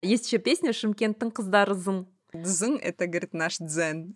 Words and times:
Есть 0.00 0.26
еще 0.26 0.38
песня 0.38 0.70
Шимкенттің 0.70 1.32
қыздары 1.34 1.74
зың. 1.74 2.04
Дзың— 2.30 2.76
это, 2.86 3.08
говорит, 3.08 3.34
наш 3.34 3.58
дзен. 3.58 4.14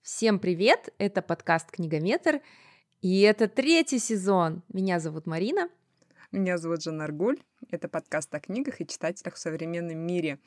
Всем 0.00 0.38
привет! 0.38 0.88
Это 0.96 1.20
подкаст 1.20 1.70
«Книгометр», 1.70 2.40
и 3.02 3.20
это 3.20 3.46
третий 3.46 3.98
сезон. 3.98 4.62
Меня 4.72 5.00
зовут 5.00 5.26
Марина. 5.26 5.68
Меня 6.32 6.56
зовут 6.56 6.82
Жанна 6.82 7.04
Аргуль. 7.04 7.38
Это 7.70 7.88
подкаст 7.88 8.34
о 8.34 8.40
книгах 8.40 8.80
и 8.80 8.86
читателях 8.86 9.34
в 9.34 9.38
современном 9.38 9.98
мире. 9.98 10.38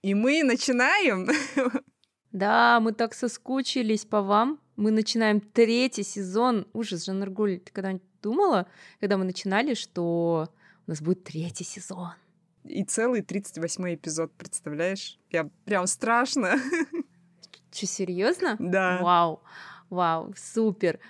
И 0.00 0.14
мы 0.14 0.42
начинаем! 0.42 1.28
Да, 2.30 2.78
мы 2.80 2.92
так 2.92 3.14
соскучились 3.14 4.04
по 4.04 4.20
вам. 4.20 4.60
Мы 4.76 4.90
начинаем 4.90 5.40
третий 5.40 6.02
сезон. 6.02 6.66
Ужас, 6.74 7.06
Жанна 7.06 7.24
Аргуль, 7.24 7.58
ты 7.58 7.72
когда-нибудь 7.72 8.06
думала, 8.20 8.66
когда 9.00 9.16
мы 9.16 9.24
начинали, 9.24 9.72
что 9.72 10.50
у 10.86 10.90
нас 10.90 11.00
будет 11.00 11.24
третий 11.24 11.64
сезон? 11.64 12.10
И 12.64 12.84
целый 12.84 13.22
38 13.22 13.94
эпизод, 13.94 14.30
представляешь? 14.32 15.18
Я 15.30 15.48
прям 15.64 15.86
страшно. 15.86 16.56
Что, 17.72 17.86
серьезно? 17.86 18.56
Да. 18.58 19.00
Вау, 19.00 19.42
вау, 19.88 20.34
супер. 20.36 21.00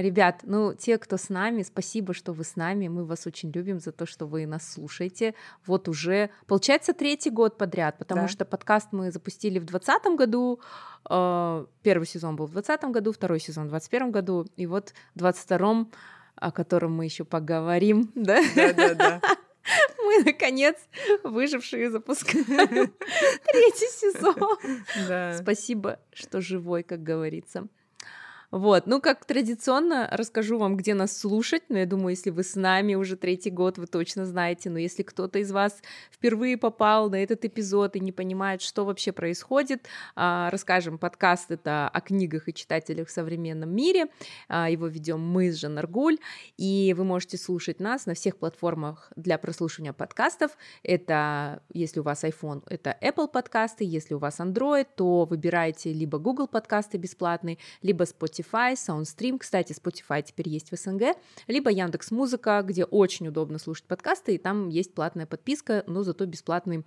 Ребят, 0.00 0.40
ну, 0.42 0.74
те, 0.74 0.98
кто 0.98 1.16
с 1.16 1.30
нами, 1.30 1.62
спасибо, 1.62 2.12
что 2.12 2.34
вы 2.34 2.44
с 2.44 2.54
нами. 2.56 2.88
Мы 2.88 3.04
вас 3.06 3.26
очень 3.26 3.50
любим 3.50 3.80
за 3.80 3.92
то, 3.92 4.04
что 4.04 4.26
вы 4.26 4.44
нас 4.46 4.70
слушаете. 4.74 5.34
Вот 5.64 5.88
уже, 5.88 6.28
получается, 6.46 6.92
третий 6.92 7.30
год 7.30 7.56
подряд, 7.56 7.96
потому 7.96 8.22
Да. 8.22 8.28
что 8.28 8.44
подкаст 8.44 8.88
мы 8.92 9.10
запустили 9.10 9.58
в 9.58 9.64
2020 9.64 10.16
году, 10.16 10.60
э, 11.08 11.66
первый 11.82 12.06
сезон 12.06 12.36
был 12.36 12.44
в 12.46 12.50
2020 12.52 12.92
году, 12.92 13.12
второй 13.12 13.40
сезон 13.40 13.68
в 13.68 13.70
2021 13.70 14.10
году, 14.10 14.46
и 14.56 14.66
вот 14.66 14.92
в 15.14 15.18
2022, 15.18 15.86
о 16.34 16.52
котором 16.52 16.92
мы 16.94 17.06
еще 17.06 17.24
поговорим, 17.24 18.12
да? 18.14 18.42
Да-да-да. 18.54 19.20
Мы, 19.98 20.22
наконец, 20.24 20.76
выжившие 21.24 21.90
запускаем 21.90 22.44
третий 23.46 23.90
сезон. 23.90 24.36
Да. 25.08 25.36
Спасибо, 25.38 25.98
что 26.12 26.40
живой, 26.40 26.84
как 26.84 27.02
говорится. 27.02 27.66
Вот, 28.50 28.86
ну 28.86 29.00
как 29.00 29.24
традиционно 29.24 30.08
расскажу 30.12 30.58
вам, 30.58 30.76
где 30.76 30.94
нас 30.94 31.18
слушать, 31.18 31.64
но 31.68 31.78
я 31.78 31.86
думаю, 31.86 32.10
если 32.10 32.30
вы 32.30 32.44
с 32.44 32.54
нами 32.54 32.94
уже 32.94 33.16
третий 33.16 33.50
год, 33.50 33.76
вы 33.78 33.86
точно 33.86 34.24
знаете, 34.24 34.70
но 34.70 34.78
если 34.78 35.02
кто-то 35.02 35.38
из 35.40 35.50
вас 35.50 35.76
впервые 36.10 36.56
попал 36.56 37.10
на 37.10 37.22
этот 37.22 37.44
эпизод 37.44 37.96
и 37.96 38.00
не 38.00 38.12
понимает, 38.12 38.62
что 38.62 38.84
вообще 38.84 39.12
происходит, 39.12 39.86
а, 40.14 40.48
расскажем, 40.50 40.98
подкаст 40.98 41.50
это 41.50 41.88
о 41.88 42.00
книгах 42.00 42.48
и 42.48 42.54
читателях 42.54 43.08
в 43.08 43.10
современном 43.10 43.74
мире, 43.74 44.06
А, 44.48 44.70
его 44.70 44.86
ведем 44.86 45.20
мы 45.20 45.50
с 45.50 45.56
Жанаргуль, 45.56 46.18
и 46.56 46.94
вы 46.96 47.04
можете 47.04 47.38
слушать 47.38 47.80
нас 47.80 48.06
на 48.06 48.14
всех 48.14 48.36
платформах 48.36 49.12
для 49.16 49.38
прослушивания 49.38 49.92
подкастов, 49.92 50.56
это, 50.82 51.62
если 51.72 52.00
у 52.00 52.02
вас 52.02 52.22
iPhone, 52.24 52.62
это 52.68 52.96
Apple 53.02 53.28
подкасты, 53.28 53.84
если 53.84 54.14
у 54.14 54.18
вас 54.18 54.38
Android, 54.40 54.86
то 54.94 55.24
выбирайте 55.24 55.92
либо 55.92 56.18
Google 56.18 56.46
подкасты 56.46 56.96
бесплатные, 56.98 57.58
либо 57.82 58.04
Spotify, 58.04 58.35
SoundStream, 58.42 59.38
кстати, 59.38 59.72
Spotify 59.72 60.22
теперь 60.22 60.48
есть 60.48 60.70
в 60.70 60.76
СНГ, 60.76 61.16
либо 61.46 61.70
Яндекс 61.70 62.10
Музыка, 62.10 62.62
где 62.64 62.84
очень 62.84 63.28
удобно 63.28 63.58
слушать 63.58 63.84
подкасты, 63.84 64.34
и 64.34 64.38
там 64.38 64.68
есть 64.68 64.94
платная 64.94 65.26
подписка, 65.26 65.84
но 65.86 66.02
зато 66.02 66.26
бесплатный 66.26 66.84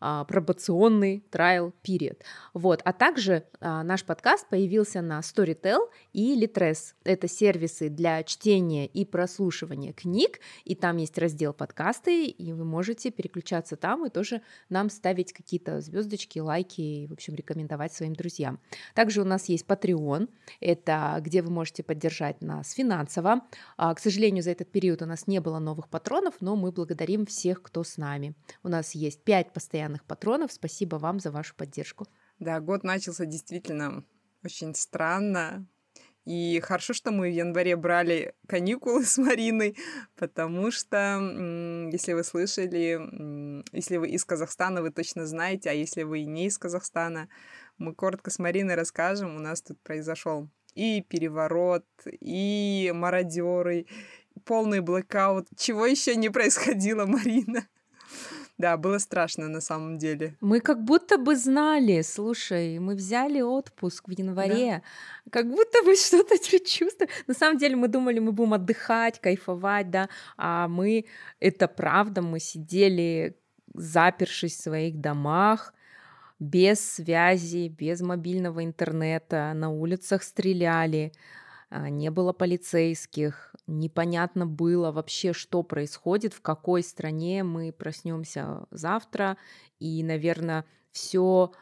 а, 0.00 0.24
пробационный 0.24 1.24
trial 1.30 1.72
period. 1.82 2.18
Вот, 2.54 2.80
а 2.84 2.92
также 2.92 3.44
а, 3.60 3.82
наш 3.82 4.04
подкаст 4.04 4.48
появился 4.48 5.00
на 5.00 5.20
Storytel 5.20 5.88
и 6.12 6.40
Litres. 6.40 6.94
Это 7.04 7.28
сервисы 7.28 7.88
для 7.88 8.22
чтения 8.24 8.86
и 8.86 9.04
прослушивания 9.04 9.92
книг, 9.92 10.40
и 10.64 10.74
там 10.74 10.96
есть 10.98 11.18
раздел 11.18 11.52
подкасты, 11.52 12.26
и 12.26 12.52
вы 12.52 12.64
можете 12.64 13.10
переключаться 13.10 13.76
там 13.76 14.06
и 14.06 14.10
тоже 14.10 14.42
нам 14.68 14.90
ставить 14.90 15.32
какие-то 15.32 15.80
звездочки, 15.80 16.38
лайки, 16.38 16.80
и, 16.80 17.06
в 17.06 17.12
общем, 17.12 17.34
рекомендовать 17.34 17.92
своим 17.92 18.14
друзьям. 18.14 18.58
Также 18.94 19.20
у 19.20 19.24
нас 19.24 19.48
есть 19.48 19.66
Patreon, 19.66 20.28
это 20.60 20.91
где 21.20 21.42
вы 21.42 21.50
можете 21.50 21.82
поддержать 21.82 22.40
нас 22.40 22.72
финансово. 22.72 23.42
А, 23.76 23.94
К 23.94 24.00
сожалению, 24.00 24.42
за 24.42 24.50
этот 24.50 24.70
период 24.70 25.02
у 25.02 25.06
нас 25.06 25.26
не 25.26 25.40
было 25.40 25.58
новых 25.58 25.88
патронов, 25.88 26.34
но 26.40 26.56
мы 26.56 26.72
благодарим 26.72 27.26
всех, 27.26 27.62
кто 27.62 27.84
с 27.84 27.96
нами. 27.96 28.34
У 28.62 28.68
нас 28.68 28.94
есть 28.94 29.22
пять 29.24 29.52
постоянных 29.52 30.04
патронов. 30.04 30.52
Спасибо 30.52 30.96
вам 30.96 31.20
за 31.20 31.30
вашу 31.30 31.54
поддержку. 31.54 32.06
Да, 32.38 32.60
год 32.60 32.84
начался 32.84 33.24
действительно 33.26 34.04
очень 34.44 34.74
странно. 34.74 35.66
И 36.24 36.60
хорошо, 36.60 36.92
что 36.92 37.10
мы 37.10 37.28
в 37.28 37.34
январе 37.34 37.74
брали 37.74 38.34
каникулы 38.46 39.04
с 39.04 39.18
Мариной, 39.18 39.76
потому 40.14 40.70
что, 40.70 41.18
если 41.90 42.12
вы 42.12 42.22
слышали, 42.22 43.64
если 43.76 43.96
вы 43.96 44.08
из 44.10 44.24
Казахстана, 44.24 44.82
вы 44.82 44.90
точно 44.90 45.26
знаете, 45.26 45.70
а 45.70 45.72
если 45.72 46.04
вы 46.04 46.24
не 46.24 46.46
из 46.46 46.58
Казахстана, 46.58 47.28
мы 47.76 47.92
коротко 47.94 48.30
с 48.30 48.38
Мариной 48.38 48.76
расскажем. 48.76 49.34
У 49.34 49.40
нас 49.40 49.62
тут 49.62 49.80
произошел 49.80 50.48
и 50.74 51.02
переворот, 51.02 51.84
и 52.20 52.92
мародеры, 52.94 53.86
полный 54.44 54.80
блэкаут. 54.80 55.48
Чего 55.56 55.86
еще 55.86 56.16
не 56.16 56.28
происходило, 56.30 57.06
Марина? 57.06 57.66
Да, 58.58 58.76
было 58.76 58.98
страшно 58.98 59.48
на 59.48 59.60
самом 59.60 59.98
деле. 59.98 60.36
Мы 60.40 60.60
как 60.60 60.84
будто 60.84 61.18
бы 61.18 61.36
знали, 61.36 62.02
слушай, 62.02 62.78
мы 62.78 62.94
взяли 62.94 63.40
отпуск 63.40 64.08
в 64.08 64.12
январе, 64.12 64.82
как 65.30 65.48
будто 65.48 65.82
бы 65.82 65.96
что-то 66.06 66.36
предчувствовали. 66.36 67.12
На 67.26 67.34
самом 67.34 67.58
деле 67.58 67.76
мы 67.76 67.88
думали, 67.88 68.20
мы 68.20 68.32
будем 68.32 68.54
отдыхать, 68.54 69.20
кайфовать, 69.20 69.90
да, 69.90 70.08
а 70.36 70.68
мы, 70.68 71.06
это 71.40 71.66
правда, 71.66 72.22
мы 72.22 72.38
сидели, 72.40 73.36
запершись 73.74 74.56
в 74.56 74.62
своих 74.62 75.00
домах, 75.00 75.74
без 76.42 76.80
связи, 76.80 77.68
без 77.68 78.00
мобильного 78.00 78.64
интернета, 78.64 79.52
на 79.54 79.70
улицах 79.70 80.24
стреляли, 80.24 81.12
а, 81.70 81.88
не 81.88 82.10
было 82.10 82.32
полицейских, 82.32 83.54
непонятно 83.68 84.44
было 84.44 84.90
вообще, 84.90 85.32
что 85.32 85.62
происходит, 85.62 86.34
в 86.34 86.40
какой 86.42 86.82
стране 86.82 87.44
мы 87.44 87.72
проснемся 87.72 88.66
завтра, 88.72 89.36
и, 89.78 90.02
наверное, 90.02 90.64
все 90.90 91.52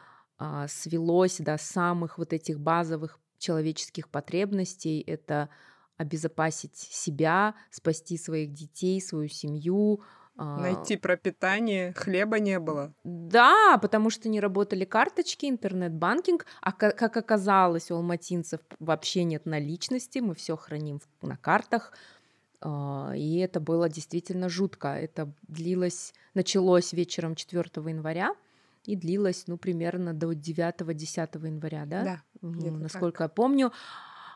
свелось 0.67 1.37
до 1.37 1.55
самых 1.59 2.17
вот 2.17 2.33
этих 2.33 2.59
базовых 2.59 3.19
человеческих 3.37 4.09
потребностей. 4.09 4.99
Это 4.99 5.49
обезопасить 5.97 6.75
себя, 6.75 7.53
спасти 7.69 8.17
своих 8.17 8.51
детей, 8.51 8.99
свою 8.99 9.29
семью, 9.29 10.01
а, 10.01 10.20
Найти 10.35 10.97
пропитание, 10.97 11.93
хлеба 11.93 12.39
не 12.39 12.59
было. 12.59 12.93
да, 13.03 13.77
потому 13.81 14.09
что 14.09 14.29
не 14.29 14.39
работали 14.39 14.85
карточки, 14.85 15.45
интернет-банкинг, 15.45 16.45
а 16.61 16.71
ка- 16.71 16.91
как 16.91 17.17
оказалось, 17.17 17.91
у 17.91 17.95
алматинцев 17.95 18.59
вообще 18.79 19.23
нет 19.23 19.45
наличности, 19.45 20.19
мы 20.19 20.33
все 20.33 20.55
храним 20.57 20.99
на 21.21 21.37
картах, 21.37 21.93
а, 22.61 23.13
и 23.15 23.37
это 23.37 23.59
было 23.59 23.89
действительно 23.89 24.49
жутко. 24.49 24.89
Это 24.89 25.31
длилось, 25.47 26.13
началось 26.33 26.93
вечером 26.93 27.35
4 27.35 27.89
января 27.89 28.33
и 28.85 28.95
длилось, 28.95 29.45
ну, 29.47 29.57
примерно 29.57 30.13
до 30.13 30.31
9-10 30.33 31.45
января, 31.45 31.85
да? 31.85 32.03
Да, 32.03 32.21
где-то 32.41 32.73
так. 32.73 32.81
насколько 32.81 33.23
я 33.23 33.29
помню. 33.29 33.71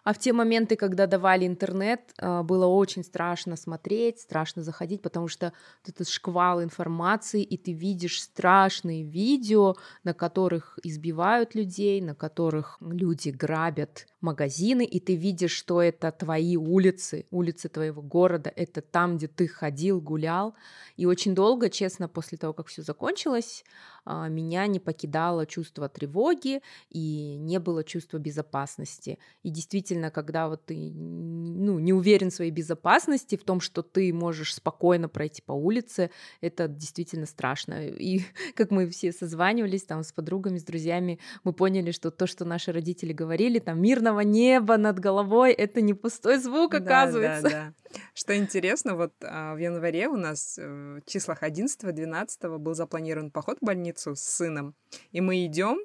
А 0.06 0.14
в 0.14 0.20
те 0.20 0.34
моменты, 0.34 0.76
когда 0.76 1.08
давали 1.08 1.48
интернет, 1.48 2.14
а, 2.20 2.44
было 2.44 2.68
очень 2.68 3.04
страшно 3.04 3.56
смотреть, 3.56 4.20
страшно 4.20 4.62
заходить, 4.62 5.02
потому 5.02 5.28
что 5.28 5.52
этот 5.84 6.07
шквал 6.07 6.62
информации, 6.62 7.42
и 7.42 7.57
ты 7.57 7.74
видишь 7.74 8.22
страшные 8.22 9.04
видео, 9.04 9.75
на 10.04 10.13
которых 10.13 10.78
избивают 10.84 11.56
людей, 11.56 12.02
на 12.02 12.13
которых 12.13 12.78
люди 12.81 13.30
грабят 13.30 14.06
магазины, 14.22 14.86
и 14.86 15.00
ты 15.00 15.16
видишь, 15.16 15.52
что 15.52 15.81
это 15.81 16.12
твои 16.12 16.56
улицы, 16.56 17.25
улицы 17.31 17.69
твоего 17.69 18.01
города, 18.04 18.51
это 18.56 18.81
там, 18.81 19.18
где 19.18 19.28
ты 19.28 19.48
ходил, 19.48 20.01
гулял. 20.01 20.54
И 20.98 21.06
очень 21.06 21.34
долго, 21.34 21.69
честно, 21.69 22.08
после 22.08 22.38
того, 22.38 22.54
как 22.54 22.68
все 22.68 22.84
закончилось, 22.84 23.63
а, 24.06 24.28
меня 24.28 24.68
не 24.68 24.80
покидало 24.80 25.46
чувство 25.46 25.90
тревоги 25.90 26.62
и 26.90 27.38
не 27.38 27.60
было 27.60 27.84
чувства 27.84 28.18
безопасности. 28.18 29.18
И 29.44 29.50
действительно, 29.50 29.94
действительно, 29.95 30.12
когда 30.12 30.47
вот 30.47 30.65
ты 30.65 30.92
ну, 30.94 31.80
не 31.80 31.94
уверен 31.94 32.30
в 32.30 32.33
своей 32.33 32.51
безопасности, 32.51 33.38
в 33.38 33.44
том, 33.44 33.62
что 33.62 33.81
ты 33.81 34.13
можешь 34.13 34.56
спокойно 34.56 35.09
пройти 35.09 35.42
по 35.42 35.53
улице, 35.53 36.09
это 36.42 36.68
действительно 36.68 37.25
страшно. 37.25 37.88
И 37.88 38.21
как 38.56 38.71
мы 38.71 38.88
все 38.89 39.12
созванивались 39.12 39.83
там 39.83 40.03
с 40.03 40.12
подругами, 40.12 40.57
с 40.57 40.63
друзьями, 40.63 41.19
мы 41.44 41.53
поняли, 41.53 41.92
что 41.92 42.12
то, 42.12 42.27
что 42.27 42.45
наши 42.45 42.71
родители 42.71 43.13
говорили, 43.13 43.59
там 43.59 43.81
мирного 43.81 44.21
неба 44.21 44.77
над 44.77 45.00
головой, 45.00 45.53
это 45.53 45.81
не 45.81 45.94
пустой 45.94 46.38
звук, 46.38 46.74
оказывается. 46.74 47.44
Да, 47.44 47.50
да, 47.50 47.74
да. 47.91 48.00
Что 48.13 48.36
интересно, 48.36 48.95
вот 48.95 49.13
а, 49.24 49.53
в 49.53 49.57
январе 49.57 50.07
у 50.07 50.18
нас 50.18 50.59
э, 50.59 51.00
в 51.00 51.09
числах 51.09 51.44
11-12 51.44 52.57
был 52.57 52.74
запланирован 52.74 53.31
поход 53.31 53.57
в 53.62 53.65
больницу 53.65 54.15
с 54.15 54.21
сыном, 54.21 54.75
и 55.13 55.21
мы 55.21 55.45
идем, 55.45 55.77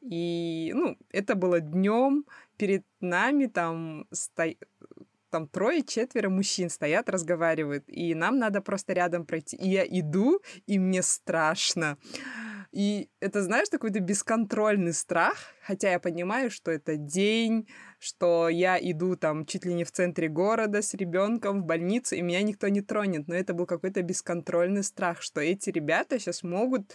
и, 0.00 0.72
ну, 0.74 0.96
это 1.10 1.34
было 1.34 1.60
днем, 1.60 2.24
перед 2.56 2.84
нами 3.00 3.46
там 3.46 4.06
сто... 4.12 4.44
там 5.30 5.48
трое-четверо 5.48 6.28
мужчин 6.28 6.70
стоят, 6.70 7.08
разговаривают, 7.10 7.84
и 7.88 8.14
нам 8.14 8.38
надо 8.38 8.60
просто 8.60 8.92
рядом 8.92 9.26
пройти. 9.26 9.56
И 9.56 9.68
я 9.68 9.84
иду, 9.84 10.40
и 10.66 10.78
мне 10.78 11.02
страшно. 11.02 11.98
И 12.72 13.08
это, 13.20 13.42
знаешь, 13.42 13.68
такой-то 13.68 14.00
бесконтрольный 14.00 14.92
страх, 14.92 15.36
хотя 15.62 15.92
я 15.92 15.98
понимаю, 15.98 16.50
что 16.50 16.70
это 16.70 16.96
день, 16.96 17.68
что 17.98 18.48
я 18.48 18.78
иду 18.78 19.16
там 19.16 19.46
чуть 19.46 19.64
ли 19.64 19.72
не 19.72 19.84
в 19.84 19.92
центре 19.92 20.28
города 20.28 20.82
с 20.82 20.92
ребенком 20.92 21.62
в 21.62 21.64
больницу, 21.64 22.16
и 22.16 22.22
меня 22.22 22.42
никто 22.42 22.68
не 22.68 22.82
тронет. 22.82 23.28
Но 23.28 23.34
это 23.34 23.54
был 23.54 23.66
какой-то 23.66 24.02
бесконтрольный 24.02 24.82
страх, 24.82 25.22
что 25.22 25.40
эти 25.40 25.70
ребята 25.70 26.18
сейчас 26.18 26.42
могут 26.42 26.94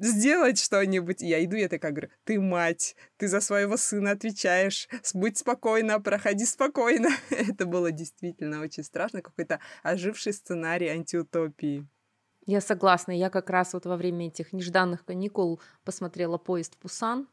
сделать 0.00 0.58
что-нибудь. 0.58 1.22
Я 1.22 1.44
иду, 1.44 1.56
я 1.56 1.68
такая 1.68 1.92
говорю, 1.92 2.10
ты 2.24 2.40
мать, 2.40 2.96
ты 3.16 3.28
за 3.28 3.40
своего 3.40 3.76
сына 3.76 4.12
отвечаешь, 4.12 4.88
будь 5.14 5.38
спокойна, 5.38 6.00
проходи 6.00 6.44
спокойно. 6.44 7.08
Это 7.30 7.66
было 7.66 7.92
действительно 7.92 8.60
очень 8.60 8.82
страшно, 8.82 9.22
какой-то 9.22 9.60
оживший 9.82 10.32
сценарий 10.32 10.88
антиутопии. 10.88 11.86
Я 12.46 12.60
согласна. 12.60 13.12
Я 13.12 13.30
как 13.30 13.50
раз 13.50 13.74
вот 13.74 13.86
во 13.86 13.96
время 13.96 14.28
этих 14.28 14.52
нежданных 14.52 15.04
каникул 15.04 15.60
посмотрела 15.84 16.38
поезд 16.38 16.74
в 16.74 16.78
Пусан. 16.78 17.28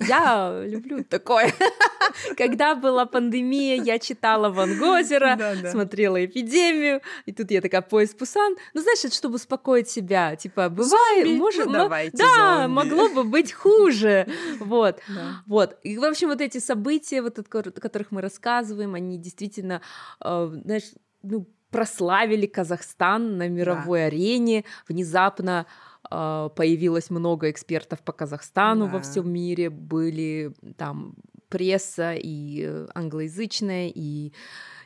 Я 0.00 0.62
люблю 0.64 1.04
такое. 1.04 1.52
Когда 2.36 2.74
была 2.74 3.06
пандемия, 3.06 3.80
я 3.82 3.98
читала 3.98 4.50
Ван 4.50 4.78
Гозера, 4.78 5.36
да, 5.38 5.54
да. 5.54 5.70
смотрела 5.70 6.24
«Эпидемию», 6.24 7.02
и 7.26 7.32
тут 7.32 7.50
я 7.50 7.60
такая 7.60 7.82
«Поезд 7.82 8.16
Пусан». 8.16 8.56
Ну, 8.74 8.80
знаешь, 8.80 9.04
это 9.04 9.14
чтобы 9.14 9.36
успокоить 9.36 9.88
себя. 9.88 10.36
Типа, 10.36 10.68
бывает, 10.68 11.26
зомби? 11.26 11.38
может... 11.38 11.66
Ну, 11.66 11.72
давайте, 11.72 12.16
да, 12.16 12.62
зомби. 12.62 12.74
могло 12.74 13.08
бы 13.08 13.24
быть 13.24 13.52
хуже. 13.52 14.26
Вот. 14.60 15.00
Да. 15.08 15.42
Вот. 15.46 15.78
И, 15.82 15.96
в 15.96 16.04
общем, 16.04 16.28
вот 16.28 16.40
эти 16.40 16.58
события, 16.58 17.22
вот, 17.22 17.38
о 17.38 17.42
которых 17.42 18.10
мы 18.10 18.20
рассказываем, 18.20 18.94
они 18.94 19.18
действительно, 19.18 19.80
э, 20.22 20.50
знаешь, 20.64 20.92
ну, 21.22 21.46
прославили 21.70 22.46
Казахстан 22.46 23.38
на 23.38 23.48
мировой 23.48 24.00
да. 24.00 24.06
арене. 24.06 24.64
Внезапно 24.88 25.66
появилось 26.08 27.10
много 27.10 27.50
экспертов 27.50 28.02
по 28.02 28.12
Казахстану 28.12 28.86
да. 28.86 28.92
во 28.92 29.00
всем 29.00 29.30
мире, 29.30 29.70
были 29.70 30.52
там 30.76 31.14
пресса 31.50 32.14
и 32.14 32.86
англоязычная, 32.94 33.92
и 33.94 34.32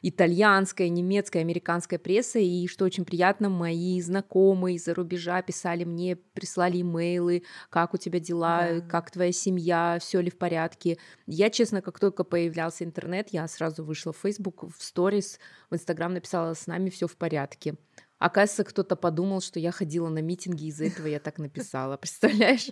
итальянская, 0.03 0.91
немецкая, 0.91 1.41
американская 1.41 1.99
пресса, 1.99 2.39
и 2.39 2.67
что 2.67 2.85
очень 2.85 3.07
приятно, 3.07 3.49
мои 3.49 4.01
знакомые 4.03 4.77
из-за 4.77 4.95
рубежа 4.95 5.41
писали 5.41 5.85
мне, 5.85 6.17
прислали 6.17 6.83
имейлы, 6.83 7.45
как 7.71 7.95
у 7.95 7.97
тебя 7.97 8.21
дела, 8.21 8.69
да. 8.69 8.81
как 8.83 9.11
твоя 9.11 9.33
семья, 9.33 9.99
все 10.01 10.21
ли 10.21 10.31
в 10.31 10.37
порядке. 10.37 10.99
Я, 11.27 11.49
честно, 11.49 11.81
как 11.81 11.99
только 11.99 12.23
появлялся 12.25 12.85
интернет, 12.85 13.29
я 13.31 13.49
сразу 13.49 13.83
вышла 13.83 14.13
в 14.13 14.19
Facebook, 14.19 14.65
в 14.65 14.83
сторис, 14.83 15.39
в 15.71 15.75
Инстаграм 15.75 16.13
написала, 16.13 16.53
с 16.53 16.67
нами 16.67 16.91
все 16.91 17.07
в 17.07 17.17
порядке. 17.17 17.77
Оказывается, 18.25 18.65
кто-то 18.65 18.97
подумал, 18.97 19.41
что 19.41 19.61
я 19.61 19.71
ходила 19.71 20.09
на 20.09 20.21
митинги, 20.21 20.67
из-за 20.67 20.87
этого 20.87 21.07
я 21.07 21.21
так 21.21 21.39
написала, 21.39 21.97
представляешь? 21.99 22.71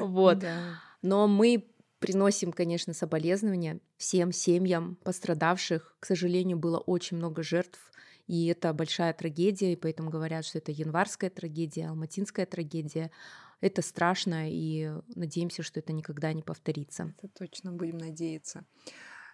Вот. 0.00 0.44
Но 1.02 1.28
мы 1.28 1.70
Приносим, 2.00 2.50
конечно, 2.50 2.94
соболезнования 2.94 3.78
всем 3.98 4.32
семьям 4.32 4.96
пострадавших. 5.04 5.96
К 6.00 6.06
сожалению, 6.06 6.56
было 6.56 6.78
очень 6.78 7.18
много 7.18 7.42
жертв, 7.42 7.78
и 8.26 8.46
это 8.46 8.72
большая 8.72 9.12
трагедия, 9.12 9.74
и 9.74 9.76
поэтому 9.76 10.08
говорят, 10.08 10.46
что 10.46 10.56
это 10.56 10.72
январская 10.72 11.28
трагедия, 11.28 11.88
алматинская 11.88 12.46
трагедия. 12.46 13.10
Это 13.60 13.82
страшно, 13.82 14.50
и 14.50 14.90
надеемся, 15.14 15.62
что 15.62 15.80
это 15.80 15.92
никогда 15.92 16.32
не 16.32 16.42
повторится. 16.42 17.12
Это 17.18 17.28
точно 17.38 17.70
будем 17.70 17.98
надеяться. 17.98 18.64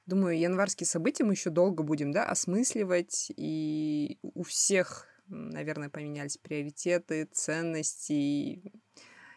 Думаю, 0.06 0.36
январские 0.36 0.88
события 0.88 1.22
мы 1.22 1.34
еще 1.34 1.50
долго 1.50 1.84
будем 1.84 2.10
да, 2.10 2.24
осмысливать, 2.24 3.30
и 3.36 4.18
у 4.22 4.42
всех, 4.42 5.06
наверное, 5.28 5.88
поменялись 5.88 6.36
приоритеты, 6.36 7.26
ценности, 7.32 8.62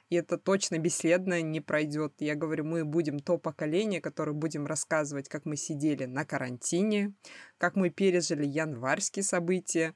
и 0.09 0.15
это 0.15 0.37
точно 0.37 0.79
бесследно 0.79 1.41
не 1.41 1.61
пройдет. 1.61 2.13
Я 2.19 2.35
говорю, 2.35 2.65
мы 2.65 2.83
будем 2.83 3.19
то 3.19 3.37
поколение, 3.37 4.01
которое 4.01 4.33
будем 4.33 4.65
рассказывать, 4.65 5.29
как 5.29 5.45
мы 5.45 5.55
сидели 5.55 6.05
на 6.05 6.25
карантине, 6.25 7.13
как 7.59 7.75
мы 7.75 7.91
пережили 7.91 8.45
январские 8.45 9.23
события. 9.23 9.93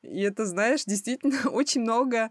И 0.00 0.22
это, 0.22 0.46
знаешь, 0.46 0.84
действительно 0.84 1.50
очень 1.50 1.82
много 1.82 2.30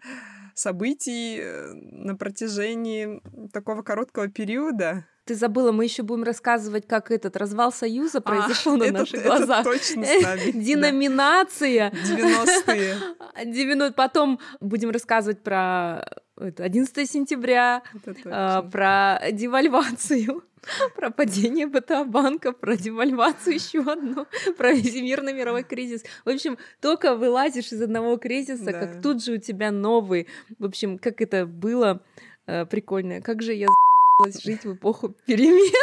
событий 0.56 1.38
э, 1.40 1.74
на 1.74 2.16
протяжении 2.16 3.22
такого 3.52 3.84
короткого 3.84 4.30
периода. 4.30 5.06
Ты 5.26 5.36
забыла, 5.36 5.72
мы 5.72 5.84
еще 5.84 6.04
будем 6.04 6.24
рассказывать, 6.24 6.88
как 6.88 7.12
этот 7.12 7.36
развал 7.36 7.72
Союза 7.72 8.22
произошел 8.22 8.76
а, 8.76 8.78
на 8.78 8.84
это, 8.84 9.00
наших 9.00 9.24
глазах. 9.24 9.62
Это 9.62 9.72
точно 9.72 10.06
с 10.06 10.22
нами. 10.22 10.52
Деноминация. 10.54 11.92
90-е. 11.92 13.92
Потом 13.96 14.40
будем 14.62 14.92
рассказывать 14.92 15.44
про 15.44 16.06
11 16.38 17.10
сентября, 17.10 17.82
а, 18.26 18.62
про 18.64 19.20
девальвацию, 19.32 20.44
про 20.96 21.10
падение 21.10 21.68
БТА-банка, 21.68 22.52
про 22.52 22.76
девальвацию 22.76 23.56
еще 23.56 23.80
одну, 23.80 24.28
про 24.58 24.76
всемирный 24.76 25.34
мировой 25.34 25.64
кризис. 25.64 26.04
В 26.26 26.30
общем, 26.30 26.58
только 26.82 27.16
вылазишь 27.16 27.72
из 27.72 27.82
одного 27.82 28.18
кризиса, 28.18 28.66
да. 28.66 28.74
как 28.74 29.02
тут 29.02 29.24
же 29.24 29.34
у 29.34 29.38
тебя 29.38 29.72
новый. 29.72 30.28
В 30.60 30.66
общем, 30.66 30.98
как 30.98 31.22
это 31.22 31.46
было 31.46 32.02
э, 32.48 32.66
прикольно. 32.66 33.22
Как 33.22 33.42
же 33.42 33.54
я 33.54 33.68
жить 34.44 34.66
в 34.66 34.74
эпоху 34.74 35.16
перемен. 35.26 35.74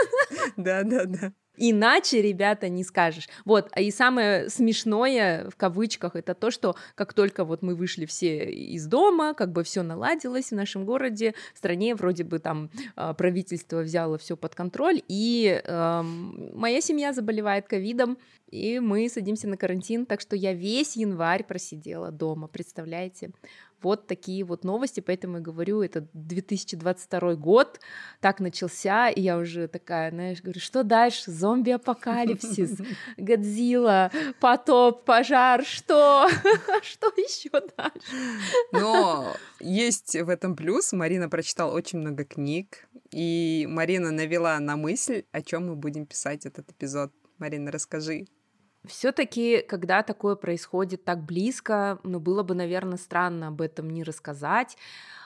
Да, 0.56 0.82
да, 0.82 1.04
да. 1.06 1.32
Иначе, 1.64 2.20
ребята, 2.20 2.68
не 2.68 2.82
скажешь. 2.82 3.28
Вот, 3.44 3.68
а 3.70 3.80
и 3.80 3.92
самое 3.92 4.50
смешное, 4.50 5.48
в 5.48 5.54
кавычках, 5.54 6.16
это 6.16 6.34
то, 6.34 6.50
что 6.50 6.74
как 6.96 7.12
только 7.12 7.44
вот 7.44 7.62
мы 7.62 7.76
вышли 7.76 8.04
все 8.04 8.50
из 8.50 8.84
дома, 8.88 9.32
как 9.32 9.52
бы 9.52 9.62
все 9.62 9.84
наладилось 9.84 10.50
в 10.50 10.56
нашем 10.56 10.84
городе, 10.84 11.34
в 11.54 11.58
стране 11.58 11.94
вроде 11.94 12.24
бы 12.24 12.40
там 12.40 12.68
а, 12.96 13.14
правительство 13.14 13.82
взяло 13.82 14.18
все 14.18 14.36
под 14.36 14.56
контроль, 14.56 15.02
и 15.06 15.62
э, 15.64 16.02
моя 16.02 16.80
семья 16.80 17.12
заболевает 17.12 17.68
ковидом, 17.68 18.18
и 18.50 18.80
мы 18.80 19.08
садимся 19.08 19.46
на 19.46 19.56
карантин, 19.56 20.04
так 20.04 20.20
что 20.20 20.34
я 20.34 20.54
весь 20.54 20.96
январь 20.96 21.44
просидела 21.44 22.10
дома, 22.10 22.48
представляете? 22.48 23.30
Вот 23.82 24.06
такие 24.06 24.44
вот 24.44 24.64
новости, 24.64 25.00
поэтому 25.00 25.38
я 25.38 25.42
говорю, 25.42 25.82
это 25.82 26.06
2022 26.12 27.34
год, 27.34 27.80
так 28.20 28.40
начался, 28.40 29.08
и 29.08 29.20
я 29.20 29.38
уже 29.38 29.68
такая, 29.68 30.10
знаешь, 30.10 30.42
говорю, 30.42 30.60
что 30.60 30.82
дальше? 30.84 31.30
Зомби-апокалипсис, 31.30 32.78
Годзилла, 33.16 34.10
потоп, 34.40 35.04
пожар, 35.04 35.64
что? 35.64 36.28
Что 36.82 37.08
еще 37.16 37.50
дальше? 37.50 38.16
Но 38.72 39.34
есть 39.60 40.14
в 40.14 40.28
этом 40.28 40.56
плюс. 40.56 40.92
Марина 40.92 41.28
прочитала 41.28 41.72
очень 41.72 42.00
много 42.00 42.24
книг, 42.24 42.88
и 43.10 43.66
Марина 43.68 44.10
навела 44.10 44.58
на 44.58 44.76
мысль, 44.76 45.24
о 45.32 45.42
чем 45.42 45.68
мы 45.68 45.76
будем 45.76 46.06
писать 46.06 46.46
этот 46.46 46.70
эпизод. 46.70 47.12
Марина, 47.38 47.70
расскажи. 47.70 48.26
Все-таки, 48.86 49.62
когда 49.62 50.02
такое 50.02 50.34
происходит 50.34 51.04
так 51.04 51.22
близко, 51.24 52.00
ну, 52.02 52.18
было 52.18 52.42
бы, 52.42 52.54
наверное, 52.54 52.98
странно 52.98 53.48
об 53.48 53.60
этом 53.60 53.88
не 53.88 54.02
рассказать, 54.02 54.76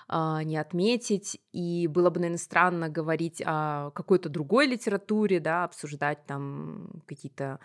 а, 0.09 0.43
не 0.45 0.59
отметить, 0.59 1.41
и 1.53 1.87
было 1.89 2.11
бы, 2.11 2.21
наверное, 2.21 2.39
странно 2.39 2.89
говорить 2.91 3.43
о 3.45 3.91
какой-то 3.93 4.29
другой 4.29 4.67
литературе, 4.67 5.41
да, 5.41 5.65
обсуждать 5.65 6.27
там 6.27 7.03
какие-то 7.07 7.61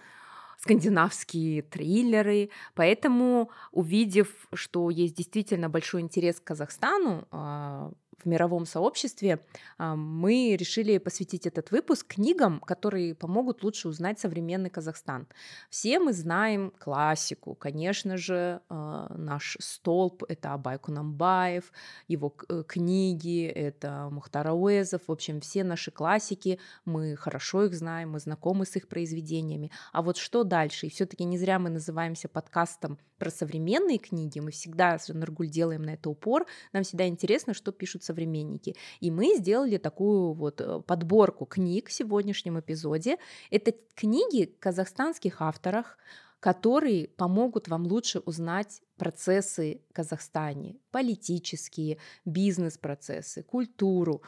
скандинавские 0.58 1.64
триллеры. 1.64 2.52
Поэтому, 2.74 3.50
увидев, 3.72 4.30
что 4.54 4.90
есть 4.90 5.16
действительно 5.16 5.70
большой 5.70 6.02
интерес 6.02 6.40
к 6.40 6.46
Казахстану, 6.46 7.28
а, 7.32 7.92
в 8.24 8.26
мировом 8.28 8.66
сообществе, 8.66 9.40
а, 9.78 9.96
мы 9.96 10.56
решили 10.58 10.98
посвятить 10.98 11.48
этот 11.48 11.72
выпуск 11.72 12.08
книгам, 12.08 12.60
которые 12.60 13.16
помогут 13.16 13.64
лучше 13.64 13.88
узнать 13.88 14.20
современный 14.20 14.70
Казахстан. 14.70 15.28
Все 15.70 16.00
мы 16.00 16.14
знаем 16.14 16.74
классику, 16.80 17.56
конечно 17.56 18.18
же, 18.18 18.62
а, 18.70 19.14
наш 19.16 19.58
столб— 19.60 20.24
это 20.30 20.54
Абай 20.54 20.78
Кунамбаев, 20.78 21.72
его 22.08 22.34
э, 22.50 22.64
книги— 22.68 23.46
это 23.56 24.10
Мухтар 24.12 24.48
Ауэзов, 24.48 25.02
в 25.08 25.12
общем, 25.12 25.42
все 25.42 25.64
наши 25.64 25.92
классики, 25.92 26.60
мы 26.86 27.16
хорошо 27.16 27.66
их 27.66 27.74
знаем, 27.74 28.12
мы 28.12 28.20
знакомы 28.20 28.66
с 28.66 28.76
их 28.76 28.88
произведениями. 28.88 29.72
А 29.92 30.02
вот 30.02 30.18
что 30.18 30.44
дальше? 30.44 30.88
И 30.88 30.90
все 30.90 31.06
таки 31.06 31.24
не 31.24 31.38
зря 31.38 31.60
мы 31.60 31.70
называемся 31.70 32.28
подкастом 32.28 32.98
про 33.22 33.30
современные 33.30 34.00
книги, 34.00 34.40
мы 34.40 34.50
всегда 34.50 34.98
с 34.98 35.06
Жанаргуль 35.06 35.48
делаем 35.48 35.84
на 35.84 35.92
это 35.92 36.10
упор, 36.10 36.48
нам 36.74 36.82
всегда 36.82 37.08
интересно, 37.08 37.54
что 37.54 37.72
пишут 37.72 38.04
современники. 38.04 38.76
И 39.00 39.12
мы 39.12 39.36
сделали 39.38 39.78
такую 39.78 40.34
вот 40.34 40.60
э, 40.60 40.82
подборку 40.88 41.46
книг 41.46 41.90
в 41.90 41.94
сегодняшнем 41.94 42.60
эпизоде. 42.60 43.20
Это 43.52 43.76
книги 43.94 44.46
казахстанских 44.46 45.40
авторах, 45.40 46.00
которые 46.40 47.10
помогут 47.10 47.68
вам 47.68 47.86
лучше 47.86 48.22
узнать 48.26 48.82
процессы 48.98 49.82
в 49.92 49.94
Казахстане, 49.94 50.78
политические, 50.90 52.00
бизнес-процессы, 52.26 53.44
культуру. 53.44 54.24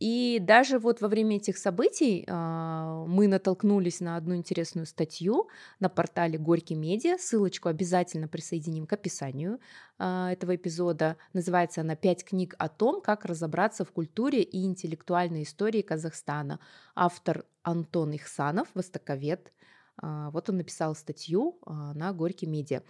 И 0.00 0.38
даже 0.40 0.78
вот 0.78 1.00
во 1.00 1.08
время 1.08 1.36
этих 1.36 1.58
событий 1.58 2.24
э, 2.26 3.04
мы 3.06 3.28
натолкнулись 3.28 4.00
на 4.00 4.16
одну 4.16 4.34
интересную 4.34 4.86
статью 4.86 5.48
на 5.80 5.88
портале 5.88 6.38
Горький 6.38 6.74
Медиа. 6.74 7.18
Ссылочку 7.18 7.68
обязательно 7.68 8.26
присоединим 8.26 8.86
к 8.86 8.94
описанию 8.94 9.60
э, 9.98 10.28
этого 10.32 10.56
эпизода. 10.56 11.16
Называется 11.34 11.82
она 11.82 11.94
«Пять 11.94 12.24
книг 12.24 12.54
о 12.58 12.68
том, 12.68 13.00
как 13.00 13.24
разобраться 13.24 13.84
в 13.84 13.92
культуре 13.92 14.42
и 14.42 14.64
интеллектуальной 14.64 15.42
истории 15.42 15.82
Казахстана». 15.82 16.58
Автор 16.94 17.44
Антон 17.62 18.16
Ихсанов, 18.16 18.68
востоковед. 18.74 19.52
Э, 20.00 20.28
вот 20.32 20.48
он 20.48 20.58
написал 20.58 20.94
статью 20.94 21.58
э, 21.66 21.70
на 21.70 22.12
Горький 22.12 22.46
Медиа. 22.46 22.82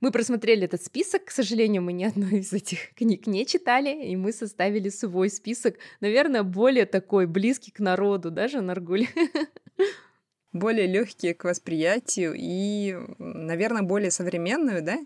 Мы 0.00 0.10
просмотрели 0.10 0.64
этот 0.64 0.82
список, 0.82 1.26
к 1.26 1.30
сожалению, 1.30 1.82
мы 1.82 1.92
ни 1.92 2.02
одной 2.02 2.40
из 2.40 2.52
этих 2.52 2.92
книг 2.96 3.26
не 3.26 3.46
читали, 3.46 4.06
и 4.06 4.16
мы 4.16 4.32
составили 4.32 4.88
свой 4.88 5.30
список, 5.30 5.76
наверное, 6.00 6.42
более 6.42 6.86
такой 6.86 7.26
близкий 7.26 7.70
к 7.70 7.78
народу, 7.78 8.30
даже 8.30 8.60
Наргуль. 8.60 9.06
Более 10.52 10.86
легкие 10.86 11.32
к 11.32 11.44
восприятию 11.44 12.34
и, 12.36 12.94
наверное, 13.18 13.80
более 13.80 14.10
современную, 14.10 14.82
да? 14.82 14.98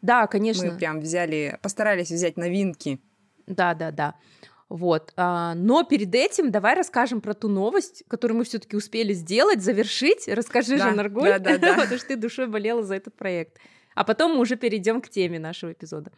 Да, 0.00 0.26
конечно. 0.26 0.72
Мы 0.72 0.78
прям 0.78 1.00
взяли, 1.00 1.58
постарались 1.60 2.10
взять 2.10 2.38
новинки. 2.38 2.98
Да, 3.46 3.74
да, 3.74 3.90
да. 3.90 4.14
Вот. 4.68 5.12
А, 5.16 5.54
но 5.54 5.84
перед 5.84 6.14
этим 6.14 6.50
давай 6.50 6.74
расскажем 6.74 7.20
про 7.20 7.34
ту 7.34 7.48
новость, 7.48 8.02
которую 8.08 8.38
мы 8.38 8.44
все-таки 8.44 8.76
успели 8.76 9.12
сделать, 9.12 9.62
завершить. 9.62 10.26
Расскажи 10.26 10.76
да, 10.76 10.90
же, 10.90 10.96
Наргуль, 10.96 11.24
да, 11.24 11.38
да, 11.38 11.58
да. 11.58 11.74
потому 11.76 11.98
что 11.98 12.08
ты 12.08 12.16
душой 12.16 12.48
болела 12.48 12.82
за 12.82 12.96
этот 12.96 13.14
проект. 13.14 13.58
А 13.94 14.04
потом 14.04 14.34
мы 14.34 14.40
уже 14.40 14.56
перейдем 14.56 15.00
к 15.00 15.08
теме 15.08 15.38
нашего 15.38 15.72
эпизода. 15.72 16.10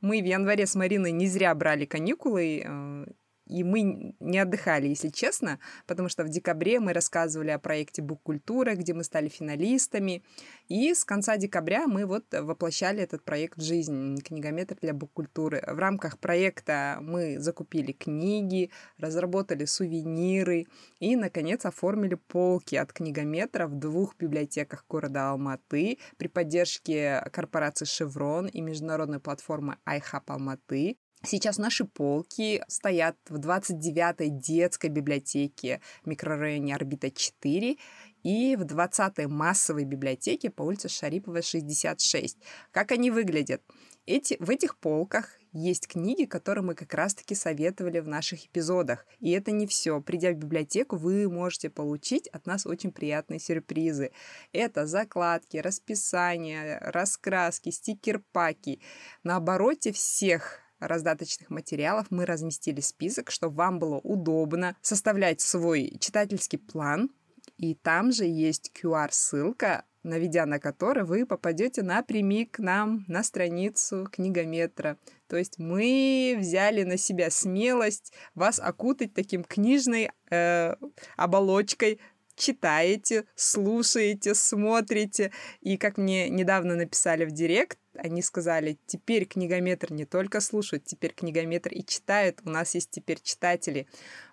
Мы 0.00 0.20
в 0.20 0.24
январе 0.24 0.66
с 0.66 0.74
Мариной 0.74 1.12
не 1.12 1.26
зря 1.26 1.54
брали 1.54 1.84
каникулы, 1.84 2.62
э, 2.64 3.06
и 3.46 3.62
мы 3.62 4.14
не 4.20 4.38
отдыхали, 4.38 4.88
если 4.88 5.08
честно, 5.08 5.58
потому 5.86 6.08
что 6.08 6.24
в 6.24 6.28
декабре 6.28 6.80
мы 6.80 6.92
рассказывали 6.92 7.50
о 7.50 7.58
проекте 7.58 8.02
«Бук-культура», 8.02 8.74
где 8.74 8.92
мы 8.92 9.04
стали 9.04 9.28
финалистами. 9.28 10.22
И 10.68 10.92
с 10.92 11.04
конца 11.04 11.36
декабря 11.36 11.86
мы 11.86 12.06
вот 12.06 12.24
воплощали 12.32 13.02
этот 13.02 13.22
проект 13.22 13.58
в 13.58 13.62
жизнь, 13.62 14.20
книгометр 14.20 14.76
для 14.80 14.92
бук-культуры. 14.92 15.62
В 15.66 15.78
рамках 15.78 16.18
проекта 16.18 16.98
мы 17.00 17.38
закупили 17.38 17.92
книги, 17.92 18.70
разработали 18.98 19.64
сувениры 19.64 20.66
и, 20.98 21.14
наконец, 21.14 21.64
оформили 21.64 22.14
полки 22.14 22.74
от 22.74 22.92
книгометра 22.92 23.68
в 23.68 23.78
двух 23.78 24.16
библиотеках 24.16 24.84
города 24.88 25.30
Алматы 25.30 25.98
при 26.16 26.26
поддержке 26.26 27.24
корпорации 27.32 27.84
«Шеврон» 27.84 28.46
и 28.46 28.60
международной 28.60 29.20
платформы 29.20 29.78
iHub 29.86 30.22
Алматы. 30.26 30.96
Сейчас 31.22 31.58
наши 31.58 31.84
полки 31.84 32.62
стоят 32.68 33.16
в 33.28 33.36
29-й 33.36 34.28
детской 34.28 34.90
библиотеке 34.90 35.80
в 36.04 36.08
микрорайоне 36.08 36.74
Орбита 36.74 37.10
4 37.10 37.78
и 38.22 38.56
в 38.56 38.62
20-й 38.62 39.26
массовой 39.26 39.84
библиотеке 39.84 40.50
по 40.50 40.62
улице 40.62 40.88
Шарипова, 40.88 41.42
66. 41.42 42.38
Как 42.70 42.92
они 42.92 43.10
выглядят? 43.10 43.62
Эти, 44.04 44.36
в 44.38 44.50
этих 44.50 44.78
полках 44.78 45.30
есть 45.52 45.88
книги, 45.88 46.26
которые 46.26 46.62
мы 46.62 46.74
как 46.74 46.94
раз-таки 46.94 47.34
советовали 47.34 47.98
в 47.98 48.06
наших 48.06 48.46
эпизодах. 48.46 49.04
И 49.18 49.30
это 49.30 49.50
не 49.50 49.66
все. 49.66 50.00
Придя 50.00 50.30
в 50.30 50.36
библиотеку, 50.36 50.96
вы 50.96 51.28
можете 51.28 51.70
получить 51.70 52.28
от 52.28 52.46
нас 52.46 52.66
очень 52.66 52.92
приятные 52.92 53.40
сюрпризы. 53.40 54.12
Это 54.52 54.86
закладки, 54.86 55.56
расписания, 55.56 56.78
раскраски, 56.80 57.70
стикер-паки. 57.70 58.80
На 59.24 59.36
обороте 59.36 59.92
всех 59.92 60.65
раздаточных 60.80 61.50
материалов 61.50 62.06
мы 62.10 62.26
разместили 62.26 62.80
список, 62.80 63.30
чтобы 63.30 63.56
вам 63.56 63.78
было 63.78 63.98
удобно 63.98 64.76
составлять 64.82 65.40
свой 65.40 65.96
читательский 66.00 66.58
план. 66.58 67.10
И 67.58 67.74
там 67.74 68.12
же 68.12 68.24
есть 68.24 68.72
QR-ссылка, 68.74 69.84
наведя 70.02 70.46
на 70.46 70.58
который 70.58 71.04
вы 71.04 71.26
попадете 71.26 71.82
напрямик 71.82 72.52
к 72.52 72.58
нам 72.60 73.04
на 73.08 73.22
страницу 73.22 74.06
книгометра. 74.10 74.98
То 75.28 75.36
есть 75.36 75.58
мы 75.58 76.36
взяли 76.38 76.84
на 76.84 76.96
себя 76.96 77.30
смелость 77.30 78.12
вас 78.34 78.60
окутать 78.60 79.14
таким 79.14 79.42
книжной 79.42 80.10
э, 80.30 80.74
оболочкой, 81.16 82.00
читаете, 82.36 83.24
слушаете, 83.34 84.34
смотрите. 84.34 85.32
И 85.60 85.76
как 85.76 85.98
мне 85.98 86.28
недавно 86.28 86.76
написали 86.76 87.24
в 87.24 87.32
директ, 87.32 87.78
они 87.98 88.22
сказали, 88.22 88.78
теперь 88.86 89.26
книгометр 89.26 89.92
не 89.92 90.04
только 90.04 90.40
слушают, 90.40 90.84
теперь 90.84 91.12
книгометр 91.12 91.72
и 91.72 91.84
читают. 91.84 92.40
У 92.44 92.50
нас 92.50 92.74
есть 92.74 92.90
теперь 92.90 93.20
читатели. 93.22 93.86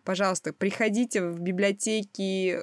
Пожалуйста, 0.03 0.53
приходите 0.53 1.21
в 1.21 1.39
библиотеки, 1.39 2.59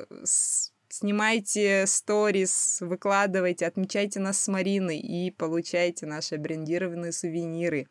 снимайте 0.88 1.86
сторис, 1.86 2.78
выкладывайте, 2.80 3.66
отмечайте 3.66 4.20
нас 4.20 4.40
с 4.40 4.48
Мариной 4.48 4.98
и 4.98 5.30
получайте 5.30 6.06
наши 6.06 6.36
брендированные 6.36 7.12
сувениры. 7.12 7.88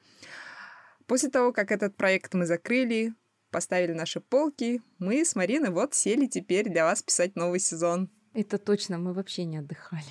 После 1.07 1.29
того, 1.29 1.51
как 1.51 1.71
этот 1.71 1.95
проект 1.95 2.33
мы 2.33 2.45
закрыли, 2.45 3.13
поставили 3.51 3.93
наши 3.93 4.19
полки, 4.19 4.81
мы 4.99 5.25
с 5.25 5.35
Мариной 5.35 5.71
вот 5.71 5.95
сели 5.95 6.27
теперь 6.27 6.69
для 6.69 6.85
вас 6.85 7.01
писать 7.01 7.35
новый 7.35 7.59
сезон. 7.59 8.09
Это 8.33 8.59
точно, 8.59 8.99
мы 8.99 9.13
вообще 9.13 9.45
не 9.45 9.57
отдыхали. 9.57 10.05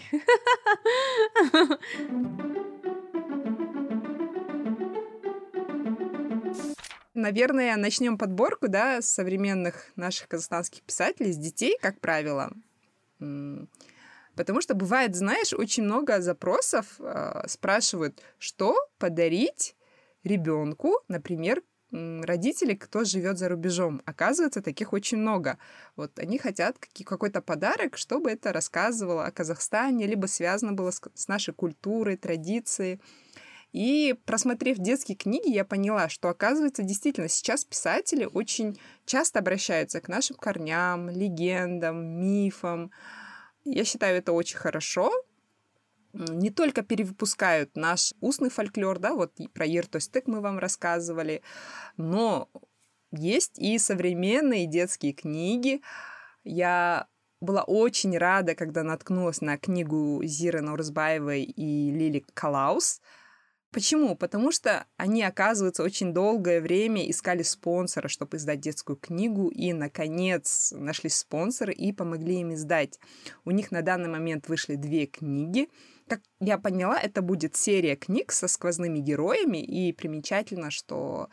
Наверное, 7.19 7.77
начнем 7.77 8.17
подборку, 8.17 8.69
да, 8.69 9.03
с 9.03 9.09
современных 9.09 9.91
наших 9.97 10.29
казахстанских 10.29 10.83
писателей, 10.83 11.33
с 11.33 11.37
детей, 11.37 11.77
как 11.83 11.99
правило. 11.99 12.53
Потому 13.19 14.61
что 14.61 14.75
бывает, 14.75 15.17
знаешь, 15.17 15.53
очень 15.53 15.83
много 15.83 16.21
запросов 16.21 16.87
э, 17.01 17.43
спрашивают, 17.49 18.23
что 18.39 18.77
подарить 18.99 19.75
ребенку, 20.23 21.01
например, 21.09 21.63
родители, 21.91 22.75
кто 22.75 23.03
живет 23.03 23.37
за 23.37 23.49
рубежом. 23.49 24.01
Оказывается, 24.05 24.63
таких 24.63 24.93
очень 24.93 25.19
много. 25.19 25.59
Вот 25.97 26.21
они 26.21 26.39
хотят 26.39 26.77
какой-то 27.05 27.43
подарок, 27.43 27.97
чтобы 27.97 28.31
это 28.31 28.53
рассказывало 28.53 29.25
о 29.25 29.33
Казахстане, 29.33 30.07
либо 30.07 30.27
связано 30.27 30.73
было 30.73 30.93
с, 30.93 31.27
нашей 31.27 31.53
культурой, 31.53 32.17
традицией. 32.17 33.01
И 33.73 34.15
просмотрев 34.25 34.79
детские 34.79 35.17
книги, 35.17 35.51
я 35.51 35.65
поняла, 35.65 36.09
что, 36.09 36.29
оказывается, 36.29 36.83
действительно 36.83 37.29
сейчас 37.29 37.65
писатели 37.65 38.25
очень 38.25 38.79
часто 39.05 39.41
обращаются 39.41 40.01
к 40.01 40.09
нашим 40.09 40.37
корням, 40.37 41.11
легендам, 41.11 42.21
мифам. 42.21 42.91
Я 43.65 43.85
считаю 43.85 44.19
это 44.19 44.33
очень 44.33 44.57
хорошо. 44.57 45.13
Не 46.15 46.51
только 46.51 46.83
перевыпускают 46.83 47.77
наш 47.77 48.15
устный 48.21 48.49
фольклор, 48.49 48.99
да, 48.99 49.15
вот 49.15 49.35
про 49.53 49.67
Ертостык 49.67 50.27
мы 50.27 50.41
вам 50.41 50.59
рассказывали, 50.59 51.43
но 51.99 52.49
есть 53.13 53.59
и 53.59 53.79
современные 53.79 54.67
детские 54.67 55.13
книги. 55.13 55.83
Я 56.45 57.07
была 57.41 57.63
очень 57.63 58.17
рада, 58.17 58.55
когда 58.55 58.83
наткнулась 58.83 59.43
на 59.43 59.59
книгу 59.59 60.23
Зиры 60.25 60.63
Наурзбаевой 60.63 61.43
и 61.43 61.91
Лили 61.91 62.25
Калаус 62.35 63.03
Почему? 63.71 64.17
Потому 64.17 64.51
что 64.51 64.87
они, 64.97 65.23
оказывается, 65.23 65.83
очень 65.83 66.15
долгое 66.15 66.63
время 66.63 67.09
искали 67.11 67.43
спонсора, 67.43 68.09
чтобы 68.09 68.39
издать 68.39 68.61
детскую 68.61 68.97
книгу, 68.97 69.49
и, 69.49 69.75
наконец, 69.75 70.73
нашли 70.75 71.11
спонсоры 71.11 71.75
и 71.75 71.93
помогли 71.93 72.41
им 72.41 72.55
издать. 72.55 72.99
У 73.45 73.51
них 73.51 73.71
на 73.71 73.83
данный 73.83 74.09
момент 74.09 74.49
вышли 74.49 74.77
две 74.77 75.07
книги. 75.07 75.69
Как 76.09 76.23
я 76.41 76.57
поняла, 76.57 76.99
это 76.99 77.21
будет 77.21 77.57
серия 77.57 77.95
книг 77.95 78.33
со 78.33 78.49
сквозными 78.49 79.01
героями, 79.01 79.63
и 79.63 79.93
примечательно, 79.93 80.71
что 80.71 81.29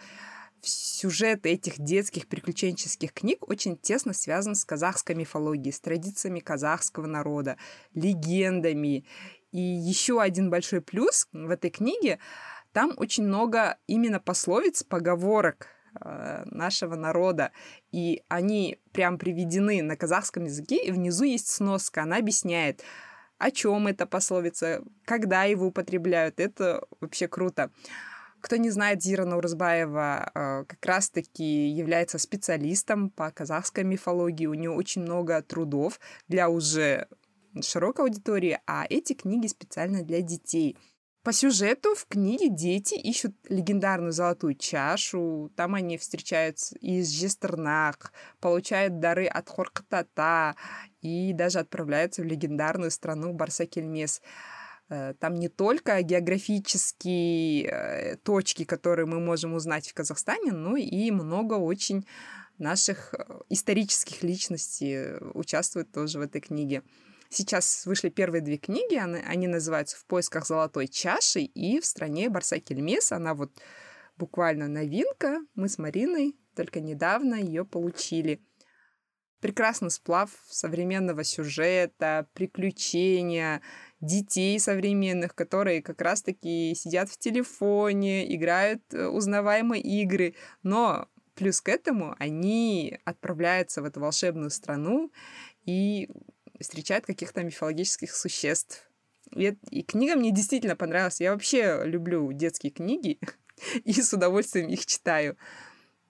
сюжет 0.62 1.46
этих 1.46 1.80
детских 1.80 2.28
приключенческих 2.28 3.14
книг 3.14 3.48
очень 3.48 3.78
тесно 3.78 4.14
связан 4.14 4.56
с 4.56 4.66
казахской 4.66 5.16
мифологией, 5.16 5.72
с 5.72 5.80
традициями 5.80 6.40
казахского 6.40 7.06
народа, 7.06 7.58
легендами. 7.94 9.06
И 9.56 9.62
еще 9.62 10.22
один 10.22 10.50
большой 10.50 10.82
плюс 10.82 11.30
в 11.32 11.50
этой 11.50 11.70
книге, 11.70 12.20
там 12.74 12.92
очень 12.98 13.24
много 13.24 13.78
именно 13.88 14.20
пословиц, 14.20 14.84
поговорок 14.84 15.68
э, 16.02 16.44
нашего 16.52 16.96
народа. 16.96 17.52
И 17.94 18.22
они 18.28 18.82
прям 18.92 19.18
приведены 19.18 19.82
на 19.82 19.96
казахском 19.96 20.44
языке, 20.44 20.84
и 20.84 20.92
внизу 20.92 21.24
есть 21.24 21.48
сноска. 21.48 22.04
Она 22.04 22.18
объясняет, 22.18 22.84
о 23.38 23.50
чем 23.50 23.88
эта 23.88 24.06
пословица, 24.06 24.84
когда 25.06 25.46
его 25.46 25.68
употребляют. 25.68 26.42
Это 26.42 26.84
вообще 27.00 27.30
круто. 27.30 27.72
Кто 28.42 28.58
не 28.58 28.72
знает, 28.72 29.02
Зира 29.02 29.24
Наурзбаева 29.24 30.32
э, 30.36 30.66
как 30.68 30.86
раз-таки 30.86 31.70
является 31.70 32.18
специалистом 32.18 33.10
по 33.10 33.32
казахской 33.32 33.86
мифологии. 33.86 34.48
У 34.48 34.54
нее 34.54 34.72
очень 34.72 35.04
много 35.04 35.42
трудов 35.42 36.02
для 36.28 36.50
уже 36.50 37.08
широкой 37.62 38.06
аудитории, 38.06 38.60
а 38.68 38.86
эти 38.90 39.14
книги 39.14 39.48
специально 39.48 40.04
для 40.04 40.22
детей. 40.22 40.78
По 41.26 41.34
сюжету 41.34 41.96
в 41.96 42.06
книге 42.06 42.50
дети 42.50 42.94
ищут 42.94 43.36
легендарную 43.50 44.12
золотую 44.12 44.54
чашу, 44.54 45.52
там 45.56 45.74
они 45.74 45.98
встречаются 45.98 46.76
из 46.78 47.10
Жестернах, 47.10 48.14
получают 48.40 49.00
дары 49.00 49.26
от 49.26 49.50
Хоркатата 49.50 50.56
и 51.02 51.34
даже 51.34 51.58
отправляются 51.58 52.22
в 52.22 52.26
легендарную 52.26 52.92
страну 52.92 53.34
Барсакельмес. 53.34 54.22
Э, 54.90 55.16
там 55.20 55.34
не 55.36 55.50
только 55.50 56.00
географические 56.04 57.66
э, 57.66 58.18
точки, 58.18 58.64
которые 58.64 59.08
мы 59.08 59.20
можем 59.20 59.56
узнать 59.56 59.88
в 59.88 59.96
Казахстане, 59.96 60.52
но 60.52 60.78
и 60.78 61.10
много 61.10 61.56
очень 61.56 62.06
наших 62.60 63.14
э, 63.14 63.40
исторических 63.50 64.22
личностей 64.22 65.18
участвуют 65.34 65.92
тоже 65.92 66.20
в 66.20 66.22
этой 66.22 66.42
книге. 66.42 66.84
Сейчас 67.36 67.86
вышли 67.86 68.08
первые 68.08 68.42
две 68.42 68.56
книги, 68.56 68.96
они, 68.96 69.20
они 69.20 69.48
называются 69.48 69.98
«В 69.98 70.06
поисках 70.06 70.48
золотой 70.48 70.88
чаши» 70.88 71.42
и 71.42 71.82
«В 71.82 71.86
стране 71.86 72.30
Барсакельмес». 72.30 73.12
Она 73.12 73.34
вот 73.34 73.52
буквально 74.16 74.70
новинка. 74.70 75.42
Мы 75.54 75.68
с 75.68 75.78
Мариной 75.78 76.38
только 76.56 76.80
недавно 76.80 77.36
ее 77.36 77.66
получили 77.66 78.42
прекрасный 79.42 79.92
сплав 79.92 80.30
современного 80.50 81.26
сюжета, 81.26 82.26
приключения, 82.34 83.62
детей 84.00 84.58
современных, 84.58 85.36
которые 85.36 85.82
как 85.82 86.00
раз-таки 86.00 86.74
сидят 86.74 87.10
в 87.10 87.18
телефоне, 87.18 88.34
играют 88.34 88.82
э, 88.94 89.08
узнаваемые 89.08 89.82
игры, 89.82 90.36
но 90.64 91.10
плюс 91.34 91.60
к 91.60 91.68
этому 91.68 92.16
они 92.18 92.98
отправляются 93.04 93.82
в 93.82 93.86
эту 93.86 94.00
волшебную 94.00 94.52
страну 94.52 95.12
и 95.66 96.10
встречают 96.60 97.06
каких-то 97.06 97.44
мифологических 97.44 98.16
существ. 98.16 98.90
И, 99.32 99.58
и 99.70 99.84
книга 99.84 100.16
мне 100.16 100.32
действительно 100.32 100.76
понравилась. 100.76 101.20
Я 101.20 101.32
вообще 101.34 101.82
люблю 101.86 102.32
детские 102.32 102.72
книги 102.72 103.20
и 103.84 103.94
с 104.02 104.14
удовольствием 104.14 104.68
их 104.70 104.86
читаю. 104.86 105.38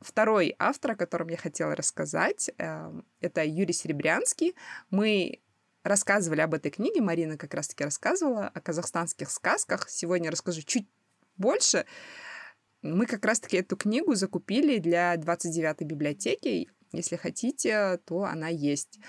Второй 0.02 0.56
автор, 0.60 0.92
о 0.92 0.96
котором 0.96 1.30
я 1.30 1.38
хотела 1.38 1.76
рассказать, 1.76 2.52
эм, 2.58 3.06
это 3.22 3.44
Юрий 3.44 3.74
Серебрянский. 3.74 4.56
Мы 4.92 5.42
рассказывали 5.84 6.42
об 6.42 6.54
этой 6.54 6.70
книге, 6.72 7.02
Марина 7.02 7.38
как 7.38 7.54
раз-таки 7.54 7.84
рассказывала 7.84 8.48
о 8.48 8.62
казахстанских 8.62 9.30
сказках. 9.32 9.90
Сегодня 9.90 10.32
расскажу 10.32 10.62
чуть 10.62 10.88
больше. 11.38 11.86
Мы 12.82 13.06
как 13.06 13.26
раз-таки 13.26 13.58
эту 13.58 13.78
книгу 13.78 14.14
закупили 14.16 14.78
для 14.78 15.16
29-й 15.16 15.86
библиотеки. 15.86 16.70
Если 16.92 17.16
хотите, 17.16 18.00
то 18.06 18.26
она 18.26 18.48
есть. 18.48 19.00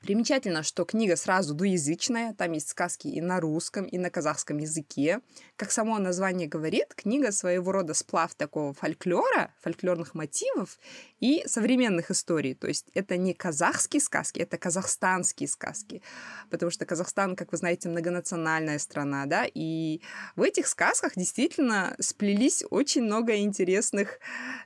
Примечательно, 0.00 0.62
что 0.62 0.84
книга 0.84 1.16
сразу 1.16 1.54
двуязычная, 1.54 2.32
там 2.32 2.52
есть 2.52 2.68
сказки 2.68 3.08
и 3.08 3.20
на 3.20 3.40
русском, 3.40 3.84
и 3.84 3.98
на 3.98 4.10
казахском 4.10 4.58
языке. 4.58 5.20
Как 5.56 5.72
само 5.72 5.98
название 5.98 6.46
говорит, 6.46 6.94
книга 6.94 7.32
своего 7.32 7.72
рода 7.72 7.94
сплав 7.94 8.32
такого 8.36 8.72
фольклора, 8.74 9.52
фольклорных 9.60 10.14
мотивов 10.14 10.78
и 11.18 11.42
современных 11.46 12.12
историй. 12.12 12.54
То 12.54 12.68
есть 12.68 12.86
это 12.94 13.16
не 13.16 13.34
казахские 13.34 14.00
сказки, 14.00 14.38
это 14.38 14.56
казахстанские 14.56 15.48
сказки. 15.48 16.00
Потому 16.48 16.70
что 16.70 16.86
Казахстан, 16.86 17.34
как 17.34 17.50
вы 17.50 17.58
знаете, 17.58 17.88
многонациональная 17.88 18.78
страна, 18.78 19.26
да, 19.26 19.46
и 19.52 20.00
в 20.36 20.42
этих 20.42 20.68
сказках 20.68 21.14
действительно 21.16 21.96
сплелись 21.98 22.64
очень 22.70 23.02
много 23.02 23.36
интересных... 23.36 24.20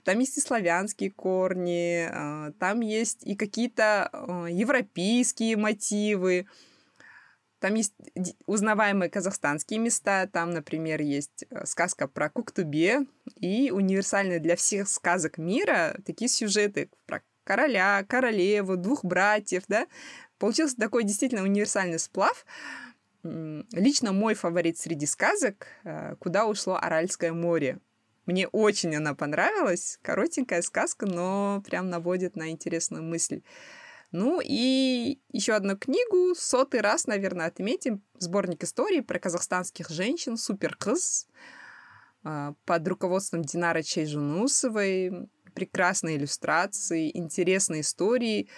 Там 0.04 0.18
есть 0.18 0.36
и 0.36 0.40
славянские 0.40 1.10
корни, 1.10 2.08
а, 2.10 2.52
там 2.58 2.80
есть 2.80 3.24
и 3.24 3.34
какие-то 3.34 4.08
а, 4.12 4.46
европейские 5.22 5.56
мотивы, 5.56 6.46
там 7.60 7.74
есть 7.74 7.94
узнаваемые 8.46 9.08
казахстанские 9.08 9.78
места. 9.78 10.26
Там, 10.26 10.50
например, 10.50 11.00
есть 11.00 11.44
э, 11.48 11.64
сказка 11.64 12.08
про 12.08 12.28
Куктубе 12.28 13.06
и 13.36 13.70
универсальные 13.70 14.40
для 14.40 14.56
всех 14.56 14.88
сказок 14.88 15.38
мира 15.38 15.96
такие 16.04 16.28
сюжеты 16.28 16.90
про 17.06 17.22
короля, 17.44 18.04
королеву, 18.08 18.76
двух 18.76 19.04
братьев, 19.04 19.62
да. 19.68 19.86
Получился 20.38 20.76
такой 20.76 21.04
действительно 21.04 21.44
универсальный 21.44 22.00
сплав. 22.00 22.44
Лично 23.22 24.12
мой 24.12 24.34
фаворит 24.34 24.78
среди 24.78 25.06
сказок 25.06 25.68
э, 25.84 26.16
«Куда 26.18 26.46
ушло 26.46 26.76
Аральское 26.80 27.32
море». 27.32 27.78
Мне 28.26 28.48
очень 28.48 28.94
она 28.96 29.14
понравилась. 29.14 29.98
Коротенькая 30.02 30.62
сказка, 30.62 31.06
но 31.06 31.62
прям 31.64 31.90
наводит 31.90 32.34
на 32.34 32.50
интересную 32.50 33.04
мысль. 33.04 33.42
Ну 34.12 34.42
и 34.44 35.18
еще 35.30 35.54
одну 35.54 35.76
книгу, 35.76 36.34
сотый 36.36 36.82
раз, 36.82 37.06
наверное, 37.06 37.46
отметим. 37.46 38.02
Сборник 38.18 38.62
истории 38.62 39.00
про 39.00 39.18
казахстанских 39.18 39.88
женщин 39.88 40.36
«Супер 40.36 40.76
Кыз» 40.76 41.26
а, 42.22 42.54
под 42.66 42.86
руководством 42.86 43.42
Динары 43.42 43.82
Чайжунусовой. 43.82 45.30
Прекрасные 45.54 46.16
иллюстрации, 46.18 47.10
интересные 47.16 47.80
истории. 47.80 48.48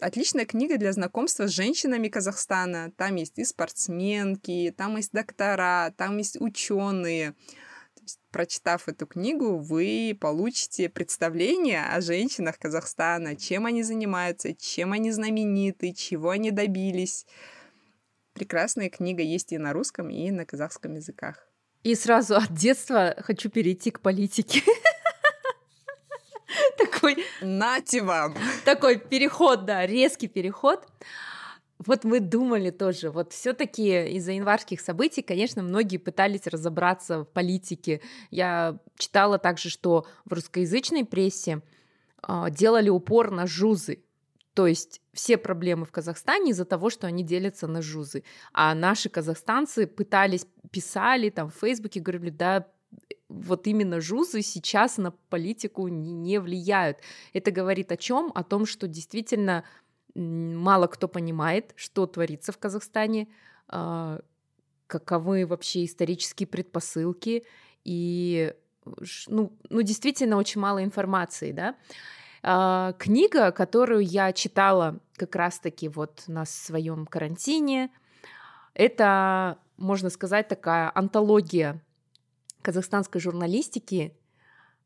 Отличная 0.00 0.44
книга 0.44 0.76
для 0.76 0.92
знакомства 0.92 1.46
с 1.46 1.50
женщинами 1.50 2.08
Казахстана. 2.08 2.92
Там 2.96 3.16
есть 3.16 3.38
и 3.38 3.44
спортсменки, 3.44 4.74
там 4.76 4.96
есть 4.96 5.12
доктора, 5.12 5.94
там 5.96 6.18
есть 6.18 6.38
ученые 6.40 7.34
прочитав 8.30 8.88
эту 8.88 9.06
книгу, 9.06 9.58
вы 9.58 10.16
получите 10.20 10.88
представление 10.88 11.84
о 11.84 12.00
женщинах 12.00 12.58
Казахстана, 12.58 13.36
чем 13.36 13.66
они 13.66 13.82
занимаются, 13.82 14.54
чем 14.54 14.92
они 14.92 15.10
знамениты, 15.10 15.92
чего 15.92 16.30
они 16.30 16.50
добились. 16.50 17.26
Прекрасная 18.32 18.88
книга 18.88 19.22
есть 19.22 19.52
и 19.52 19.58
на 19.58 19.72
русском, 19.72 20.10
и 20.10 20.30
на 20.30 20.46
казахском 20.46 20.94
языках. 20.94 21.46
И 21.82 21.94
сразу 21.94 22.36
от 22.36 22.54
детства 22.54 23.14
хочу 23.18 23.50
перейти 23.50 23.90
к 23.90 24.00
политике. 24.00 24.62
Такой... 26.78 27.24
Нате 27.40 28.02
вам! 28.02 28.36
Такой 28.64 28.98
переход, 28.98 29.64
да, 29.64 29.86
резкий 29.86 30.28
переход. 30.28 30.86
Вот 31.86 32.04
мы 32.04 32.20
думали 32.20 32.70
тоже, 32.70 33.10
вот 33.10 33.32
все-таки 33.32 34.06
из-за 34.16 34.32
январских 34.32 34.80
событий, 34.80 35.22
конечно, 35.22 35.62
многие 35.62 35.96
пытались 35.96 36.46
разобраться 36.46 37.20
в 37.20 37.24
политике. 37.24 38.00
Я 38.30 38.78
читала 38.96 39.38
также, 39.38 39.68
что 39.68 40.06
в 40.24 40.32
русскоязычной 40.32 41.04
прессе 41.04 41.62
э, 42.26 42.46
делали 42.50 42.88
упор 42.88 43.30
на 43.30 43.46
жузы, 43.46 44.02
то 44.54 44.66
есть 44.66 45.00
все 45.12 45.38
проблемы 45.38 45.86
в 45.86 45.92
Казахстане 45.92 46.50
из-за 46.50 46.64
того, 46.64 46.90
что 46.90 47.06
они 47.06 47.24
делятся 47.24 47.66
на 47.66 47.80
жузы. 47.80 48.22
А 48.52 48.74
наши 48.74 49.08
казахстанцы 49.08 49.86
пытались, 49.86 50.46
писали 50.70 51.30
там 51.30 51.50
в 51.50 51.54
Фейсбуке, 51.54 52.00
говорили, 52.00 52.30
да, 52.30 52.66
вот 53.28 53.66
именно 53.66 54.00
жузы 54.00 54.42
сейчас 54.42 54.98
на 54.98 55.10
политику 55.30 55.88
не 55.88 56.38
влияют. 56.38 56.98
Это 57.32 57.50
говорит 57.50 57.90
о 57.90 57.96
чем? 57.96 58.30
О 58.34 58.44
том, 58.44 58.66
что 58.66 58.86
действительно 58.86 59.64
мало 60.14 60.86
кто 60.86 61.08
понимает, 61.08 61.72
что 61.76 62.06
творится 62.06 62.52
в 62.52 62.58
Казахстане, 62.58 63.28
а, 63.68 64.20
каковы 64.86 65.46
вообще 65.46 65.84
исторические 65.84 66.46
предпосылки, 66.46 67.44
и 67.84 68.54
ну, 69.28 69.52
ну 69.70 69.82
действительно 69.82 70.36
очень 70.36 70.60
мало 70.60 70.84
информации, 70.84 71.52
да. 71.52 71.76
А, 72.42 72.92
книга, 72.98 73.52
которую 73.52 74.00
я 74.00 74.32
читала 74.32 75.00
как 75.16 75.36
раз-таки 75.36 75.88
вот 75.88 76.24
на 76.26 76.44
своем 76.44 77.06
карантине, 77.06 77.90
это, 78.74 79.58
можно 79.76 80.10
сказать, 80.10 80.48
такая 80.48 80.90
антология 80.94 81.80
казахстанской 82.62 83.20
журналистики, 83.20 84.16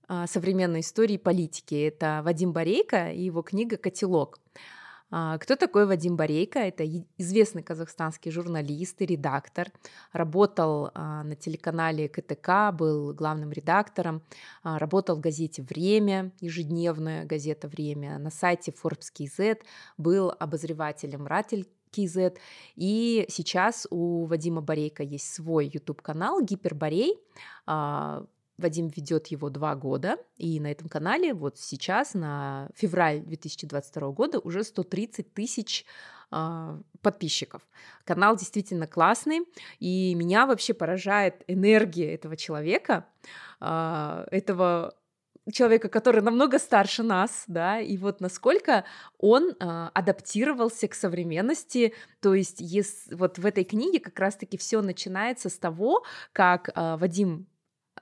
а, 0.08 0.26
современной 0.26 0.80
истории 0.80 1.16
политики. 1.16 1.74
Это 1.74 2.20
Вадим 2.24 2.52
Борейко 2.52 3.10
и 3.10 3.22
его 3.22 3.42
книга 3.42 3.76
«Котелок». 3.76 4.38
А, 5.10 5.38
кто 5.38 5.56
такой 5.56 5.86
Вадим 5.86 6.16
Борейко? 6.16 6.58
Это 6.58 6.84
известный 7.16 7.62
казахстанский 7.62 8.30
журналист 8.30 9.00
и 9.02 9.06
редактор. 9.06 9.68
Работал 10.12 10.90
а, 10.94 11.22
на 11.22 11.36
телеканале 11.36 12.08
КТК, 12.08 12.72
был 12.72 13.12
главным 13.12 13.52
редактором. 13.52 14.22
А, 14.62 14.78
работал 14.78 15.16
в 15.16 15.20
газете 15.20 15.62
«Время», 15.62 16.32
ежедневная 16.40 17.24
газета 17.24 17.68
«Время». 17.68 18.18
На 18.18 18.30
сайте 18.30 18.72
Forbes.kz 18.72 19.58
был 19.96 20.32
обозревателем 20.38 21.26
«Ратель 21.26 21.68
KZ. 21.92 22.36
И 22.74 23.26
сейчас 23.28 23.86
у 23.90 24.26
Вадима 24.26 24.60
Борейка 24.60 25.02
есть 25.02 25.32
свой 25.32 25.70
YouTube-канал 25.72 26.42
«Гиперборей». 26.42 27.14
Вадим 28.58 28.88
ведет 28.88 29.28
его 29.28 29.50
два 29.50 29.74
года, 29.74 30.16
и 30.36 30.58
на 30.60 30.70
этом 30.70 30.88
канале 30.88 31.34
вот 31.34 31.58
сейчас, 31.58 32.14
на 32.14 32.68
февраль 32.74 33.20
2022 33.20 34.10
года, 34.12 34.38
уже 34.38 34.64
130 34.64 35.34
тысяч 35.34 35.84
э, 36.32 36.80
подписчиков. 37.02 37.62
Канал 38.04 38.36
действительно 38.36 38.86
классный, 38.86 39.40
и 39.78 40.14
меня 40.14 40.46
вообще 40.46 40.72
поражает 40.72 41.44
энергия 41.46 42.14
этого 42.14 42.36
человека, 42.36 43.06
э, 43.60 44.26
этого 44.30 44.94
человека, 45.52 45.88
который 45.88 46.22
намного 46.22 46.58
старше 46.58 47.02
нас, 47.02 47.44
да, 47.46 47.80
и 47.80 47.96
вот 47.96 48.20
насколько 48.20 48.84
он 49.18 49.50
э, 49.50 49.54
адаптировался 49.94 50.88
к 50.88 50.94
современности, 50.94 51.94
то 52.20 52.34
есть 52.34 52.60
ес, 52.60 53.08
вот 53.12 53.38
в 53.38 53.46
этой 53.46 53.64
книге 53.64 54.00
как 54.00 54.18
раз-таки 54.18 54.56
все 54.56 54.82
начинается 54.82 55.48
с 55.48 55.58
того, 55.58 56.04
как 56.32 56.70
э, 56.70 56.96
Вадим 56.96 57.46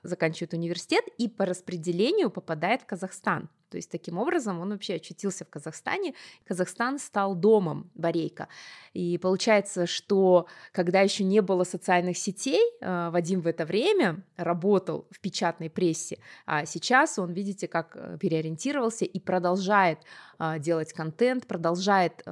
заканчивает 0.07 0.53
университет 0.53 1.05
и 1.17 1.27
по 1.27 1.45
распределению 1.45 2.29
попадает 2.29 2.81
в 2.81 2.85
Казахстан. 2.85 3.49
То 3.69 3.77
есть 3.77 3.91
таким 3.91 4.17
образом 4.17 4.59
он 4.59 4.71
вообще 4.71 4.95
очутился 4.95 5.45
в 5.45 5.49
Казахстане. 5.49 6.13
Казахстан 6.45 6.99
стал 6.99 7.35
домом 7.35 7.89
Борейка. 7.95 8.47
И 8.95 9.17
получается, 9.17 9.87
что 9.87 10.47
когда 10.71 11.01
еще 11.01 11.25
не 11.25 11.41
было 11.41 11.65
социальных 11.65 12.17
сетей, 12.17 12.61
э, 12.79 13.09
Вадим 13.09 13.41
в 13.41 13.47
это 13.47 13.65
время 13.65 14.23
работал 14.37 15.05
в 15.11 15.19
печатной 15.19 15.69
прессе, 15.69 16.19
а 16.45 16.65
сейчас 16.65 17.19
он, 17.19 17.33
видите, 17.33 17.67
как 17.67 17.95
э, 17.95 18.17
переориентировался 18.19 19.03
и 19.03 19.19
продолжает 19.19 19.99
э, 20.39 20.59
делать 20.59 20.93
контент, 20.93 21.45
продолжает 21.45 22.23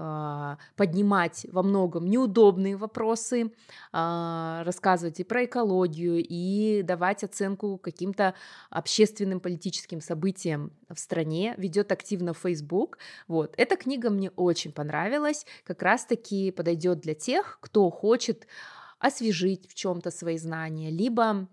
поднимать 0.76 1.46
во 1.52 1.63
многом 1.63 2.06
неудобные 2.10 2.76
вопросы, 2.78 3.52
рассказывать 3.91 5.19
и 5.19 5.24
про 5.24 5.46
экологию, 5.46 6.24
и 6.24 6.82
давать 6.84 7.24
оценку 7.24 7.78
каким-то 7.78 8.34
общественным 8.69 9.39
политическим 9.39 10.02
событиям 10.02 10.72
в 10.89 11.00
стране, 11.00 11.22
ведет 11.57 11.91
активно 11.91 12.33
Facebook. 12.33 12.97
Вот. 13.27 13.53
Эта 13.57 13.75
книга 13.75 14.09
мне 14.09 14.29
очень 14.31 14.71
понравилась, 14.71 15.45
как 15.63 15.81
раз-таки 15.81 16.51
подойдет 16.51 16.99
для 16.99 17.15
тех, 17.15 17.59
кто 17.62 17.89
хочет 17.89 18.47
освежить 18.99 19.69
в 19.69 19.73
чем-то 19.73 20.12
свои 20.12 20.38
знания, 20.38 20.89
либо 20.89 21.47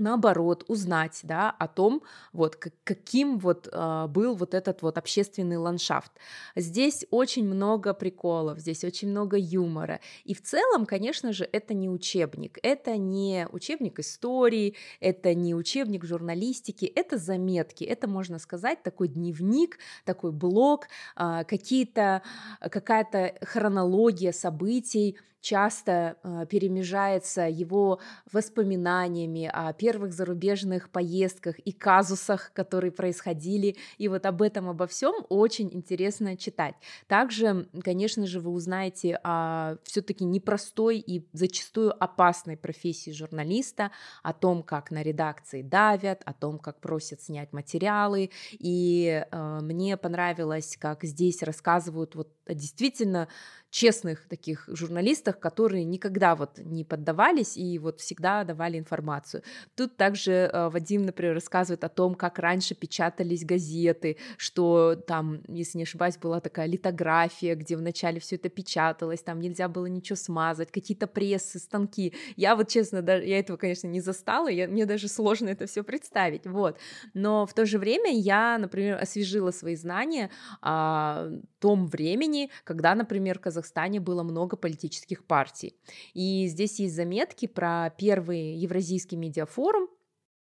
наоборот, 0.00 0.64
узнать, 0.68 1.20
да, 1.22 1.50
о 1.50 1.68
том, 1.68 2.02
вот, 2.32 2.56
каким 2.84 3.38
вот 3.38 3.68
э, 3.70 4.06
был 4.08 4.34
вот 4.34 4.54
этот 4.54 4.82
вот 4.82 4.98
общественный 4.98 5.56
ландшафт. 5.56 6.12
Здесь 6.56 7.06
очень 7.10 7.46
много 7.46 7.94
приколов, 7.94 8.58
здесь 8.58 8.84
очень 8.84 9.10
много 9.10 9.36
юмора, 9.36 10.00
и 10.24 10.34
в 10.34 10.42
целом, 10.42 10.86
конечно 10.86 11.32
же, 11.32 11.48
это 11.50 11.74
не 11.74 11.88
учебник, 11.88 12.58
это 12.62 12.96
не 12.96 13.46
учебник 13.50 13.98
истории, 13.98 14.74
это 15.00 15.34
не 15.34 15.54
учебник 15.54 16.04
журналистики, 16.04 16.84
это 16.84 17.18
заметки, 17.18 17.84
это, 17.84 18.08
можно 18.08 18.38
сказать, 18.38 18.82
такой 18.82 19.08
дневник, 19.08 19.78
такой 20.04 20.32
блог, 20.32 20.86
э, 21.16 21.44
какие-то, 21.46 22.22
какая-то 22.60 23.34
хронология 23.42 24.32
событий, 24.32 25.16
часто 25.48 26.18
э, 26.22 26.44
перемежается 26.50 27.48
его 27.48 28.00
воспоминаниями 28.30 29.50
о 29.50 29.72
первых 29.72 30.12
зарубежных 30.12 30.90
поездках 30.90 31.58
и 31.60 31.72
казусах, 31.72 32.52
которые 32.52 32.92
происходили, 32.92 33.76
и 33.96 34.08
вот 34.08 34.26
об 34.26 34.42
этом, 34.42 34.68
обо 34.68 34.86
всем 34.86 35.14
очень 35.30 35.70
интересно 35.72 36.36
читать. 36.36 36.74
Также, 37.06 37.66
конечно 37.82 38.26
же, 38.26 38.40
вы 38.40 38.50
узнаете 38.50 39.18
о 39.24 39.76
все-таки 39.84 40.26
непростой 40.26 40.98
и 40.98 41.26
зачастую 41.32 41.94
опасной 41.98 42.58
профессии 42.58 43.12
журналиста, 43.12 43.90
о 44.22 44.34
том, 44.34 44.62
как 44.62 44.90
на 44.90 45.02
редакции 45.02 45.62
давят, 45.62 46.20
о 46.26 46.34
том, 46.34 46.58
как 46.58 46.78
просят 46.80 47.22
снять 47.22 47.54
материалы, 47.54 48.30
и 48.52 49.24
э, 49.30 49.60
мне 49.62 49.96
понравилось, 49.96 50.76
как 50.78 51.04
здесь 51.04 51.42
рассказывают 51.42 52.14
вот 52.16 52.28
действительно 52.54 53.28
честных 53.70 54.26
таких 54.26 54.64
журналистах, 54.68 55.38
которые 55.38 55.84
никогда 55.84 56.34
вот 56.34 56.58
не 56.58 56.84
поддавались 56.84 57.56
и 57.56 57.78
вот 57.78 58.00
всегда 58.00 58.44
давали 58.44 58.78
информацию. 58.78 59.42
Тут 59.74 59.96
также 59.96 60.32
э, 60.32 60.68
Вадим, 60.70 61.04
например, 61.04 61.34
рассказывает 61.34 61.84
о 61.84 61.88
том, 61.88 62.14
как 62.14 62.38
раньше 62.38 62.74
печатались 62.74 63.44
газеты, 63.44 64.16
что 64.38 64.96
там, 64.96 65.42
если 65.48 65.78
не 65.78 65.84
ошибаюсь, 65.84 66.16
была 66.16 66.40
такая 66.40 66.66
литография, 66.66 67.54
где 67.56 67.76
вначале 67.76 68.20
все 68.20 68.36
это 68.36 68.48
печаталось, 68.48 69.20
там 69.20 69.40
нельзя 69.40 69.68
было 69.68 69.86
ничего 69.86 70.16
смазать, 70.16 70.72
какие-то 70.72 71.06
прессы, 71.06 71.58
станки. 71.58 72.14
Я 72.36 72.56
вот, 72.56 72.68
честно, 72.68 73.02
даже, 73.02 73.26
я 73.26 73.38
этого, 73.38 73.58
конечно, 73.58 73.86
не 73.86 74.00
застала, 74.00 74.48
я, 74.48 74.66
мне 74.66 74.86
даже 74.86 75.08
сложно 75.08 75.48
это 75.50 75.66
все 75.66 75.82
представить, 75.82 76.46
вот. 76.46 76.78
Но 77.12 77.44
в 77.44 77.52
то 77.52 77.66
же 77.66 77.78
время 77.78 78.10
я, 78.18 78.56
например, 78.56 78.98
освежила 79.00 79.50
свои 79.50 79.76
знания 79.76 80.30
о 80.62 81.28
том 81.60 81.86
времени, 81.86 82.37
когда, 82.64 82.94
например, 82.94 83.38
Казахстан 83.38 83.58
Казахстане 83.58 84.00
было 84.00 84.22
много 84.22 84.56
политических 84.56 85.24
партий. 85.24 85.74
И 86.14 86.46
здесь 86.48 86.80
есть 86.80 86.94
заметки 86.94 87.46
про 87.46 87.90
первый 87.98 88.54
Евразийский 88.54 89.16
медиафорум, 89.16 89.88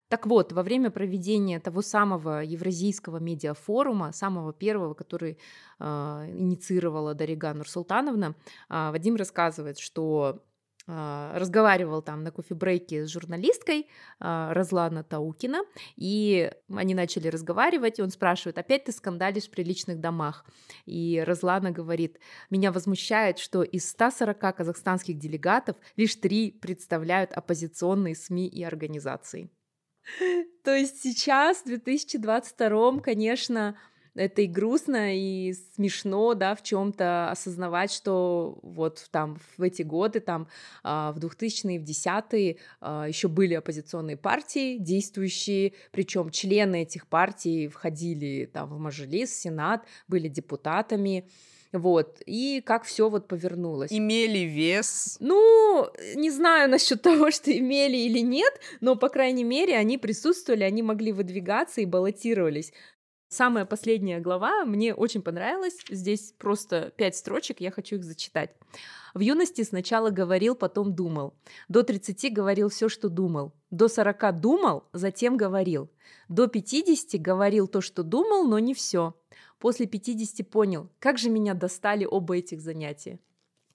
так 0.10 0.26
вот, 0.26 0.54
во 0.54 0.64
время 0.64 0.90
проведения 0.90 1.60
того 1.60 1.82
самого 1.82 2.42
Евразийского 2.42 3.20
медиафорума, 3.20 4.12
самого 4.12 4.54
первого, 4.54 4.96
который 4.96 5.38
э, 5.80 5.86
инициировала 6.34 7.14
Дарига 7.14 7.54
Нурсултановна, 7.54 8.36
э, 8.70 8.92
Вадим 8.92 9.16
рассказывает, 9.16 9.78
что 9.78 10.42
разговаривал 10.90 12.02
там 12.02 12.24
на 12.24 12.32
кофе-брейке 12.32 13.06
с 13.06 13.10
журналисткой 13.10 13.88
а, 14.20 14.54
Разлана 14.54 15.04
Таукина, 15.04 15.62
и 15.96 16.52
они 16.74 16.96
начали 16.96 17.28
разговаривать, 17.28 18.00
и 18.00 18.02
он 18.02 18.10
спрашивает, 18.10 18.58
опять 18.58 18.86
ты 18.86 18.92
скандалишь 18.92 19.48
в 19.48 19.52
приличных 19.52 20.00
домах? 20.00 20.46
И 20.86 21.24
Разлана 21.26 21.72
говорит, 21.72 22.20
меня 22.50 22.72
возмущает, 22.72 23.38
что 23.38 23.62
из 23.62 23.88
140 23.90 24.56
казахстанских 24.56 25.20
делегатов 25.20 25.76
лишь 25.96 26.16
три 26.16 26.52
представляют 26.52 27.34
оппозиционные 27.34 28.16
СМИ 28.16 28.48
и 28.48 28.64
организации. 28.64 29.52
То 30.64 30.74
есть 30.74 31.04
сейчас, 31.04 31.62
в 31.62 31.66
2022, 31.66 33.00
конечно, 33.02 33.78
это 34.20 34.42
и 34.42 34.48
грустно, 34.48 35.16
и 35.16 35.54
смешно, 35.76 36.34
да, 36.34 36.54
в 36.56 36.62
чем-то 36.62 37.32
осознавать, 37.32 37.92
что 37.92 38.60
вот 38.62 39.08
там 39.12 39.38
в 39.58 39.64
эти 39.64 39.82
годы, 39.82 40.20
там 40.20 40.48
а, 40.84 41.14
в 41.14 41.20
2000-е, 41.20 41.80
в 41.80 41.84
10-е 41.84 42.58
а, 42.82 43.06
еще 43.08 43.30
были 43.30 43.54
оппозиционные 43.54 44.18
партии 44.18 44.78
действующие, 44.78 45.74
причем 45.92 46.30
члены 46.32 46.84
этих 46.84 47.08
партий 47.08 47.70
входили 47.70 48.46
там 48.46 48.70
в 48.70 48.78
Мажилис, 48.78 49.34
Сенат, 49.40 49.86
были 50.08 50.28
депутатами, 50.28 51.26
вот, 51.72 52.22
и 52.26 52.62
как 52.66 52.84
все 52.84 53.10
вот 53.10 53.28
повернулось. 53.28 53.92
Имели 53.94 54.40
вес? 54.40 55.18
Ну, 55.20 55.88
не 56.16 56.32
знаю 56.32 56.70
насчет 56.70 57.02
того, 57.04 57.32
что 57.32 57.56
имели 57.56 57.98
или 57.98 58.20
нет, 58.20 58.60
но, 58.82 58.96
по 58.96 59.10
крайней 59.10 59.44
мере, 59.44 59.78
они 59.78 59.98
присутствовали, 59.98 60.64
они 60.64 60.82
могли 60.82 61.12
выдвигаться 61.12 61.82
и 61.82 61.86
баллотировались. 61.86 62.74
Самая 63.30 63.66
последняя 63.66 64.20
глава 64.20 64.66
мне 64.66 64.96
очень 64.96 65.22
понравилась. 65.22 65.78
Здесь 65.88 66.34
просто 66.40 66.92
пять 66.98 67.16
строчек, 67.16 67.62
я 67.62 67.70
хочу 67.70 67.98
их 67.98 68.04
зачитать. 68.04 68.56
В 69.14 69.20
юности 69.20 69.62
сначала 69.62 70.10
говорил, 70.10 70.56
потом 70.56 70.96
думал. 70.96 71.36
До 71.68 71.84
30 71.84 72.34
говорил 72.34 72.70
все, 72.70 72.90
что 72.90 73.08
думал. 73.08 73.54
До 73.70 73.88
40 73.88 74.42
думал, 74.42 74.86
затем 74.94 75.38
говорил. 75.38 75.92
До 76.28 76.48
50 76.48 77.22
говорил 77.22 77.68
то, 77.68 77.82
что 77.82 78.02
думал, 78.02 78.48
но 78.48 78.58
не 78.58 78.74
все. 78.74 79.16
После 79.60 79.86
50 79.86 80.50
понял, 80.50 80.90
как 80.98 81.20
же 81.20 81.30
меня 81.30 81.54
достали 81.54 82.06
оба 82.06 82.38
этих 82.38 82.62
занятия. 82.62 83.20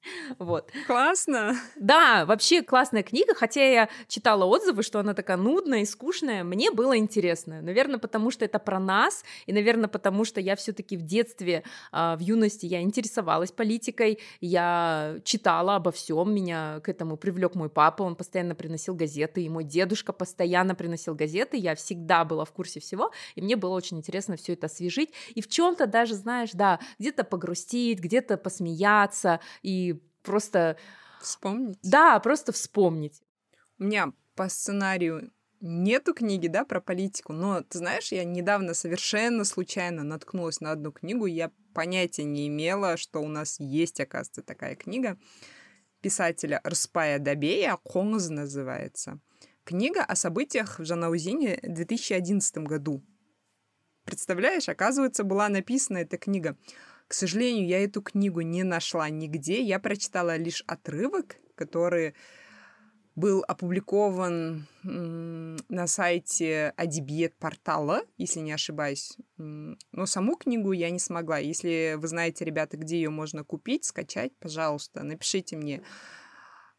Вот. 0.38 0.70
Классно. 0.86 1.56
Да, 1.76 2.24
вообще 2.26 2.62
классная 2.62 3.02
книга, 3.02 3.34
хотя 3.34 3.64
я 3.64 3.88
читала 4.08 4.44
отзывы, 4.44 4.82
что 4.82 4.98
она 4.98 5.14
такая 5.14 5.36
нудная 5.36 5.80
и 5.80 5.84
скучная, 5.84 6.44
мне 6.44 6.70
было 6.70 6.96
интересно. 6.96 7.62
Наверное, 7.62 7.98
потому 7.98 8.30
что 8.30 8.44
это 8.44 8.58
про 8.58 8.78
нас, 8.78 9.24
и, 9.46 9.52
наверное, 9.52 9.88
потому 9.88 10.24
что 10.24 10.40
я 10.40 10.56
все-таки 10.56 10.96
в 10.96 11.02
детстве, 11.02 11.64
а, 11.92 12.16
в 12.16 12.20
юности 12.20 12.66
я 12.66 12.82
интересовалась 12.82 13.52
политикой, 13.52 14.18
я 14.40 15.16
читала 15.24 15.76
обо 15.76 15.90
всем, 15.92 16.34
меня 16.34 16.80
к 16.80 16.88
этому 16.88 17.16
привлек 17.16 17.54
мой 17.54 17.68
папа, 17.68 18.02
он 18.02 18.16
постоянно 18.16 18.54
приносил 18.54 18.94
газеты, 18.94 19.42
и 19.42 19.48
мой 19.48 19.64
дедушка 19.64 20.12
постоянно 20.12 20.74
приносил 20.74 21.14
газеты, 21.14 21.56
я 21.56 21.74
всегда 21.74 22.24
была 22.24 22.44
в 22.44 22.52
курсе 22.52 22.80
всего, 22.80 23.10
и 23.34 23.42
мне 23.42 23.56
было 23.56 23.74
очень 23.74 23.98
интересно 23.98 24.36
все 24.36 24.54
это 24.54 24.66
освежить, 24.66 25.10
и 25.34 25.40
в 25.40 25.48
чем-то 25.48 25.86
даже, 25.86 26.14
знаешь, 26.14 26.50
да, 26.52 26.80
где-то 26.98 27.24
погрустить, 27.24 28.00
где-то 28.00 28.36
посмеяться, 28.36 29.40
и 29.62 29.93
просто... 30.24 30.76
Вспомнить? 31.20 31.78
Да, 31.82 32.18
просто 32.20 32.52
вспомнить. 32.52 33.22
У 33.78 33.84
меня 33.84 34.12
по 34.34 34.48
сценарию 34.48 35.32
нету 35.60 36.12
книги, 36.12 36.48
да, 36.48 36.64
про 36.64 36.80
политику, 36.80 37.32
но, 37.32 37.62
ты 37.62 37.78
знаешь, 37.78 38.12
я 38.12 38.24
недавно 38.24 38.74
совершенно 38.74 39.44
случайно 39.44 40.02
наткнулась 40.02 40.60
на 40.60 40.72
одну 40.72 40.92
книгу, 40.92 41.24
я 41.26 41.50
понятия 41.72 42.24
не 42.24 42.48
имела, 42.48 42.96
что 42.96 43.20
у 43.20 43.28
нас 43.28 43.58
есть, 43.58 44.00
оказывается, 44.00 44.42
такая 44.42 44.76
книга 44.76 45.18
писателя 46.02 46.60
Рспая 46.66 47.18
Дабея 47.18 47.78
«Конгз» 47.82 48.28
называется. 48.28 49.20
Книга 49.64 50.04
о 50.04 50.14
событиях 50.14 50.78
в 50.78 50.84
Жанаузине 50.84 51.58
в 51.62 51.72
2011 51.72 52.58
году. 52.58 53.02
Представляешь, 54.04 54.68
оказывается, 54.68 55.24
была 55.24 55.48
написана 55.48 55.96
эта 55.96 56.18
книга 56.18 56.58
к 57.08 57.14
сожалению, 57.14 57.66
я 57.66 57.84
эту 57.84 58.02
книгу 58.02 58.40
не 58.40 58.62
нашла 58.62 59.08
нигде. 59.10 59.62
Я 59.62 59.78
прочитала 59.78 60.36
лишь 60.36 60.62
отрывок, 60.66 61.36
который 61.54 62.14
был 63.14 63.44
опубликован 63.46 64.66
на 64.82 65.86
сайте 65.86 66.72
Адибиет 66.76 67.36
портала, 67.36 68.02
если 68.16 68.40
не 68.40 68.52
ошибаюсь. 68.52 69.16
Но 69.36 70.06
саму 70.06 70.36
книгу 70.36 70.72
я 70.72 70.90
не 70.90 70.98
смогла. 70.98 71.38
Если 71.38 71.94
вы 71.96 72.08
знаете, 72.08 72.44
ребята, 72.44 72.76
где 72.76 72.96
ее 72.96 73.10
можно 73.10 73.44
купить, 73.44 73.84
скачать, 73.84 74.32
пожалуйста, 74.38 75.04
напишите 75.04 75.56
мне. 75.56 75.82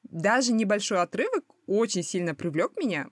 Даже 0.04 0.54
небольшой 0.54 1.02
отрывок 1.02 1.46
очень 1.68 2.04
сильно 2.04 2.36
привлек 2.36 2.76
меня. 2.78 3.10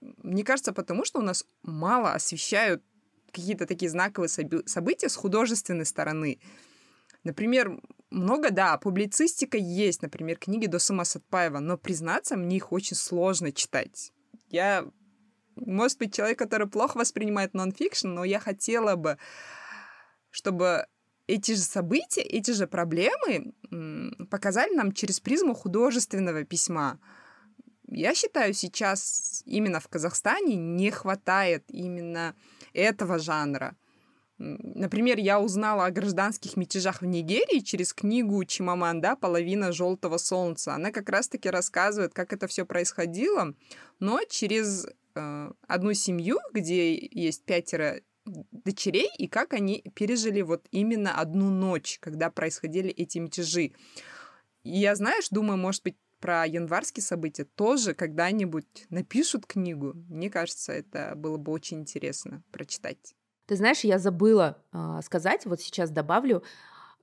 Мне 0.00 0.42
кажется, 0.44 0.72
потому 0.72 1.04
что 1.04 1.18
у 1.18 1.22
нас 1.22 1.46
мало 1.62 2.12
освещают 2.12 2.82
какие-то 3.34 3.66
такие 3.66 3.90
знаковые 3.90 4.28
события 4.28 5.08
с 5.08 5.16
художественной 5.16 5.84
стороны. 5.84 6.38
Например, 7.24 7.80
много, 8.10 8.50
да, 8.50 8.76
публицистика 8.78 9.56
есть, 9.56 10.02
например, 10.02 10.36
книги 10.36 10.66
Досума 10.66 11.04
Сатпаева, 11.04 11.58
но, 11.58 11.78
признаться, 11.78 12.36
мне 12.36 12.56
их 12.56 12.70
очень 12.72 12.96
сложно 12.96 13.50
читать. 13.50 14.12
Я, 14.50 14.84
может 15.56 15.98
быть, 15.98 16.14
человек, 16.14 16.38
который 16.38 16.68
плохо 16.68 16.98
воспринимает 16.98 17.54
нонфикшн, 17.54 18.08
но 18.08 18.24
я 18.24 18.40
хотела 18.40 18.96
бы, 18.96 19.18
чтобы 20.30 20.86
эти 21.26 21.52
же 21.52 21.62
события, 21.62 22.20
эти 22.20 22.50
же 22.50 22.66
проблемы 22.66 23.54
показали 24.30 24.74
нам 24.74 24.92
через 24.92 25.18
призму 25.20 25.54
художественного 25.54 26.44
письма. 26.44 27.00
Я 27.94 28.14
считаю, 28.14 28.52
сейчас 28.54 29.42
именно 29.46 29.80
в 29.80 29.88
Казахстане 29.88 30.56
не 30.56 30.90
хватает 30.90 31.64
именно 31.68 32.34
этого 32.72 33.18
жанра. 33.18 33.76
Например, 34.38 35.16
я 35.18 35.40
узнала 35.40 35.86
о 35.86 35.90
гражданских 35.92 36.56
мятежах 36.56 37.02
в 37.02 37.06
Нигерии 37.06 37.60
через 37.60 37.94
книгу 37.94 38.44
Чимаманда 38.44 39.14
«Половина 39.14 39.70
желтого 39.70 40.18
солнца». 40.18 40.74
Она 40.74 40.90
как 40.90 41.08
раз-таки 41.08 41.48
рассказывает, 41.48 42.14
как 42.14 42.32
это 42.32 42.48
все 42.48 42.66
происходило, 42.66 43.54
но 44.00 44.20
через 44.28 44.86
э, 45.14 45.52
одну 45.68 45.94
семью, 45.94 46.38
где 46.52 46.96
есть 46.96 47.44
пятеро 47.44 48.00
дочерей, 48.26 49.10
и 49.18 49.28
как 49.28 49.52
они 49.52 49.84
пережили 49.94 50.42
вот 50.42 50.66
именно 50.72 51.20
одну 51.20 51.50
ночь, 51.50 51.98
когда 52.00 52.28
происходили 52.28 52.90
эти 52.90 53.18
мятежи. 53.18 53.72
И 54.64 54.78
я, 54.78 54.96
знаешь, 54.96 55.28
думаю, 55.28 55.58
может 55.58 55.84
быть, 55.84 55.96
про 56.24 56.46
январские 56.46 57.02
события 57.02 57.44
тоже 57.44 57.92
когда-нибудь 57.92 58.86
напишут 58.88 59.44
книгу. 59.44 59.92
Мне 60.08 60.30
кажется, 60.30 60.72
это 60.72 61.12
было 61.14 61.36
бы 61.36 61.52
очень 61.52 61.80
интересно 61.80 62.42
прочитать. 62.50 63.14
Ты 63.44 63.56
знаешь, 63.56 63.80
я 63.80 63.98
забыла 63.98 64.56
э, 64.72 65.00
сказать, 65.04 65.44
вот 65.44 65.60
сейчас 65.60 65.90
добавлю, 65.90 66.42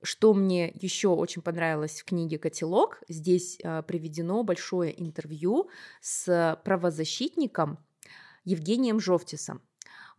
что 0.02 0.34
мне 0.34 0.72
еще 0.74 1.06
очень 1.06 1.40
понравилось 1.40 2.00
в 2.00 2.04
книге 2.04 2.36
«Котелок», 2.40 3.00
здесь 3.08 3.60
э, 3.62 3.84
приведено 3.86 4.42
большое 4.42 4.92
интервью 5.00 5.70
с 6.00 6.60
правозащитником 6.64 7.78
Евгением 8.42 8.98
Жовтисом. 8.98 9.62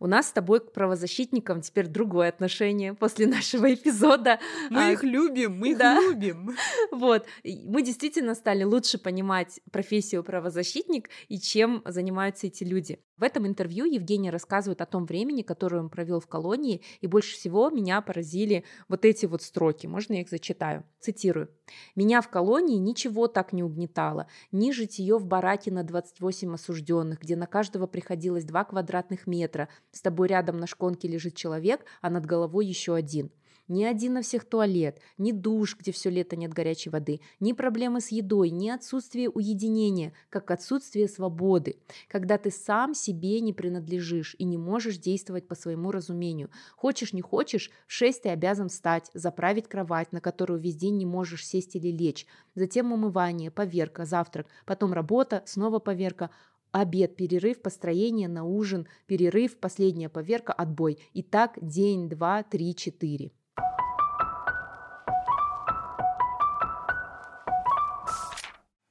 У 0.00 0.06
нас 0.06 0.28
с 0.28 0.32
тобой 0.32 0.60
к 0.60 0.72
правозащитникам 0.72 1.60
теперь 1.60 1.86
другое 1.86 2.28
отношение 2.28 2.94
после 2.94 3.26
нашего 3.26 3.72
эпизода. 3.72 4.40
Мы 4.70 4.88
а, 4.88 4.92
их 4.92 5.02
любим, 5.02 5.58
мы 5.58 5.70
их 5.70 5.78
да. 5.78 6.00
любим. 6.00 6.56
Вот, 6.90 7.26
мы 7.44 7.82
действительно 7.82 8.34
стали 8.34 8.64
лучше 8.64 8.98
понимать 8.98 9.60
профессию 9.70 10.22
правозащитник 10.22 11.10
и 11.28 11.38
чем 11.38 11.82
занимаются 11.84 12.46
эти 12.46 12.64
люди. 12.64 13.00
В 13.16 13.22
этом 13.22 13.46
интервью 13.46 13.84
Евгений 13.84 14.30
рассказывает 14.30 14.80
о 14.80 14.86
том 14.86 15.06
времени, 15.06 15.42
которое 15.42 15.78
он 15.78 15.88
провел 15.88 16.20
в 16.20 16.26
колонии, 16.26 16.82
и 17.00 17.06
больше 17.06 17.34
всего 17.34 17.70
меня 17.70 18.00
поразили 18.00 18.64
вот 18.88 19.04
эти 19.04 19.26
вот 19.26 19.42
строки. 19.42 19.86
Можно 19.86 20.14
я 20.14 20.20
их 20.22 20.28
зачитаю? 20.28 20.84
Цитирую. 21.00 21.48
«Меня 21.94 22.20
в 22.20 22.28
колонии 22.28 22.76
ничего 22.76 23.26
так 23.26 23.52
не 23.52 23.62
угнетало. 23.62 24.26
Ни 24.52 24.72
житие 24.72 25.18
в 25.18 25.26
бараке 25.26 25.70
на 25.70 25.82
28 25.82 26.54
осужденных, 26.54 27.20
где 27.20 27.36
на 27.36 27.46
каждого 27.46 27.86
приходилось 27.86 28.44
2 28.44 28.64
квадратных 28.64 29.26
метра. 29.26 29.68
С 29.90 30.00
тобой 30.00 30.28
рядом 30.28 30.58
на 30.58 30.66
шконке 30.66 31.08
лежит 31.08 31.34
человек, 31.36 31.84
а 32.00 32.10
над 32.10 32.26
головой 32.26 32.66
еще 32.66 32.94
один. 32.94 33.30
Ни 33.66 33.84
один 33.84 34.12
на 34.12 34.20
всех 34.20 34.44
туалет, 34.44 35.00
ни 35.16 35.32
душ, 35.32 35.78
где 35.78 35.90
все 35.90 36.10
лето 36.10 36.36
нет 36.36 36.52
горячей 36.52 36.90
воды, 36.90 37.20
ни 37.40 37.54
проблемы 37.54 38.02
с 38.02 38.08
едой, 38.08 38.50
ни 38.50 38.68
отсутствие 38.68 39.30
уединения, 39.30 40.12
как 40.28 40.50
отсутствие 40.50 41.08
свободы, 41.08 41.76
когда 42.08 42.36
ты 42.36 42.50
сам 42.50 42.92
себе 42.92 43.40
не 43.40 43.54
принадлежишь 43.54 44.36
и 44.38 44.44
не 44.44 44.58
можешь 44.58 44.98
действовать 44.98 45.48
по 45.48 45.54
своему 45.54 45.92
разумению. 45.92 46.50
Хочешь, 46.76 47.14
не 47.14 47.22
хочешь, 47.22 47.70
в 47.86 47.92
шесть 47.92 48.24
ты 48.24 48.28
обязан 48.28 48.68
встать, 48.68 49.10
заправить 49.14 49.66
кровать, 49.66 50.12
на 50.12 50.20
которую 50.20 50.60
весь 50.60 50.76
день 50.76 50.98
не 50.98 51.06
можешь 51.06 51.46
сесть 51.46 51.74
или 51.74 51.88
лечь, 51.88 52.26
затем 52.54 52.92
умывание, 52.92 53.50
поверка, 53.50 54.04
завтрак, 54.04 54.46
потом 54.66 54.92
работа, 54.92 55.42
снова 55.46 55.78
поверка, 55.78 56.28
обед, 56.70 57.16
перерыв, 57.16 57.62
построение 57.62 58.28
на 58.28 58.44
ужин, 58.44 58.86
перерыв, 59.06 59.56
последняя 59.56 60.10
поверка, 60.10 60.52
отбой. 60.52 60.98
И 61.14 61.22
так 61.22 61.56
день, 61.62 62.10
два, 62.10 62.42
три, 62.42 62.74
четыре. 62.74 63.32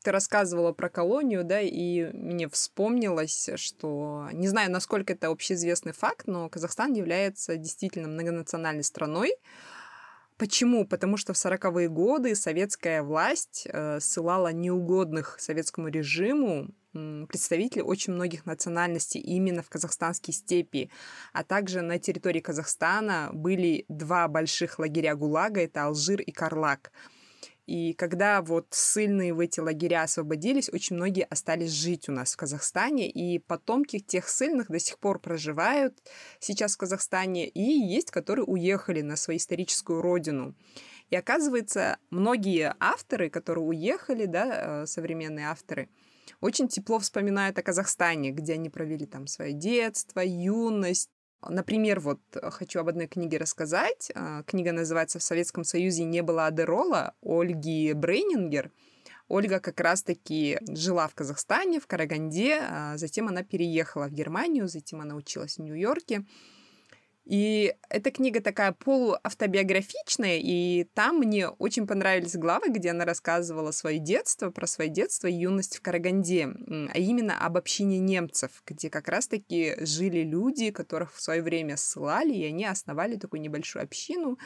Ты 0.04 0.12
рассказывала 0.12 0.74
про 0.74 0.90
колонию, 0.90 1.44
да, 1.44 1.62
и 1.62 2.12
мне 2.14 2.48
вспомнилось, 2.50 3.50
что, 3.56 4.28
не 4.34 4.48
знаю, 4.48 4.70
насколько 4.70 5.14
это 5.14 5.28
общеизвестный 5.28 5.94
факт, 5.94 6.28
но 6.28 6.50
Казахстан 6.50 6.94
является 6.94 7.58
действительно 7.58 8.08
многонациональной 8.08 8.84
страной. 8.84 9.34
Почему? 10.38 10.86
Потому 10.86 11.18
что 11.18 11.34
в 11.34 11.38
40-е 11.38 11.88
годы 11.90 12.36
советская 12.36 13.02
власть 13.02 13.68
э, 13.72 14.00
ссылала 14.00 14.52
неугодных 14.52 15.38
советскому 15.40 15.88
режиму 15.88 16.68
представителей 16.94 17.82
очень 17.82 18.14
многих 18.14 18.46
национальностей 18.46 19.20
именно 19.20 19.62
в 19.62 19.70
казахстанские 19.70 20.34
степи. 20.34 20.90
А 21.34 21.44
также 21.44 21.82
на 21.82 22.00
территории 22.00 22.40
Казахстана 22.40 23.30
были 23.34 23.86
два 23.88 24.28
больших 24.28 24.80
лагеря 24.80 25.16
ГУЛАГа, 25.16 25.62
это 25.62 25.86
Алжир 25.86 26.22
и 26.22 26.32
Карлак. 26.32 26.92
И 27.66 27.94
когда 27.94 28.42
вот 28.42 28.68
ссыльные 28.72 29.34
в 29.34 29.40
эти 29.40 29.62
лагеря 29.62 30.04
освободились, 30.04 30.70
очень 30.70 30.98
многие 30.98 31.24
остались 31.24 31.72
жить 31.72 32.10
у 32.10 32.12
нас 32.12 32.34
в 32.34 32.38
Казахстане, 32.38 33.10
и 33.10 33.40
потомки 33.40 34.00
тех 34.00 34.28
ссыльных 34.28 34.70
до 34.70 34.80
сих 34.80 35.00
пор 35.00 35.20
проживают 35.20 35.98
сейчас 36.40 36.76
в 36.76 36.78
Казахстане, 36.78 37.48
и 37.48 37.62
есть, 37.62 38.12
которые 38.12 38.46
уехали 38.46 39.02
на 39.02 39.16
свою 39.16 39.38
историческую 39.38 40.02
родину. 40.02 40.56
И 41.10 41.16
оказывается, 41.16 41.98
многие 42.10 42.76
авторы, 42.80 43.30
которые 43.30 43.64
уехали, 43.64 44.26
да, 44.26 44.82
э, 44.82 44.86
современные 44.86 45.48
авторы, 45.48 45.88
очень 46.44 46.68
тепло 46.68 47.00
вспоминают 47.00 47.58
о 47.58 47.64
Казахстане, 47.64 48.32
где 48.32 48.54
они 48.54 48.70
провели 48.70 49.06
там 49.06 49.28
свое 49.28 49.54
детство, 49.54 50.20
юность, 50.20 51.10
Например, 51.50 52.00
вот 52.00 52.22
э, 52.36 52.50
хочу 52.52 52.80
об 52.80 52.88
одной 52.88 53.08
книге 53.08 53.38
рассказать. 53.38 54.10
А, 54.16 54.44
книга 54.44 54.72
называется 54.72 55.20
«В 55.20 55.24
Советском 55.24 55.66
Союзе 55.66 56.06
не 56.06 56.22
было 56.22 56.48
адерола» 56.48 57.16
Ольги 57.22 57.92
Брейнингер. 57.92 58.72
Ольга 59.28 59.60
как 59.60 59.80
раз-таки 59.82 60.58
жила 60.70 61.06
в 61.10 61.16
Казахстане, 61.16 61.82
в 61.82 61.88
Караганде, 61.88 62.60
а 62.62 62.98
затем 62.98 63.28
она 63.28 63.44
переехала 63.44 64.08
в 64.08 64.14
Германию, 64.14 64.70
затем 64.70 65.02
она 65.02 65.16
училась 65.16 65.58
в 65.58 65.62
Нью-Йорке. 65.62 66.24
И 67.26 67.74
эта 67.88 68.12
книга 68.12 68.42
такая 68.42 68.74
полуавтобиографичная, 68.74 70.40
и 70.40 70.84
там 70.94 71.20
мне 71.20 71.48
очень 71.48 71.88
понравились 71.88 72.36
главы, 72.36 72.68
где 72.68 72.90
она 72.90 73.06
рассказывала 73.06 73.72
свое 73.72 73.98
детство, 73.98 74.50
про 74.50 74.68
свое 74.68 74.90
детство 74.90 75.28
и 75.28 75.34
юность 75.34 75.78
в 75.78 75.82
Караганде, 75.82 76.50
а 76.94 76.98
именно 76.98 77.38
об 77.38 77.56
общине 77.56 78.00
немцев, 78.00 78.62
где 78.68 78.90
как 78.90 79.08
раз-таки 79.08 79.76
жили 79.86 80.24
люди, 80.24 80.72
которых 80.72 81.14
в 81.14 81.22
свое 81.22 81.42
время 81.42 81.78
ссылали, 81.78 82.34
и 82.34 82.46
они 82.46 82.66
основали 82.66 83.16
такую 83.16 83.40
небольшую 83.40 83.84
общину. 83.84 84.38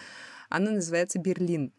Она 0.49 0.71
называется 0.71 1.17
Берлин. 1.17 1.73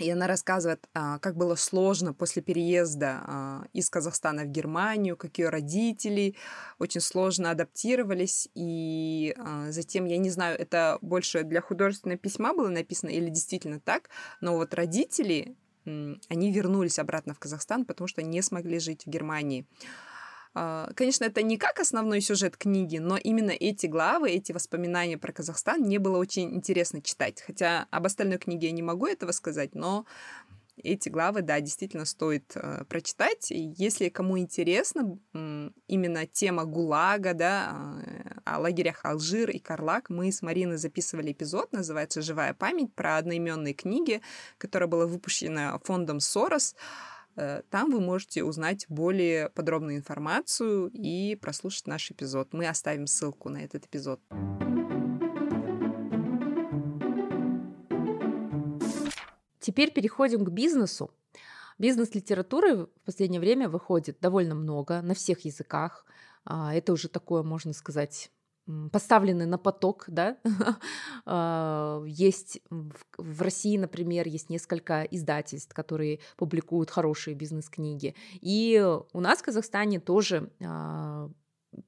И 0.00 0.10
она 0.10 0.26
рассказывает, 0.26 0.88
а, 0.94 1.18
как 1.18 1.36
было 1.36 1.54
сложно 1.54 2.14
после 2.14 2.42
переезда 2.42 3.22
а, 3.26 3.64
из 3.72 3.90
Казахстана 3.90 4.44
в 4.44 4.48
Германию, 4.48 5.16
как 5.16 5.38
ее 5.38 5.50
родители 5.50 6.34
очень 6.78 7.00
сложно 7.00 7.50
адаптировались. 7.50 8.48
И 8.54 9.34
а, 9.38 9.70
затем, 9.70 10.06
я 10.06 10.16
не 10.16 10.30
знаю, 10.30 10.58
это 10.58 10.98
больше 11.02 11.44
для 11.44 11.60
художественного 11.60 12.18
письма 12.18 12.54
было 12.54 12.68
написано 12.68 13.10
или 13.10 13.28
действительно 13.28 13.78
так, 13.78 14.08
но 14.40 14.56
вот 14.56 14.74
родители, 14.74 15.56
они 15.84 16.52
вернулись 16.52 16.98
обратно 16.98 17.34
в 17.34 17.38
Казахстан, 17.38 17.84
потому 17.84 18.08
что 18.08 18.22
не 18.22 18.42
смогли 18.42 18.78
жить 18.78 19.04
в 19.04 19.10
Германии. 19.10 19.66
А, 20.54 20.90
конечно, 20.94 21.24
это 21.24 21.42
не 21.42 21.58
как 21.58 21.78
основной 21.78 22.20
сюжет 22.20 22.56
книги, 22.56 22.98
но 22.98 23.16
именно 23.16 23.52
эти 23.52 23.86
главы, 23.86 24.30
эти 24.30 24.52
воспоминания 24.52 25.16
про 25.16 25.32
Казахстан 25.32 25.82
мне 25.82 25.98
было 25.98 26.18
очень 26.18 26.54
интересно 26.54 27.00
читать. 27.02 27.40
Хотя 27.40 27.86
об 27.90 28.06
остальной 28.06 28.38
книге 28.38 28.68
я 28.68 28.72
не 28.72 28.82
могу 28.82 29.06
этого 29.06 29.32
сказать, 29.32 29.74
но 29.74 30.06
эти 30.82 31.08
главы, 31.08 31.42
да, 31.42 31.60
действительно 31.60 32.04
стоит 32.04 32.52
э, 32.54 32.84
прочитать. 32.88 33.50
И 33.52 33.74
если 33.76 34.08
кому 34.08 34.38
интересно 34.38 35.18
именно 35.86 36.26
тема 36.26 36.64
ГУЛАГа, 36.64 37.34
да, 37.34 38.00
э, 38.04 38.30
о 38.44 38.58
лагерях 38.58 39.04
Алжир 39.04 39.50
и 39.50 39.58
Карлак, 39.58 40.10
мы 40.10 40.32
с 40.32 40.42
Мариной 40.42 40.78
записывали 40.78 41.32
эпизод, 41.32 41.72
называется 41.72 42.22
«Живая 42.22 42.54
память», 42.54 42.94
про 42.94 43.18
одноименные 43.18 43.74
книги, 43.74 44.20
которая 44.58 44.88
была 44.88 45.06
выпущена 45.06 45.78
фондом 45.84 46.20
Сорос. 46.20 46.74
Там 47.70 47.90
вы 47.90 48.00
можете 48.00 48.44
узнать 48.44 48.86
более 48.88 49.48
подробную 49.50 49.96
информацию 49.96 50.90
и 50.92 51.36
прослушать 51.36 51.86
наш 51.86 52.10
эпизод. 52.10 52.52
Мы 52.52 52.66
оставим 52.66 53.06
ссылку 53.06 53.48
на 53.48 53.58
этот 53.64 53.86
эпизод. 53.86 54.20
Теперь 59.60 59.92
переходим 59.92 60.44
к 60.44 60.50
бизнесу. 60.50 61.10
Бизнес-литературы 61.78 62.86
в 62.86 62.88
последнее 63.04 63.40
время 63.40 63.68
выходит 63.68 64.18
довольно 64.20 64.54
много 64.54 65.00
на 65.02 65.14
всех 65.14 65.44
языках. 65.44 66.04
А, 66.44 66.74
это 66.74 66.92
уже 66.92 67.08
такое, 67.08 67.42
можно 67.42 67.72
сказать, 67.72 68.30
поставлены 68.92 69.46
на 69.46 69.58
поток, 69.58 70.04
да. 70.08 70.36
А, 71.26 72.02
есть 72.06 72.60
в 73.18 73.42
России, 73.42 73.76
например, 73.76 74.26
есть 74.26 74.48
несколько 74.50 75.02
издательств, 75.02 75.74
которые 75.74 76.20
публикуют 76.36 76.90
хорошие 76.90 77.34
бизнес-книги. 77.34 78.14
И 78.40 78.82
у 79.12 79.20
нас 79.20 79.38
в 79.40 79.44
Казахстане 79.44 80.00
тоже 80.00 80.50
а, 80.60 81.30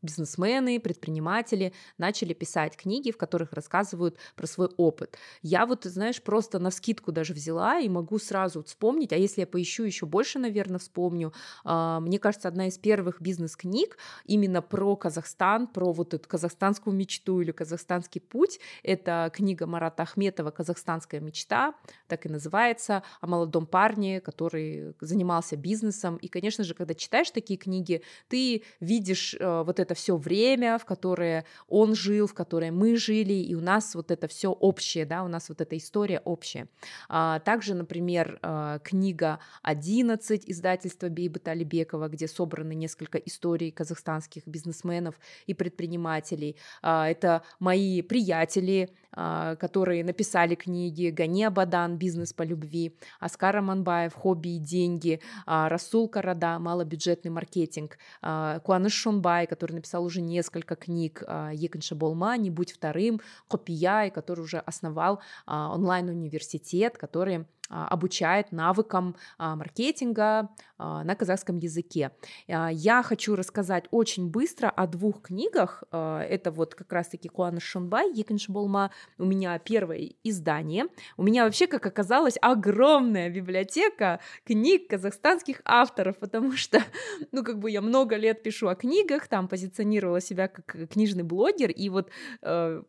бизнесмены, 0.02 0.80
предприниматели 0.80 1.72
начали 1.98 2.34
писать 2.34 2.76
книги, 2.76 3.10
в 3.10 3.16
которых 3.16 3.52
рассказывают 3.52 4.16
про 4.36 4.46
свой 4.46 4.68
опыт. 4.76 5.16
Я 5.42 5.66
вот, 5.66 5.84
знаешь, 5.84 6.22
просто 6.22 6.58
на 6.58 6.70
скидку 6.70 7.12
даже 7.12 7.34
взяла 7.34 7.78
и 7.78 7.88
могу 7.88 8.18
сразу 8.18 8.62
вспомнить, 8.62 9.12
а 9.12 9.16
если 9.16 9.42
я 9.42 9.46
поищу 9.46 9.84
еще 9.84 10.06
больше, 10.06 10.38
наверное, 10.38 10.78
вспомню. 10.78 11.32
А, 11.64 12.00
мне 12.00 12.18
кажется, 12.18 12.48
одна 12.48 12.68
из 12.68 12.78
первых 12.78 13.20
бизнес-книг 13.20 13.96
именно 14.24 14.62
про 14.62 14.96
Казахстан, 14.96 15.66
про 15.66 15.92
вот 15.92 16.14
эту 16.14 16.28
казахстанскую 16.28 16.94
мечту 16.94 17.40
или 17.40 17.52
казахстанский 17.52 18.20
путь, 18.20 18.60
это 18.82 19.30
книга 19.32 19.66
Марата 19.66 20.02
Ахметова 20.02 20.50
«Казахстанская 20.50 21.20
мечта», 21.20 21.74
так 22.06 22.26
и 22.26 22.28
называется, 22.28 23.02
о 23.20 23.26
молодом 23.26 23.66
парне, 23.66 24.20
который 24.20 24.94
занимался 25.00 25.56
бизнесом. 25.56 26.16
И, 26.16 26.28
конечно 26.28 26.64
же, 26.64 26.74
когда 26.74 26.94
читаешь 26.94 27.30
такие 27.30 27.58
книги, 27.58 28.02
ты 28.28 28.62
видишь 28.80 29.34
э, 29.38 29.62
вот 29.72 29.80
это 29.80 29.94
все 29.94 30.18
время, 30.18 30.76
в 30.78 30.84
которое 30.84 31.46
он 31.66 31.94
жил, 31.94 32.26
в 32.26 32.34
которое 32.34 32.70
мы 32.70 32.96
жили, 32.96 33.32
и 33.32 33.54
у 33.54 33.60
нас 33.62 33.94
вот 33.94 34.10
это 34.10 34.28
все 34.28 34.50
общее, 34.50 35.06
да, 35.06 35.24
у 35.24 35.28
нас 35.28 35.48
вот 35.48 35.62
эта 35.62 35.78
история 35.78 36.20
общая. 36.26 36.68
А, 37.08 37.38
также, 37.38 37.72
например, 37.72 38.38
а, 38.42 38.80
книга 38.80 39.38
«11» 39.64 40.42
издательства 40.46 41.08
Бейбата 41.08 41.52
Алибекова, 41.52 42.08
где 42.08 42.28
собраны 42.28 42.74
несколько 42.74 43.16
историй 43.16 43.70
казахстанских 43.70 44.46
бизнесменов 44.46 45.14
и 45.46 45.54
предпринимателей. 45.54 46.56
А, 46.82 47.08
это 47.08 47.42
мои 47.58 48.02
приятели, 48.02 48.90
которые 49.12 50.04
написали 50.04 50.54
книги 50.54 51.10
Гани 51.10 51.44
Абадан 51.44 51.96
«Бизнес 51.96 52.32
по 52.32 52.42
любви», 52.42 52.96
Аскар 53.20 53.56
Аманбаев 53.56 54.14
«Хобби 54.14 54.56
и 54.56 54.58
деньги», 54.58 55.20
а, 55.46 55.68
Расул 55.68 56.08
Карада 56.08 56.58
«Малобюджетный 56.58 57.30
маркетинг», 57.30 57.98
а, 58.22 58.60
Куаныш 58.60 58.94
Шунбай, 58.94 59.46
который 59.46 59.72
написал 59.72 60.04
уже 60.04 60.20
несколько 60.20 60.76
книг, 60.76 61.22
Еканша 61.52 61.94
Болма 61.94 62.36
«Не 62.36 62.50
будь 62.50 62.72
вторым», 62.72 63.20
Копияй, 63.48 64.10
который 64.10 64.40
уже 64.40 64.58
основал 64.58 65.20
онлайн-университет, 65.46 66.96
который 66.96 67.36
а, 67.38 67.44
обучает 67.72 68.52
навыкам 68.52 69.16
а, 69.38 69.56
маркетинга 69.56 70.50
а, 70.78 71.04
на 71.04 71.14
казахском 71.14 71.58
языке. 71.58 72.12
Я 72.46 73.02
хочу 73.02 73.34
рассказать 73.34 73.84
очень 73.90 74.28
быстро 74.28 74.68
о 74.68 74.86
двух 74.86 75.22
книгах. 75.22 75.84
Это 75.90 76.50
вот 76.50 76.74
как 76.74 76.92
раз-таки 76.92 77.28
Куана 77.28 77.60
Шунбай, 77.60 78.12
Екиншболма. 78.12 78.90
У 79.18 79.24
меня 79.24 79.58
первое 79.58 80.10
издание. 80.24 80.86
У 81.16 81.22
меня 81.22 81.44
вообще, 81.44 81.66
как 81.66 81.86
оказалось, 81.86 82.36
огромная 82.40 83.30
библиотека 83.30 84.20
книг 84.44 84.88
казахстанских 84.88 85.62
авторов, 85.64 86.18
потому 86.18 86.52
что, 86.52 86.82
ну, 87.32 87.42
как 87.42 87.58
бы 87.58 87.70
я 87.70 87.80
много 87.80 88.16
лет 88.16 88.42
пишу 88.42 88.68
о 88.68 88.74
книгах, 88.74 89.28
там 89.28 89.48
позиционировала 89.48 90.20
себя 90.20 90.48
как 90.48 90.88
книжный 90.90 91.22
блогер, 91.22 91.70
и 91.70 91.88
вот 91.88 92.10
э, 92.42 92.82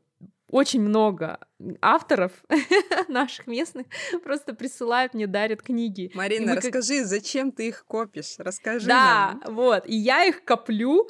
очень 0.54 0.82
много 0.82 1.40
авторов 1.82 2.32
наших 3.08 3.48
местных 3.48 3.88
просто 4.24 4.54
присылают 4.54 5.16
мне, 5.16 5.26
дарят 5.26 5.64
книги. 5.64 6.12
Марина, 6.14 6.56
расскажи, 6.56 7.00
как... 7.00 7.08
зачем 7.08 7.52
ты 7.52 7.70
их 7.70 7.86
копишь? 7.88 8.36
Расскажи 8.38 8.88
Да, 8.88 9.40
нам. 9.44 9.56
вот, 9.56 9.88
и 9.88 9.96
я 9.96 10.26
их 10.26 10.46
коплю, 10.46 11.10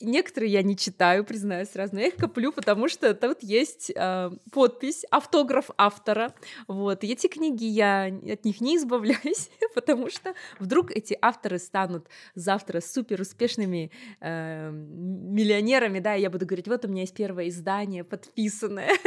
Некоторые 0.00 0.52
я 0.52 0.62
не 0.62 0.76
читаю, 0.76 1.24
признаюсь 1.24 1.68
сразу, 1.70 1.94
но 1.94 2.00
я 2.00 2.08
их 2.08 2.16
коплю, 2.16 2.52
потому 2.52 2.88
что 2.88 3.14
тут 3.14 3.42
есть 3.42 3.92
э, 3.94 4.30
подпись, 4.50 5.04
автограф 5.10 5.70
автора. 5.76 6.34
Вот. 6.68 7.04
Эти 7.04 7.26
книги 7.26 7.64
я 7.64 8.04
от 8.06 8.44
них 8.44 8.60
не 8.60 8.76
избавляюсь, 8.76 9.50
потому 9.74 10.08
что 10.10 10.34
вдруг 10.58 10.90
эти 10.90 11.18
авторы 11.20 11.58
станут 11.58 12.08
завтра 12.34 12.80
супер 12.80 13.20
успешными 13.20 13.90
э, 14.20 14.70
миллионерами, 14.72 15.98
да, 15.98 16.16
и 16.16 16.22
я 16.22 16.30
буду 16.30 16.46
говорить, 16.46 16.68
вот 16.68 16.84
у 16.86 16.88
меня 16.88 17.02
есть 17.02 17.14
первое 17.14 17.48
издание 17.48 18.04
подписанное. 18.04 18.90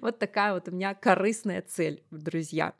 Вот 0.00 0.18
такая 0.18 0.54
вот 0.54 0.68
у 0.68 0.70
меня 0.70 0.94
корыстная 0.94 1.62
цель, 1.62 2.02
друзья 2.10 2.74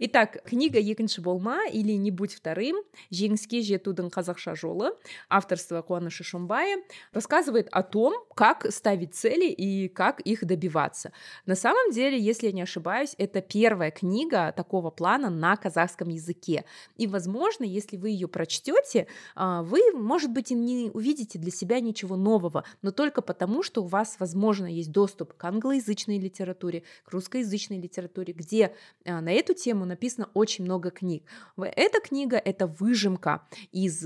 Итак, 0.00 0.38
книга 0.44 0.78
екінші 0.78 1.20
болма 1.20 1.66
или 1.66 1.98
не 1.98 2.12
будь 2.14 2.30
вторым 2.30 2.76
жеңіске 3.10 3.58
жетудің 3.66 4.12
қазақша 4.14 4.54
жолы 4.54 4.92
авторства 5.28 5.82
Куаныша 5.82 6.22
Шумбая 6.22 6.78
рассказывает 7.12 7.66
о 7.72 7.82
том, 7.82 8.14
как 8.36 8.70
ставить 8.70 9.16
цели 9.16 9.50
и 9.50 9.88
как 9.88 10.20
их 10.20 10.44
добиваться. 10.44 11.10
На 11.46 11.56
самом 11.56 11.90
деле, 11.90 12.16
если 12.16 12.46
я 12.46 12.52
не 12.52 12.62
ошибаюсь, 12.62 13.16
это 13.18 13.40
первая 13.40 13.90
книга 13.90 14.52
такого 14.52 14.90
плана 14.90 15.30
на 15.30 15.56
казахском 15.56 16.10
языке. 16.10 16.64
И, 16.96 17.08
возможно, 17.08 17.64
если 17.64 17.96
вы 17.96 18.10
ее 18.10 18.28
прочтете, 18.28 19.08
а, 19.34 19.64
вы, 19.64 19.80
может 19.94 20.30
быть, 20.30 20.52
и 20.52 20.54
не 20.54 20.92
увидите 20.94 21.40
для 21.40 21.50
себя 21.50 21.80
ничего 21.80 22.14
нового, 22.14 22.62
но 22.82 22.92
только 22.92 23.20
потому, 23.20 23.64
что 23.64 23.82
у 23.82 23.86
вас, 23.86 24.14
возможно, 24.20 24.66
есть 24.66 24.92
доступ 24.92 25.34
к 25.34 25.44
англоязычной 25.44 26.20
литературе, 26.20 26.84
к 27.04 27.10
русскоязычной 27.10 27.80
литературе, 27.80 28.32
где 28.32 28.76
а, 29.04 29.20
на 29.20 29.32
эту 29.32 29.54
тему 29.54 29.81
тему 29.83 29.85
написано 29.85 30.29
очень 30.33 30.65
много 30.65 30.89
книг. 30.91 31.23
Эта 31.57 31.99
книга— 31.99 32.37
это 32.45 32.67
выжимка 32.67 33.41
из 33.71 34.05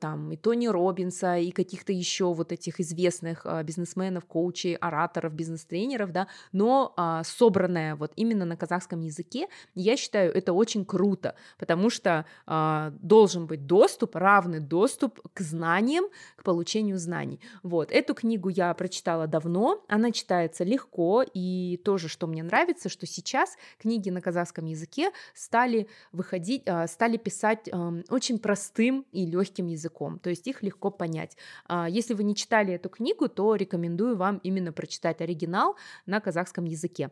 там 0.00 0.32
и 0.32 0.36
Тони 0.36 0.68
Робинса, 0.68 1.36
и 1.36 1.50
каких-то 1.50 1.92
еще 1.92 2.32
вот 2.32 2.52
этих 2.52 2.80
известных 2.80 3.46
а, 3.46 3.62
бизнесменов, 3.62 4.24
коучей, 4.24 4.76
ораторов, 4.76 5.32
бизнес-тренеров, 5.32 6.12
да, 6.12 6.26
но 6.52 6.92
а, 6.96 7.22
собранная 7.24 7.94
вот 7.96 8.12
именно 8.16 8.44
на 8.44 8.56
казахском 8.56 9.00
языке, 9.00 9.48
я 9.74 9.96
считаю, 9.96 10.32
это 10.32 10.52
очень 10.52 10.84
круто, 10.84 11.34
потому 11.58 11.90
что 11.90 12.24
а, 12.46 12.92
должен 13.00 13.46
быть 13.46 13.66
доступ, 13.66 14.16
равный 14.16 14.60
доступ 14.60 15.20
к 15.34 15.40
знаниям, 15.40 16.04
к 16.36 16.42
получению 16.42 16.98
знаний. 16.98 17.40
Вот, 17.62 17.92
эту 17.92 18.14
книгу 18.14 18.48
я 18.48 18.74
прочитала 18.74 19.26
давно, 19.26 19.84
она 19.88 20.10
читается 20.10 20.64
легко, 20.64 21.24
и 21.34 21.80
тоже, 21.84 22.08
что 22.08 22.26
мне 22.26 22.42
нравится, 22.42 22.88
что 22.88 23.06
сейчас 23.06 23.56
книги 23.78 24.10
на 24.10 24.20
казахском 24.20 24.66
языке 24.66 25.11
стали 25.34 25.88
выходить, 26.12 26.62
а, 26.66 26.86
стали 26.86 27.16
писать 27.16 27.68
очень 28.08 28.38
простым 28.38 29.06
и 29.12 29.26
легким 29.26 29.66
языком, 29.66 30.18
то 30.18 30.30
есть 30.30 30.46
их 30.46 30.62
легко 30.62 30.90
понять. 30.90 31.36
А, 31.66 31.88
если 31.88 32.14
вы 32.14 32.24
не 32.24 32.34
читали 32.34 32.74
эту 32.74 32.88
книгу, 32.88 33.28
то 33.28 33.54
рекомендую 33.54 34.16
вам 34.16 34.38
именно 34.38 34.72
прочитать 34.72 35.20
оригинал 35.20 35.76
на 36.06 36.20
казахском 36.20 36.64
языке. 36.64 37.10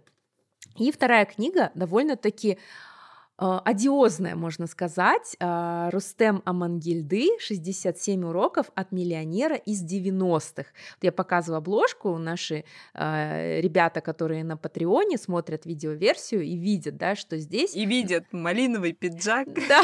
И 0.77 0.93
вторая 0.93 1.25
книга 1.25 1.71
довольно-таки 1.75 2.59
одиозная, 3.41 4.37
можно 4.37 4.67
сказать, 4.67 5.35
а, 5.41 5.91
Рустем 5.91 6.43
Амангильды 6.45 7.31
«67 7.41 8.23
уроков 8.23 8.67
от 8.75 8.93
миллионера 8.93 9.57
из 9.57 9.83
90-х». 9.83 10.67
Я 11.01 11.11
показываю 11.11 11.59
обложку, 11.59 12.19
наши 12.19 12.65
а, 12.93 13.59
ребята, 13.61 14.03
которые 14.03 14.45
на 14.45 14.59
Патреоне 14.59 15.17
смотрят 15.17 15.65
видеоверсию 15.65 16.43
и 16.43 16.55
видят, 16.57 16.99
да, 16.99 17.17
что 17.17 17.39
здесь... 17.39 17.75
И 17.75 17.87
видят 17.87 18.25
малиновый 18.31 18.93
пиджак. 18.93 19.49
Да, 19.69 19.83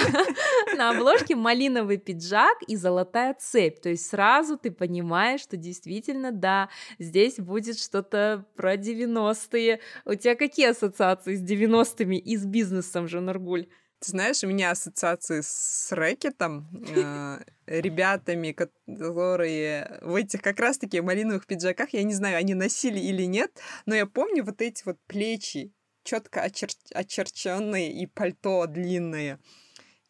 на 0.77 0.91
обложке 0.91 1.35
малиновый 1.35 1.97
пиджак 1.97 2.59
и 2.69 2.77
золотая 2.77 3.35
цепь, 3.39 3.81
то 3.81 3.89
есть 3.89 4.07
сразу 4.07 4.59
ты 4.59 4.71
понимаешь, 4.71 5.41
что 5.41 5.57
действительно, 5.57 6.31
да, 6.31 6.69
здесь 6.99 7.37
будет 7.37 7.79
что-то 7.79 8.45
про 8.55 8.75
90-е. 8.75 9.81
У 10.05 10.15
тебя 10.15 10.35
какие 10.35 10.69
ассоциации 10.69 11.37
с 11.37 11.43
90-ми 11.43 12.19
и 12.19 12.37
с 12.37 12.45
бизнесом, 12.45 13.09
Жанаргуль? 13.09 13.46
Гуль. 13.47 13.69
Ты 14.01 14.11
знаешь, 14.11 14.43
у 14.43 14.49
меня 14.49 14.73
ассоциации 14.73 15.41
с 15.41 15.89
рэкетом, 15.93 16.69
э, 16.97 17.45
ребятами, 17.67 18.51
которые 18.51 20.01
в 20.03 20.17
этих 20.17 20.43
как 20.43 20.59
раз-таки 20.59 21.01
малиновых 21.01 21.47
пиджаках, 21.47 21.91
я 21.91 22.03
не 22.03 22.13
знаю, 22.13 22.39
они 22.39 22.55
носили 22.55 22.99
или 22.99 23.23
нет, 23.23 23.57
но 23.87 23.95
я 23.95 24.05
помню 24.05 24.45
вот 24.45 24.61
эти 24.61 24.83
вот 24.85 24.99
плечи, 25.07 25.73
четко 26.03 26.45
очер- 26.45 26.93
очерченные 26.93 27.93
и 27.93 28.07
пальто 28.07 28.67
длинное. 28.67 29.39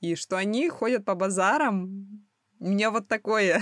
И 0.01 0.15
что 0.15 0.37
они 0.39 0.69
ходят 0.71 1.05
по 1.05 1.15
базарам. 1.15 2.27
У 2.59 2.69
меня 2.69 2.91
вот 2.91 3.07
такое 3.07 3.61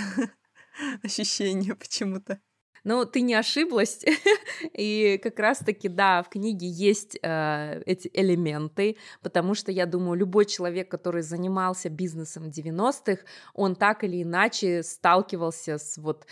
ощущение 1.02 1.74
почему-то. 1.74 2.40
Но 2.84 3.06
ты 3.06 3.22
не 3.22 3.34
ошиблась, 3.34 4.04
и 4.72 5.18
как 5.22 5.38
раз-таки, 5.38 5.88
да, 5.88 6.22
в 6.22 6.28
книге 6.28 6.68
есть 6.68 7.18
э, 7.22 7.82
эти 7.86 8.10
элементы, 8.12 8.96
потому 9.22 9.54
что, 9.54 9.72
я 9.72 9.86
думаю, 9.86 10.18
любой 10.18 10.44
человек, 10.44 10.90
который 10.90 11.22
занимался 11.22 11.88
бизнесом 11.88 12.44
в 12.44 12.48
90-х, 12.48 13.22
он 13.54 13.74
так 13.74 14.04
или 14.04 14.22
иначе 14.22 14.82
сталкивался 14.82 15.78
с 15.78 15.96
вот 15.96 16.26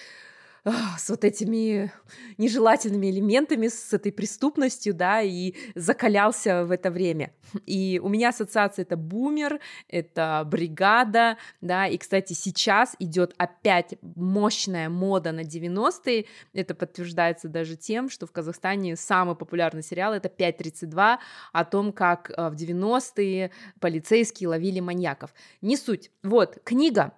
с 0.65 1.11
вот 1.11 1.25
этими 1.25 1.93
нежелательными 2.39 3.11
элементами, 3.11 3.69
с 3.69 3.93
этой 3.93 4.13
преступностью, 4.13 4.95
да, 4.95 5.21
и 5.21 5.55
закалялся 5.75 6.65
в 6.65 6.71
это 6.71 6.91
время. 6.91 7.33
И 7.67 8.01
у 8.03 8.09
меня 8.09 8.29
ассоциация 8.29 8.85
это 8.85 8.97
бумер, 8.97 9.59
это 9.89 10.47
бригада, 10.47 11.37
да, 11.61 11.87
и, 11.87 11.99
кстати, 11.99 12.33
сейчас 12.33 12.95
идет 12.99 13.35
опять 13.39 13.95
мощная 14.03 14.89
мода 14.89 15.33
на 15.33 15.41
90-е, 15.41 16.27
это 16.53 16.75
подтверждается 16.75 17.49
даже 17.49 17.77
тем, 17.77 18.09
что 18.09 18.27
в 18.27 18.33
Казахстане 18.33 18.97
самый 18.97 19.35
популярный 19.35 19.83
сериал 19.83 20.15
это 20.15 20.29
5.32 20.29 21.19
о 21.53 21.65
том, 21.65 21.93
как 21.93 22.31
э, 22.31 22.49
в 22.49 22.55
90-е 22.55 23.51
полицейские 23.81 24.49
ловили 24.49 24.81
маньяков. 24.81 25.35
Не 25.61 25.77
суть. 25.77 26.11
Вот, 26.23 26.59
книга 26.65 27.13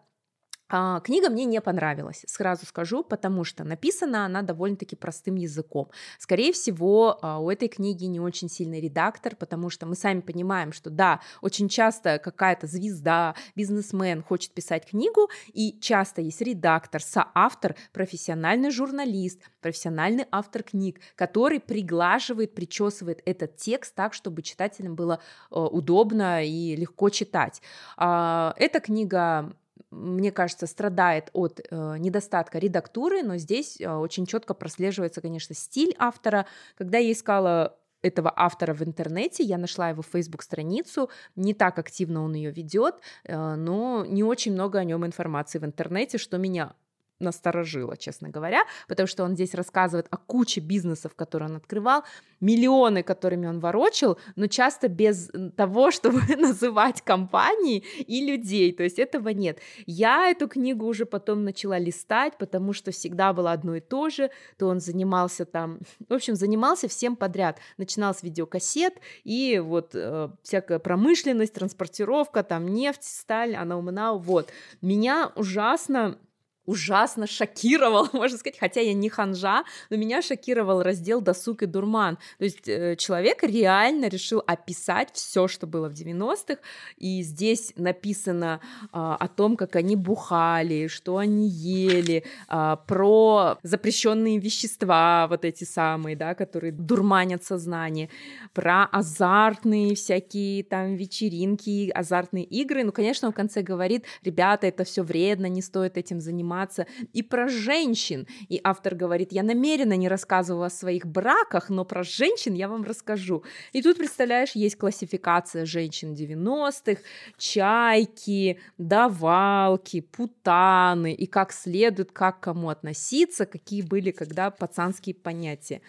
книга 0.68 1.28
мне 1.28 1.44
не 1.44 1.60
понравилась, 1.60 2.24
сразу 2.26 2.66
скажу, 2.66 3.04
потому 3.04 3.44
что 3.44 3.64
написана 3.64 4.26
она 4.26 4.42
довольно-таки 4.42 4.96
простым 4.96 5.36
языком. 5.36 5.90
Скорее 6.18 6.52
всего, 6.52 7.18
а, 7.20 7.38
у 7.38 7.50
этой 7.50 7.68
книги 7.68 8.04
не 8.04 8.20
очень 8.20 8.48
сильный 8.48 8.80
редактор, 8.80 9.36
потому 9.36 9.70
что 9.70 9.86
мы 9.86 9.94
сами 9.94 10.20
понимаем, 10.20 10.72
что 10.72 10.90
да, 10.90 11.20
очень 11.42 11.68
часто 11.68 12.18
какая-то 12.18 12.66
звезда, 12.66 13.34
бизнесмен 13.54 14.22
хочет 14.22 14.52
писать 14.52 14.86
книгу, 14.86 15.28
и 15.52 15.78
часто 15.80 16.22
есть 16.22 16.40
редактор, 16.40 17.02
соавтор, 17.02 17.76
профессиональный 17.92 18.70
журналист, 18.70 19.40
профессиональный 19.60 20.26
автор 20.30 20.62
книг, 20.62 21.00
который 21.14 21.60
приглаживает, 21.60 22.54
причесывает 22.54 23.22
этот 23.24 23.56
текст 23.56 23.94
так, 23.94 24.14
чтобы 24.14 24.42
читателям 24.42 24.94
было 24.94 25.20
э, 25.50 25.58
удобно 25.58 26.44
и 26.44 26.76
легко 26.76 27.10
читать. 27.10 27.60
А, 27.96 28.54
эта 28.56 28.80
книга 28.80 29.54
мне 29.94 30.32
кажется, 30.32 30.66
страдает 30.66 31.30
от 31.32 31.60
э, 31.60 31.96
недостатка 31.98 32.58
редактуры, 32.58 33.22
но 33.22 33.36
здесь 33.36 33.80
э, 33.80 33.90
очень 33.90 34.26
четко 34.26 34.54
прослеживается, 34.54 35.20
конечно, 35.20 35.54
стиль 35.54 35.94
автора. 35.98 36.46
Когда 36.76 36.98
я 36.98 37.12
искала 37.12 37.76
этого 38.02 38.32
автора 38.36 38.74
в 38.74 38.82
интернете, 38.82 39.42
я 39.42 39.56
нашла 39.56 39.88
его 39.88 40.02
Facebook 40.02 40.42
страницу, 40.42 41.10
не 41.36 41.54
так 41.54 41.78
активно 41.78 42.22
он 42.22 42.34
ее 42.34 42.50
ведет, 42.50 42.96
э, 43.24 43.54
но 43.54 44.04
не 44.04 44.22
очень 44.22 44.52
много 44.52 44.78
о 44.78 44.84
нем 44.84 45.06
информации 45.06 45.58
в 45.58 45.64
интернете, 45.64 46.18
что 46.18 46.36
меня 46.38 46.74
насторожило, 47.20 47.96
честно 47.96 48.28
говоря, 48.28 48.64
потому 48.88 49.06
что 49.06 49.24
он 49.24 49.34
здесь 49.34 49.54
рассказывает 49.54 50.06
о 50.10 50.16
куче 50.16 50.60
бизнесов, 50.60 51.14
которые 51.14 51.50
он 51.50 51.56
открывал, 51.56 52.04
миллионы, 52.40 53.02
которыми 53.02 53.46
он 53.46 53.60
ворочил, 53.60 54.18
но 54.36 54.46
часто 54.46 54.88
без 54.88 55.30
того, 55.56 55.90
чтобы 55.90 56.20
называть 56.36 57.02
компании 57.02 57.84
и 57.98 58.24
людей, 58.24 58.72
то 58.72 58.82
есть 58.82 58.98
этого 58.98 59.28
нет. 59.30 59.58
Я 59.86 60.30
эту 60.30 60.48
книгу 60.48 60.86
уже 60.86 61.06
потом 61.06 61.44
начала 61.44 61.78
листать, 61.78 62.36
потому 62.38 62.72
что 62.72 62.90
всегда 62.90 63.32
было 63.32 63.52
одно 63.52 63.76
и 63.76 63.80
то 63.80 64.10
же, 64.10 64.30
то 64.58 64.66
он 64.66 64.80
занимался 64.80 65.44
там, 65.44 65.80
в 66.08 66.12
общем, 66.12 66.34
занимался 66.34 66.88
всем 66.88 67.16
подряд, 67.16 67.58
начинал 67.78 68.14
с 68.14 68.22
видеокассет 68.22 68.94
и 69.22 69.58
вот 69.58 69.90
э, 69.94 70.28
всякая 70.42 70.78
промышленность, 70.78 71.54
транспортировка, 71.54 72.42
там 72.42 72.66
нефть, 72.68 73.04
сталь, 73.04 73.54
анаумнау, 73.54 74.18
вот. 74.18 74.50
Меня 74.80 75.32
ужасно 75.36 76.18
ужасно 76.66 77.26
шокировал, 77.26 78.08
можно 78.12 78.38
сказать, 78.38 78.58
хотя 78.58 78.80
я 78.80 78.94
не 78.94 79.08
ханжа, 79.08 79.64
но 79.90 79.96
меня 79.96 80.22
шокировал 80.22 80.82
раздел 80.82 81.20
«Досуг 81.20 81.62
и 81.62 81.66
дурман». 81.66 82.18
То 82.38 82.44
есть 82.44 82.68
э, 82.68 82.96
человек 82.96 83.42
реально 83.42 84.08
решил 84.08 84.42
описать 84.46 85.10
все, 85.12 85.48
что 85.48 85.66
было 85.66 85.88
в 85.88 85.92
90-х, 85.92 86.58
и 86.96 87.22
здесь 87.22 87.72
написано 87.76 88.60
а, 88.92 89.16
о 89.16 89.28
том, 89.28 89.56
как 89.56 89.76
они 89.76 89.96
бухали, 89.96 90.86
что 90.86 91.18
они 91.18 91.48
ели, 91.48 92.24
а, 92.48 92.76
про 92.76 93.58
запрещенные 93.62 94.38
вещества, 94.38 95.26
вот 95.28 95.44
эти 95.44 95.64
самые, 95.64 96.16
да, 96.16 96.34
которые 96.34 96.72
дурманят 96.72 97.44
сознание, 97.44 98.08
про 98.52 98.84
азартные 98.84 99.94
всякие 99.94 100.64
там 100.64 100.94
вечеринки, 100.94 101.90
азартные 101.90 102.44
игры. 102.44 102.84
Ну, 102.84 102.92
конечно, 102.92 103.28
он 103.28 103.32
в 103.32 103.36
конце 103.36 103.62
говорит, 103.62 104.04
ребята, 104.22 104.66
это 104.66 104.84
все 104.84 105.02
вредно, 105.02 105.46
не 105.46 105.62
стоит 105.62 105.96
этим 105.96 106.20
заниматься, 106.20 106.53
заниматься 106.54 106.86
и 107.12 107.22
про 107.22 107.48
женщин. 107.48 108.26
И 108.48 108.60
автор 108.62 108.94
говорит, 108.94 109.32
я 109.32 109.42
намеренно 109.42 109.96
не 109.96 110.08
рассказываю 110.08 110.64
о 110.64 110.70
своих 110.70 111.06
браках, 111.06 111.70
но 111.70 111.84
про 111.84 112.02
женщин 112.02 112.54
я 112.54 112.68
вам 112.68 112.84
расскажу. 112.84 113.42
И 113.72 113.82
тут, 113.82 113.98
представляешь, 113.98 114.52
есть 114.54 114.76
классификация 114.76 115.66
женщин 115.66 116.14
90-х, 116.14 117.00
чайки, 117.36 118.58
давалки, 118.78 120.00
путаны, 120.00 121.12
и 121.12 121.26
как 121.26 121.52
следует, 121.52 122.12
как 122.12 122.40
кому 122.40 122.68
относиться, 122.68 123.46
какие 123.46 123.82
были 123.82 124.10
когда 124.10 124.50
пацанские 124.50 125.14
понятия. 125.14 125.80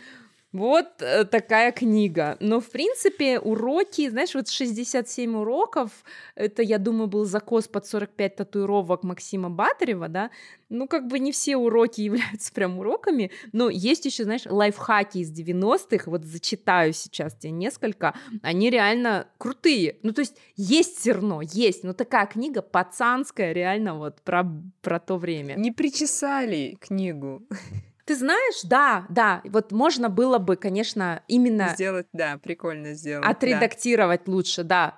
Вот 0.56 1.02
э, 1.02 1.26
такая 1.26 1.74
книга. 1.74 2.38
Но, 2.40 2.62
в 2.62 2.70
принципе, 2.70 3.40
уроки, 3.40 4.10
знаешь, 4.10 4.34
вот 4.36 4.48
67 4.48 5.36
уроков, 5.36 5.92
это, 6.34 6.62
я 6.62 6.78
думаю, 6.78 7.08
был 7.08 7.26
закос 7.26 7.68
под 7.68 7.86
45 7.86 8.38
татуировок 8.38 9.04
Максима 9.04 9.50
Батарева, 9.50 10.08
да, 10.08 10.32
ну, 10.70 10.88
как 10.88 11.08
бы 11.08 11.20
не 11.20 11.34
все 11.34 11.58
уроки 11.58 12.00
являются 12.10 12.54
прям 12.54 12.80
уроками, 12.80 13.32
но 13.52 13.70
есть 13.70 14.06
еще, 14.06 14.24
знаешь, 14.24 14.46
лайфхаки 14.46 15.18
из 15.18 15.38
90-х, 15.38 16.10
вот 16.10 16.24
зачитаю 16.24 16.94
сейчас 16.94 17.36
тебе 17.36 17.52
несколько, 17.52 18.16
они 18.42 18.70
реально 18.70 19.28
крутые. 19.38 19.98
Ну, 20.04 20.14
то 20.14 20.22
есть 20.22 20.38
есть 20.56 21.04
зерно, 21.04 21.42
есть, 21.42 21.84
но 21.84 21.92
такая 21.92 22.28
книга 22.28 22.62
пацанская, 22.62 23.52
реально 23.52 23.96
вот 23.96 24.22
про, 24.22 24.50
про 24.82 25.02
то 25.02 25.18
время. 25.18 25.56
Не 25.56 25.74
причесали 25.74 26.78
книгу. 26.80 27.46
Ты 28.06 28.16
знаешь, 28.16 28.62
да, 28.64 29.08
да, 29.10 29.42
вот 29.46 29.72
можно 29.72 30.10
было 30.10 30.38
бы, 30.38 30.56
конечно, 30.58 31.24
именно... 31.28 31.70
Сделать, 31.70 32.06
да, 32.14 32.38
прикольно 32.38 32.94
сделать. 32.94 33.26
Отредактировать 33.26 34.22
да. 34.26 34.32
лучше, 34.32 34.64
да. 34.64 34.98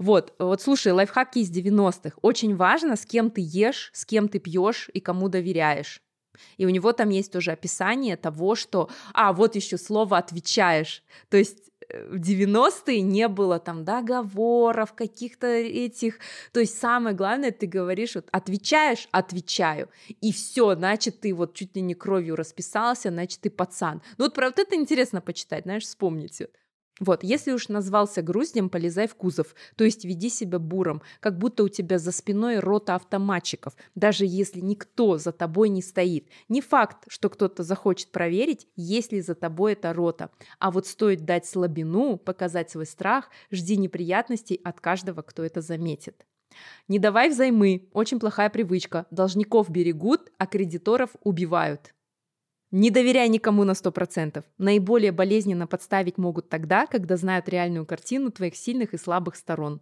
Вот, 0.00 0.34
вот 0.40 0.60
слушай, 0.60 0.92
лайфхаки 0.92 1.38
из 1.38 1.50
90-х. 1.52 2.18
Очень 2.20 2.56
важно, 2.56 2.96
с 2.96 3.06
кем 3.06 3.30
ты 3.30 3.42
ешь, 3.44 3.90
с 3.92 4.04
кем 4.04 4.28
ты 4.28 4.40
пьешь 4.40 4.90
и 4.92 4.98
кому 4.98 5.28
доверяешь. 5.28 6.02
И 6.56 6.66
у 6.66 6.68
него 6.68 6.92
там 6.92 7.10
есть 7.10 7.32
тоже 7.32 7.52
описание 7.52 8.16
того, 8.16 8.56
что... 8.56 8.90
А, 9.14 9.32
вот 9.32 9.54
еще 9.54 9.78
слово 9.78 10.18
«отвечаешь». 10.18 11.04
То 11.28 11.36
есть 11.36 11.70
в 11.88 12.16
90-е 12.16 13.00
не 13.00 13.28
было 13.28 13.58
там 13.58 13.84
договоров, 13.84 14.92
каких-то 14.92 15.46
этих. 15.46 16.18
То 16.52 16.60
есть 16.60 16.78
самое 16.78 17.16
главное, 17.16 17.50
ты 17.50 17.66
говоришь, 17.66 18.14
вот 18.14 18.28
отвечаешь, 18.30 19.08
отвечаю. 19.10 19.88
И 20.20 20.32
все, 20.32 20.74
значит, 20.74 21.20
ты 21.20 21.34
вот 21.34 21.54
чуть 21.54 21.74
ли 21.76 21.82
не 21.82 21.94
кровью 21.94 22.36
расписался, 22.36 23.10
значит, 23.10 23.40
ты 23.40 23.50
пацан. 23.50 24.02
Ну 24.18 24.24
вот 24.24 24.34
про 24.34 24.46
вот 24.46 24.58
это 24.58 24.74
интересно 24.74 25.20
почитать, 25.20 25.64
знаешь, 25.64 25.84
вспомнить. 25.84 26.42
Вот, 27.00 27.22
если 27.22 27.52
уж 27.52 27.68
назвался 27.68 28.22
груздем, 28.22 28.68
полезай 28.68 29.06
в 29.06 29.14
кузов, 29.14 29.54
то 29.76 29.84
есть 29.84 30.04
веди 30.04 30.28
себя 30.28 30.58
буром, 30.58 31.02
как 31.20 31.38
будто 31.38 31.64
у 31.64 31.68
тебя 31.68 31.98
за 31.98 32.12
спиной 32.12 32.58
рота 32.58 32.94
автоматчиков, 32.94 33.74
даже 33.94 34.24
если 34.26 34.60
никто 34.60 35.18
за 35.18 35.32
тобой 35.32 35.68
не 35.68 35.82
стоит. 35.82 36.28
Не 36.48 36.60
факт, 36.60 37.04
что 37.08 37.28
кто-то 37.28 37.62
захочет 37.62 38.10
проверить, 38.10 38.66
есть 38.76 39.12
ли 39.12 39.20
за 39.20 39.34
тобой 39.34 39.72
эта 39.72 39.92
рота. 39.92 40.30
А 40.58 40.70
вот 40.70 40.86
стоит 40.86 41.24
дать 41.24 41.46
слабину, 41.46 42.16
показать 42.16 42.70
свой 42.70 42.86
страх, 42.86 43.30
жди 43.50 43.76
неприятностей 43.76 44.60
от 44.64 44.80
каждого, 44.80 45.22
кто 45.22 45.44
это 45.44 45.60
заметит. 45.60 46.26
Не 46.88 46.98
давай 46.98 47.28
взаймы, 47.28 47.88
очень 47.92 48.18
плохая 48.18 48.50
привычка. 48.50 49.06
Должников 49.10 49.70
берегут, 49.70 50.32
а 50.38 50.46
кредиторов 50.46 51.10
убивают. 51.22 51.94
Не 52.70 52.90
доверяй 52.90 53.28
никому 53.28 53.64
на 53.64 53.72
100%. 53.72 54.44
Наиболее 54.58 55.12
болезненно 55.12 55.66
подставить 55.66 56.18
могут 56.18 56.48
тогда, 56.48 56.86
когда 56.86 57.16
знают 57.16 57.48
реальную 57.48 57.86
картину 57.86 58.30
твоих 58.30 58.56
сильных 58.56 58.92
и 58.92 58.98
слабых 58.98 59.36
сторон. 59.36 59.80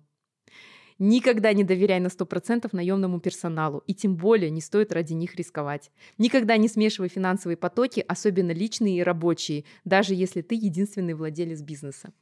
Никогда 0.99 1.53
не 1.53 1.63
доверяй 1.63 2.01
на 2.01 2.07
100% 2.07 2.69
наемному 2.73 3.21
персоналу, 3.21 3.83
и 3.87 3.93
тем 3.93 4.17
более 4.17 4.51
не 4.51 4.63
стоит 4.63 4.93
ради 4.93 5.13
них 5.13 5.35
рисковать. 5.35 5.91
Никогда 6.17 6.57
не 6.57 6.69
смешивай 6.69 7.09
финансовые 7.09 7.57
потоки, 7.59 8.03
особенно 8.07 8.53
личные 8.53 8.99
и 8.99 9.03
рабочие, 9.03 9.65
даже 9.85 10.15
если 10.15 10.41
ты 10.41 10.55
единственный 10.55 11.13
владелец 11.13 11.61
бизнеса. 11.61 12.13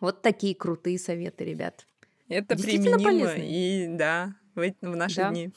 Вот 0.00 0.20
такие 0.20 0.54
крутые 0.54 0.98
советы, 0.98 1.44
ребят. 1.44 1.86
Это 2.28 2.56
применимо 2.56 2.98
полезно. 2.98 3.36
и 3.38 3.86
да, 3.88 4.34
в, 4.54 4.74
в 4.82 4.96
наши 4.96 5.16
да. 5.16 5.30
дни. 5.30 5.50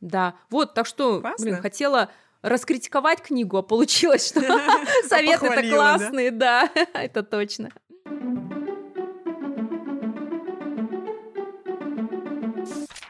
Да, 0.00 0.36
вот, 0.50 0.74
так 0.74 0.86
что, 0.86 1.20
Классно. 1.20 1.44
блин, 1.44 1.56
хотела 1.56 2.10
раскритиковать 2.42 3.22
книгу, 3.22 3.56
а 3.56 3.62
получилось, 3.62 4.28
что 4.28 4.40
советы-то 5.08 5.62
классные, 5.68 6.30
да, 6.30 6.70
это 6.94 7.22
точно. 7.22 7.70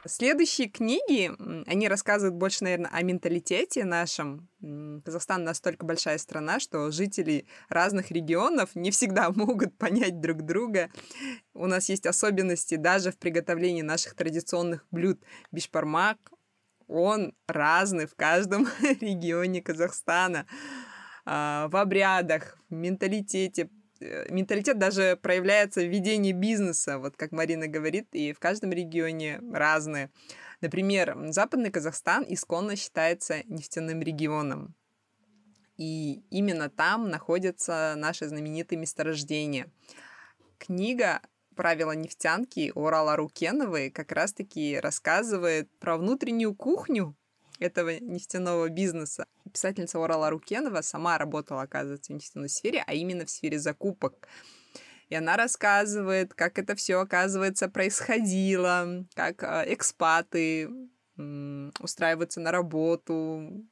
Следующие 0.09 0.69
книги, 0.69 1.31
они 1.69 1.87
рассказывают 1.87 2.35
больше, 2.35 2.65
наверное, 2.65 2.91
о 2.91 3.03
менталитете 3.03 3.85
нашем. 3.85 4.49
Казахстан 5.05 5.45
настолько 5.45 5.85
большая 5.85 6.17
страна, 6.17 6.61
что 6.61 6.91
жители 6.91 7.47
разных 7.69 8.11
регионов 8.11 8.71
не 8.75 8.91
всегда 8.91 9.31
могут 9.35 9.77
понять 9.77 10.21
друг 10.21 10.43
друга. 10.43 10.89
У 11.53 11.67
нас 11.67 11.91
есть 11.91 12.07
особенности 12.07 12.77
даже 12.77 13.13
в 13.13 13.19
приготовлении 13.19 13.83
наших 13.83 14.15
традиционных 14.15 14.87
блюд. 14.91 15.21
Бишпармак, 15.53 16.17
он 16.89 17.35
разный 17.47 18.07
в 18.07 18.15
каждом 18.15 18.67
регионе 19.01 19.63
Казахстана. 19.63 20.47
А, 21.31 21.69
в 21.69 21.77
обрядах, 21.77 22.57
в 22.71 22.75
менталитете. 22.75 23.69
Э, 24.01 24.33
менталитет 24.33 24.79
даже 24.79 25.19
проявляется 25.21 25.83
в 25.83 25.89
ведении 25.89 26.33
бизнеса, 26.33 26.99
вот 26.99 27.19
как 27.19 27.33
Марина 27.33 27.69
говорит, 27.69 28.09
и 28.13 28.33
в 28.33 28.39
каждом 28.39 28.73
регионе 28.73 29.39
разные. 29.53 30.11
Например, 30.63 31.15
Западный 31.29 31.71
Казахстан 31.71 32.25
исконно 32.27 32.77
считается 32.77 33.43
нефтяным 33.45 34.01
регионом. 34.01 34.75
И 35.77 36.23
именно 36.31 36.71
там 36.71 37.11
находятся 37.11 37.95
наши 37.99 38.27
знаменитые 38.27 38.79
месторождения. 38.79 39.71
Книга 40.57 41.21
правила 41.59 41.91
нефтянки 41.91 42.71
Урала 42.77 43.17
Рукеновой 43.17 43.91
как 43.91 44.13
раз-таки 44.13 44.79
рассказывает 44.79 45.69
про 45.81 45.97
внутреннюю 45.97 46.55
кухню 46.55 47.17
этого 47.59 47.99
нефтяного 47.99 48.69
бизнеса. 48.69 49.27
Писательница 49.53 49.99
Урала 49.99 50.31
Рукенова 50.31 50.83
сама 50.83 51.19
работала, 51.19 51.63
оказывается, 51.63 52.13
в 52.13 52.15
нефтяной 52.15 52.49
сфере, 52.49 52.85
а 52.87 52.95
именно 52.95 53.27
в 53.27 53.31
сфере 53.31 53.59
закупок. 53.59 54.29
И 55.09 55.17
она 55.17 55.37
рассказывает, 55.37 56.33
как 56.33 56.61
это 56.61 56.77
все, 56.77 57.01
оказывается, 57.01 57.69
происходило, 57.69 59.05
как 59.17 59.43
а, 59.43 59.65
экспаты 59.67 60.71
устраиваются 61.17 62.39
на 62.39 62.53
работу, 62.53 63.67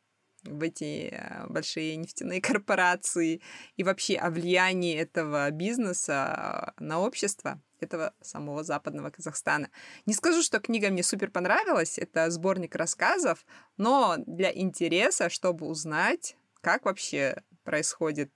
в 0.47 0.63
эти 0.63 1.11
э, 1.13 1.47
большие 1.49 1.97
нефтяные 1.97 2.41
корпорации 2.43 3.41
и 3.77 3.83
вообще 3.83 4.17
о 4.17 4.31
влиянии 4.31 4.97
этого 4.97 5.51
бизнеса 5.51 6.75
на 6.79 7.01
общество 7.01 7.61
этого 7.81 8.15
самого 8.23 8.65
западного 8.65 9.11
Казахстана. 9.11 9.71
Не 10.07 10.15
скажу, 10.15 10.43
что 10.43 10.61
книга 10.61 10.89
мне 10.91 11.03
супер 11.03 11.31
понравилась, 11.31 11.99
это 11.99 12.31
сборник 12.31 12.75
рассказов, 12.75 13.45
но 13.77 14.17
для 14.27 14.51
интереса, 14.51 15.29
чтобы 15.29 15.67
узнать, 15.67 16.37
как 16.63 16.85
вообще 16.87 17.43
происходит 17.65 18.31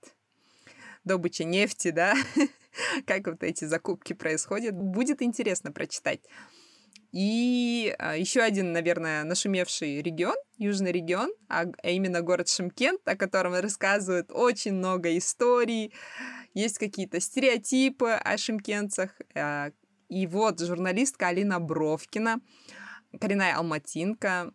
добыча 1.03 1.43
нефти, 1.43 1.91
да, 1.91 2.15
как 3.05 3.27
вот 3.27 3.43
эти 3.43 3.65
закупки 3.65 4.13
происходят, 4.13 4.75
будет 4.75 5.21
интересно 5.21 5.71
прочитать. 5.71 6.21
И 7.11 7.93
а, 7.99 8.15
еще 8.15 8.41
один, 8.41 8.71
наверное, 8.71 9.23
нашумевший 9.23 10.01
регион, 10.01 10.35
южный 10.57 10.91
регион, 10.91 11.31
а, 11.49 11.65
а 11.83 11.89
именно 11.89 12.21
город 12.21 12.47
Шимкент, 12.47 13.01
о 13.05 13.17
котором 13.17 13.53
рассказывают 13.53 14.31
очень 14.31 14.73
много 14.73 15.17
историй, 15.17 15.93
есть 16.53 16.77
какие-то 16.77 17.19
стереотипы 17.19 18.11
о 18.11 18.37
шимкентцах. 18.37 19.11
А, 19.35 19.71
и 20.07 20.27
вот 20.27 20.59
журналистка 20.61 21.27
Алина 21.27 21.59
Бровкина, 21.59 22.39
коренная 23.19 23.55
алматинка, 23.55 24.53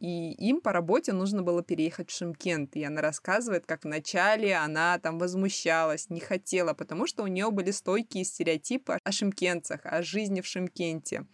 и 0.00 0.32
им 0.32 0.62
по 0.62 0.72
работе 0.72 1.12
нужно 1.12 1.42
было 1.42 1.62
переехать 1.62 2.10
в 2.10 2.16
Шимкент. 2.16 2.74
И 2.74 2.82
она 2.82 3.02
рассказывает, 3.02 3.66
как 3.66 3.84
вначале 3.84 4.56
она 4.56 4.98
там 4.98 5.18
возмущалась, 5.18 6.08
не 6.08 6.20
хотела, 6.20 6.72
потому 6.72 7.06
что 7.06 7.22
у 7.22 7.26
нее 7.26 7.50
были 7.50 7.70
стойкие 7.70 8.24
стереотипы 8.24 8.98
о 9.04 9.12
шимкентцах, 9.12 9.80
о 9.84 10.02
жизни 10.02 10.40
в 10.40 10.46
Шимкенте. 10.46 11.26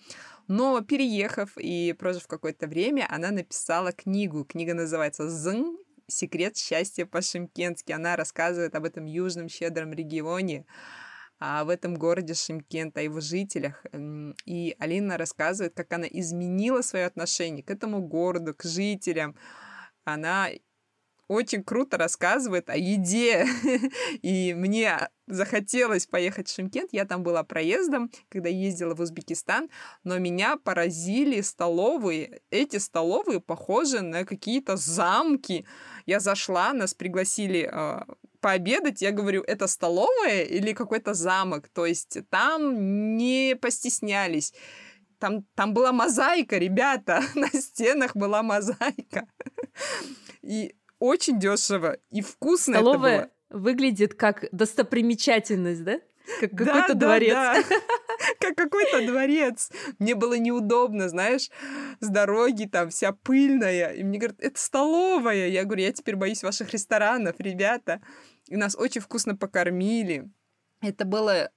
Но 0.48 0.80
переехав 0.80 1.56
и 1.56 1.92
прожив 1.98 2.26
какое-то 2.26 2.66
время, 2.68 3.06
она 3.10 3.30
написала 3.30 3.92
книгу. 3.92 4.44
Книга 4.44 4.74
называется 4.74 5.28
«Зн. 5.28 5.76
Секрет 6.06 6.56
счастья 6.56 7.04
по-шимкенски». 7.04 7.90
Она 7.90 8.14
рассказывает 8.14 8.74
об 8.76 8.84
этом 8.84 9.06
южном 9.06 9.48
щедром 9.48 9.92
регионе, 9.92 10.64
а 11.40 11.64
в 11.64 11.68
этом 11.68 11.96
городе 11.96 12.34
Шимкент, 12.34 12.96
о 12.96 13.02
его 13.02 13.20
жителях. 13.20 13.84
И 14.44 14.76
Алина 14.78 15.18
рассказывает, 15.18 15.74
как 15.74 15.92
она 15.92 16.06
изменила 16.06 16.80
свое 16.82 17.06
отношение 17.06 17.64
к 17.64 17.70
этому 17.70 18.00
городу, 18.00 18.54
к 18.54 18.62
жителям. 18.62 19.36
Она 20.04 20.48
очень 21.28 21.64
круто 21.64 21.98
рассказывает 21.98 22.70
о 22.70 22.76
еде. 22.76 23.46
И 24.22 24.54
мне 24.54 25.08
захотелось 25.26 26.06
поехать 26.06 26.48
в 26.48 26.54
Шимкент. 26.54 26.90
Я 26.92 27.04
там 27.04 27.22
была 27.22 27.42
проездом, 27.42 28.10
когда 28.28 28.48
ездила 28.48 28.94
в 28.94 29.00
Узбекистан, 29.00 29.68
но 30.04 30.18
меня 30.18 30.56
поразили 30.56 31.40
столовые. 31.40 32.40
Эти 32.50 32.76
столовые 32.76 33.40
похожи 33.40 34.00
на 34.00 34.24
какие-то 34.24 34.76
замки. 34.76 35.66
Я 36.06 36.20
зашла, 36.20 36.72
нас 36.72 36.94
пригласили 36.94 37.68
э, 37.70 38.04
пообедать. 38.40 39.02
Я 39.02 39.10
говорю, 39.10 39.42
это 39.42 39.66
столовая 39.66 40.44
или 40.44 40.72
какой-то 40.72 41.14
замок? 41.14 41.68
То 41.68 41.86
есть 41.86 42.18
там 42.30 43.16
не 43.16 43.56
постеснялись. 43.60 44.54
Там, 45.18 45.44
там 45.54 45.72
была 45.72 45.92
мозаика, 45.92 46.58
ребята, 46.58 47.22
на 47.34 47.48
стенах 47.48 48.14
была 48.14 48.42
мозаика. 48.42 49.26
И 50.42 50.76
очень 50.98 51.38
дешево 51.38 51.98
и 52.10 52.22
вкусно 52.22 52.74
Столовая 52.74 53.16
это 53.16 53.30
было. 53.50 53.60
выглядит 53.60 54.14
как 54.14 54.46
достопримечательность, 54.52 55.84
да? 55.84 56.00
Как 56.40 56.50
какой-то 56.50 56.94
да, 56.94 57.06
дворец. 57.06 57.32
Да, 57.32 57.62
да. 57.62 57.76
Как 58.40 58.56
какой-то 58.56 59.06
дворец. 59.06 59.70
Мне 59.98 60.14
было 60.14 60.34
неудобно, 60.34 61.08
знаешь, 61.08 61.50
с 62.00 62.08
дороги 62.08 62.64
там 62.64 62.90
вся 62.90 63.12
пыльная. 63.12 63.92
И 63.92 64.02
мне 64.02 64.18
говорят, 64.18 64.40
это 64.40 64.58
столовая. 64.58 65.48
Я 65.48 65.64
говорю, 65.64 65.82
я 65.82 65.92
теперь 65.92 66.16
боюсь 66.16 66.42
ваших 66.42 66.72
ресторанов, 66.72 67.36
ребята. 67.38 68.00
И 68.46 68.56
нас 68.56 68.76
очень 68.76 69.00
вкусно 69.00 69.36
покормили. 69.36 70.30
Это 70.80 71.04
было 71.04 71.50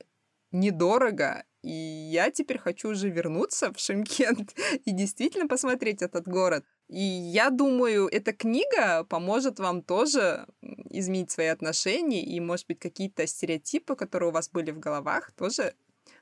недорого, 0.52 1.44
и 1.62 1.70
я 1.70 2.32
теперь 2.32 2.58
хочу 2.58 2.90
уже 2.90 3.10
вернуться 3.10 3.72
в 3.72 3.80
Шимкент 3.80 4.56
и 4.86 4.92
действительно 4.92 5.48
посмотреть 5.48 6.02
этот 6.02 6.28
город. 6.28 6.66
И 6.90 7.02
я 7.02 7.52
думаю, 7.52 8.08
эта 8.08 8.34
книга 8.34 9.04
поможет 9.04 9.60
вам 9.60 9.84
тоже 9.84 10.48
изменить 10.90 11.30
свои 11.30 11.48
отношения, 11.48 12.24
и, 12.24 12.40
может 12.40 12.66
быть, 12.68 12.80
какие-то 12.80 13.28
стереотипы, 13.28 13.96
которые 13.96 14.30
у 14.30 14.34
вас 14.34 14.50
были 14.50 14.72
в 14.72 14.80
головах, 14.80 15.32
тоже 15.34 15.76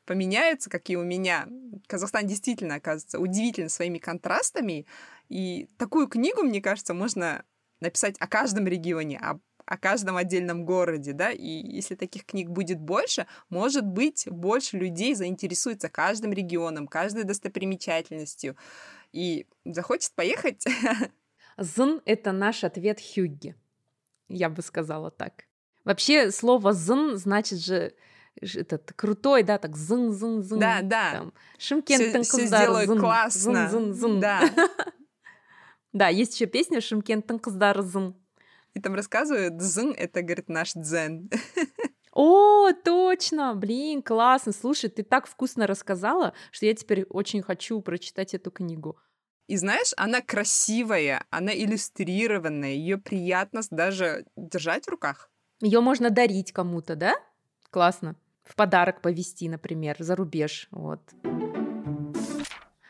поменяются, 0.05 0.69
как 0.69 0.89
и 0.89 0.97
у 0.97 1.03
меня. 1.03 1.47
Казахстан 1.87 2.27
действительно 2.27 2.75
оказывается 2.75 3.19
удивительно 3.19 3.69
своими 3.69 3.97
контрастами, 3.97 4.85
и 5.29 5.69
такую 5.77 6.07
книгу, 6.07 6.43
мне 6.43 6.61
кажется, 6.61 6.93
можно 6.93 7.45
написать 7.79 8.15
о 8.19 8.27
каждом 8.27 8.67
регионе, 8.67 9.19
о 9.19 9.39
о 9.67 9.77
каждом 9.77 10.15
отдельном 10.15 10.63
городе, 10.65 11.11
да, 11.11 11.29
и 11.29 11.45
если 11.45 11.95
таких 11.95 12.25
книг 12.25 12.49
будет 12.49 12.79
больше, 12.79 13.27
может 13.49 13.85
быть, 13.85 14.25
больше 14.29 14.77
людей 14.77 15.13
заинтересуется 15.13 15.89
каждым 15.89 16.31
регионом, 16.31 16.87
каждой 16.87 17.25
достопримечательностью 17.25 18.55
и 19.11 19.47
захочет 19.65 20.11
поехать. 20.13 20.63
Зн— 21.57 21.99
это 22.05 22.31
наш 22.31 22.63
ответ 22.63 22.99
Хюгге, 23.01 23.55
я 24.27 24.49
бы 24.49 24.61
сказала 24.61 25.11
так. 25.11 25.45
Вообще 25.83 26.31
слово 26.31 26.73
«зн» 26.73 27.15
значит 27.15 27.59
же 27.59 27.95
этот 28.41 28.93
крутой, 28.93 29.43
да, 29.43 29.57
так 29.57 29.75
зын 29.75 30.11
зын 30.11 30.43
зын. 30.43 30.59
Да, 30.59 30.81
да. 30.81 31.11
Там, 31.13 31.33
Шимкент 31.57 32.25
все, 32.25 32.45
сделаю 32.45 32.99
классно. 32.99 33.69
Зын, 33.69 33.69
зын, 33.69 33.93
зын. 33.93 34.19
Да. 34.19 34.41
да, 35.93 36.09
есть 36.09 36.35
еще 36.35 36.45
песня 36.45 36.81
Шимкент 36.81 37.31
кыздар 37.41 37.81
зын. 37.81 38.15
И 38.73 38.79
там 38.79 38.93
рассказывают, 38.93 39.57
дзын— 39.57 39.91
это, 39.97 40.21
говорит, 40.21 40.49
наш 40.49 40.73
дзен. 40.73 41.29
О, 42.19 42.71
точно! 42.73 43.53
Блин, 43.53 44.01
классно. 44.01 44.51
Слушай, 44.51 44.89
ты 44.89 45.03
так 45.03 45.27
вкусно 45.27 45.67
рассказала, 45.67 46.33
что 46.49 46.65
я 46.65 46.73
теперь 46.73 47.03
очень 47.09 47.43
хочу 47.43 47.79
прочитать 47.79 48.33
эту 48.33 48.49
книгу. 48.49 48.97
И 49.45 49.55
знаешь, 49.55 49.93
она 49.97 50.21
красивая, 50.21 51.23
она 51.29 51.53
иллюстрированная, 51.53 52.71
ее 52.71 52.97
приятно 52.97 53.61
даже 53.69 54.25
держать 54.35 54.85
в 54.85 54.89
руках. 54.89 55.29
Ее 55.61 55.79
можно 55.79 56.09
дарить 56.09 56.51
кому-то, 56.51 56.95
да? 56.95 57.13
Классно. 57.69 58.15
В 58.43 58.55
подарок 58.55 59.03
повести, 59.03 59.47
например, 59.47 59.97
за 59.99 60.15
рубеж. 60.15 60.69
Вот. 60.71 61.01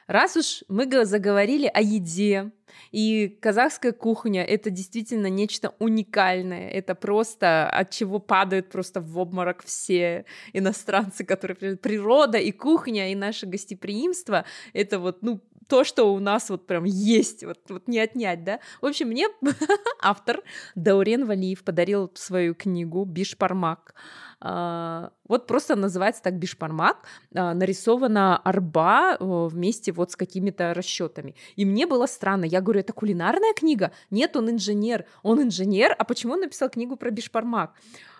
Раз 0.07 0.37
уж 0.37 0.63
мы 0.69 1.05
заговорили 1.05 1.69
о 1.73 1.81
еде, 1.81 2.51
и 2.91 3.37
казахская 3.41 3.91
кухня— 3.91 4.43
это 4.45 4.69
действительно 4.69 5.27
нечто 5.27 5.73
уникальное. 5.79 6.69
Это 6.69 6.95
просто 6.95 7.69
от 7.69 7.91
чего 7.91 8.19
падают 8.19 8.69
просто 8.69 9.01
в 9.01 9.17
обморок 9.17 9.63
все 9.65 10.25
иностранцы, 10.53 11.25
которые... 11.25 11.75
Природа 11.75 12.37
и 12.37 12.51
кухня, 12.51 13.11
и 13.11 13.15
наше 13.15 13.45
гостеприимство— 13.45 14.45
это 14.73 14.99
вот, 14.99 15.21
ну, 15.21 15.41
то, 15.67 15.83
что 15.83 16.13
у 16.13 16.19
нас 16.19 16.49
вот 16.49 16.65
прям 16.67 16.83
есть, 16.85 17.43
вот, 17.43 17.59
вот 17.69 17.87
не 17.87 17.99
отнять, 17.99 18.43
да. 18.43 18.59
В 18.81 18.85
общем, 18.85 19.07
мне 19.07 19.27
автор 20.01 20.41
Даурен 20.75 21.25
Валиев 21.25 21.63
подарил 21.63 22.11
свою 22.15 22.55
книгу 22.55 23.05
«Бишпармак». 23.05 23.93
А, 24.39 25.11
вот 25.27 25.47
просто 25.47 25.75
называется 25.75 26.21
так 26.21 26.35
бишпармак, 26.35 26.97
а, 27.33 27.53
нарисована 27.55 28.37
арба 28.37 29.17
вместе 29.19 29.91
вот 29.91 30.11
с 30.11 30.15
какими-то 30.15 30.73
расчетами. 30.73 31.35
И 31.55 31.65
мне 31.65 31.87
было 31.87 32.05
странно, 32.05 32.45
я 32.45 32.61
говорю, 32.61 32.81
это 32.81 32.93
кулинарная 32.93 33.53
книга? 33.53 33.91
Нет, 34.11 34.35
он 34.35 34.51
инженер. 34.51 35.05
Он 35.23 35.41
инженер, 35.41 35.95
а 35.97 36.03
почему 36.03 36.33
он 36.33 36.41
написал 36.41 36.69
книгу 36.69 36.97
про 36.97 37.09
бишпармак? 37.09 37.73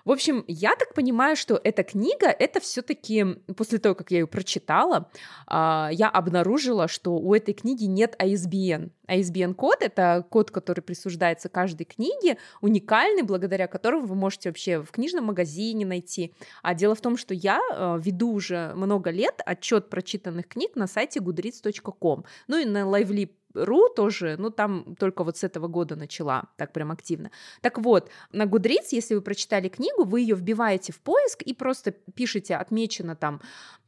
В 0.07 0.11
общем, 0.11 0.45
я 0.47 0.73
так 0.77 0.93
понимаю, 0.93 1.35
что 1.35 1.59
эта 1.61 1.83
книга, 1.83 2.27
это 2.27 2.61
все-таки 2.61 3.25
после 3.57 3.77
того, 3.77 3.93
как 3.93 4.09
я 4.09 4.19
ее 4.19 4.25
прочитала, 4.25 5.09
а, 5.47 5.89
я 5.91 6.07
обнаружила, 6.07 6.87
что 6.87 7.17
у 7.17 7.33
этой 7.33 7.53
книги 7.53 7.83
нет 7.83 8.15
ISBN. 8.17 8.91
ISBN-код— 9.09 9.75
это 9.81 10.25
код, 10.29 10.49
который 10.49 10.79
присуждается 10.79 11.49
каждой 11.49 11.83
книге, 11.83 12.37
уникальный, 12.61 13.23
благодаря 13.23 13.67
которому 13.67 14.07
вы 14.07 14.15
можете 14.15 14.47
вообще 14.47 14.81
в 14.81 14.91
книжном 14.91 15.25
магазине 15.25 15.85
найти. 15.85 16.33
А 16.63 16.73
дело 16.73 16.95
в 16.95 17.01
том, 17.01 17.17
что 17.17 17.33
я 17.33 17.59
а, 17.69 17.97
веду 17.97 18.31
уже 18.31 18.71
много 18.75 19.09
лет 19.09 19.41
отчет 19.45 19.89
прочитанных 19.89 20.47
книг 20.47 20.77
на 20.77 20.87
сайте 20.87 21.19
goodreads.com, 21.19 22.23
ну 22.47 22.57
и 22.57 22.63
на 22.63 22.83
Lively 22.83 23.29
ру 23.53 23.89
тоже, 23.89 24.35
ну 24.37 24.49
там 24.49 24.95
только 24.95 25.23
вот 25.23 25.37
с 25.37 25.43
этого 25.43 25.67
года 25.67 25.95
начала 25.95 26.45
так 26.57 26.73
прям 26.73 26.91
активно. 26.91 27.31
Так 27.61 27.77
вот, 27.77 28.09
на 28.31 28.43
Goodreads, 28.43 28.89
если 28.91 29.15
вы 29.15 29.21
прочитали 29.21 29.69
книгу, 29.69 30.03
вы 30.03 30.21
ее 30.21 30.35
вбиваете 30.35 30.93
в 30.93 30.99
поиск 30.99 31.41
и 31.41 31.53
просто 31.53 31.91
пишете 31.91 32.55
отмечено 32.55 33.15
там 33.15 33.41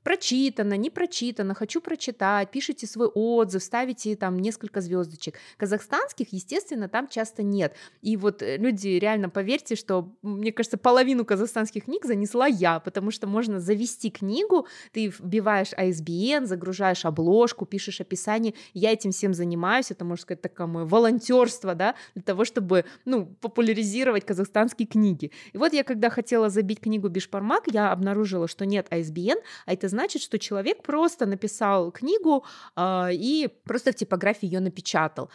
прочитано, 0.04 0.76
не 0.76 0.90
прочитано, 0.90 1.54
хочу 1.54 1.82
прочитать, 1.82 2.52
пишите 2.52 2.88
свой 2.88 3.08
отзыв, 3.08 3.64
ставите 3.64 4.16
там 4.16 4.40
несколько 4.40 4.82
звездочек. 4.82 5.36
Казахстанских, 5.58 6.32
естественно, 6.32 6.88
там 6.88 7.08
часто 7.08 7.44
нет. 7.44 7.76
И 8.02 8.18
вот 8.18 8.42
э, 8.42 8.58
люди, 8.58 8.88
реально 8.88 9.30
поверьте, 9.30 9.76
что, 9.76 10.10
мне 10.22 10.52
кажется, 10.52 10.78
половину 10.78 11.26
казахстанских 11.26 11.86
книг 11.86 12.06
занесла 12.06 12.48
я, 12.48 12.80
потому 12.80 13.12
что 13.12 13.28
можно 13.28 13.60
завести 13.60 14.10
книгу, 14.10 14.68
ты 14.92 15.08
вбиваешь 15.08 15.74
ISBN, 15.74 16.46
загружаешь 16.46 17.06
обложку, 17.06 17.66
пишешь 17.66 18.02
описание. 18.02 18.54
Я 18.74 18.92
этим 18.92 19.12
всем 19.12 19.34
занимаюсь, 19.34 19.92
это, 19.92 20.06
можно 20.06 20.24
сказать, 20.24 20.42
такое 20.42 20.68
мое 20.68 20.86
волонтерство, 20.86 21.76
да, 21.76 21.96
для 22.16 22.24
того, 22.24 22.46
чтобы, 22.46 22.86
ну, 23.06 23.26
популяризировать 23.42 24.26
казахстанские 24.26 24.88
книги. 24.88 25.32
И 25.54 25.58
вот 25.58 25.74
я, 25.74 25.84
когда 25.84 26.10
хотела 26.10 26.50
забить 26.50 26.80
книгу 26.80 27.10
Бишпармак, 27.10 27.66
я 27.68 27.92
обнаружила, 27.92 28.48
что 28.48 28.66
нет 28.66 28.88
ISBN, 28.90 29.38
а 29.66 29.74
это 29.74 29.89
значит, 29.90 30.22
что 30.22 30.40
человек 30.40 30.84
просто 30.84 31.26
написал 31.26 31.92
книгу 31.92 32.46
э, 32.76 33.10
и 33.14 33.50
просто 33.66 33.92
в 33.92 33.96
типографии 33.96 34.46
ее 34.46 34.60
напечатал. 34.60 35.30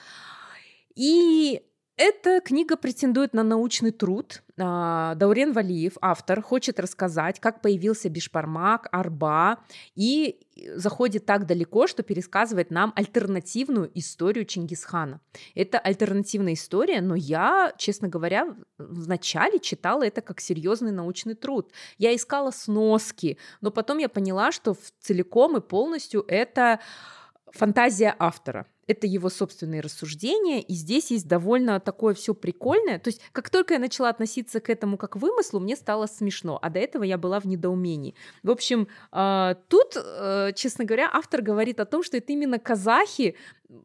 И 0.94 1.62
эта 1.96 2.40
книга 2.40 2.76
претендует 2.76 3.34
на 3.34 3.44
научный 3.44 3.92
труд. 3.92 4.42
А, 4.58 5.14
Даурен 5.14 5.52
Валиев, 5.52 5.92
автор, 6.00 6.42
хочет 6.42 6.80
рассказать, 6.80 7.38
как 7.38 7.62
появился 7.62 8.08
бишпармак, 8.08 8.88
арба, 8.90 9.58
и 9.94 10.40
заходит 10.74 11.24
так 11.24 11.46
далеко, 11.46 11.86
что 11.86 12.02
пересказывает 12.02 12.70
нам 12.70 12.92
альтернативную 12.96 13.90
историю 13.94 14.44
Чингисхана. 14.44 15.20
Это 15.54 15.78
альтернативная 15.78 16.54
история, 16.54 17.00
но 17.00 17.14
я, 17.14 17.72
честно 17.78 18.08
говоря, 18.08 18.56
вначале 18.76 19.60
читала 19.60 20.04
это 20.04 20.20
как 20.20 20.40
серьезный 20.40 20.92
научный 20.92 21.34
труд. 21.34 21.72
Я 21.98 22.14
искала 22.14 22.50
сноски, 22.50 23.38
но 23.60 23.70
потом 23.70 23.98
я 23.98 24.08
поняла, 24.08 24.50
что 24.50 24.76
целиком 25.00 25.56
и 25.56 25.60
полностью 25.60 26.24
это 26.26 26.80
фантазия 27.52 28.16
автора 28.18 28.66
это 28.86 29.06
его 29.06 29.28
собственные 29.28 29.80
рассуждения, 29.80 30.60
и 30.60 30.74
здесь 30.74 31.10
есть 31.10 31.28
довольно 31.28 31.80
такое 31.80 32.14
все 32.14 32.34
прикольное. 32.34 32.98
То 32.98 33.08
есть, 33.08 33.20
как 33.32 33.50
только 33.50 33.74
я 33.74 33.80
начала 33.80 34.08
относиться 34.08 34.60
к 34.60 34.70
этому 34.70 34.96
как 34.96 35.16
вымыслу, 35.16 35.60
мне 35.60 35.76
стало 35.76 36.06
смешно, 36.06 36.58
а 36.60 36.70
до 36.70 36.78
этого 36.78 37.04
я 37.04 37.18
была 37.18 37.40
в 37.40 37.46
недоумении. 37.46 38.14
В 38.42 38.50
общем, 38.50 38.88
а, 39.12 39.56
тут, 39.68 39.96
э, 39.96 40.52
честно 40.54 40.84
говоря, 40.84 41.10
автор 41.12 41.42
говорит 41.42 41.80
о 41.80 41.84
том, 41.84 42.02
что 42.02 42.16
это 42.16 42.32
именно 42.32 42.58
казахи 42.58 43.36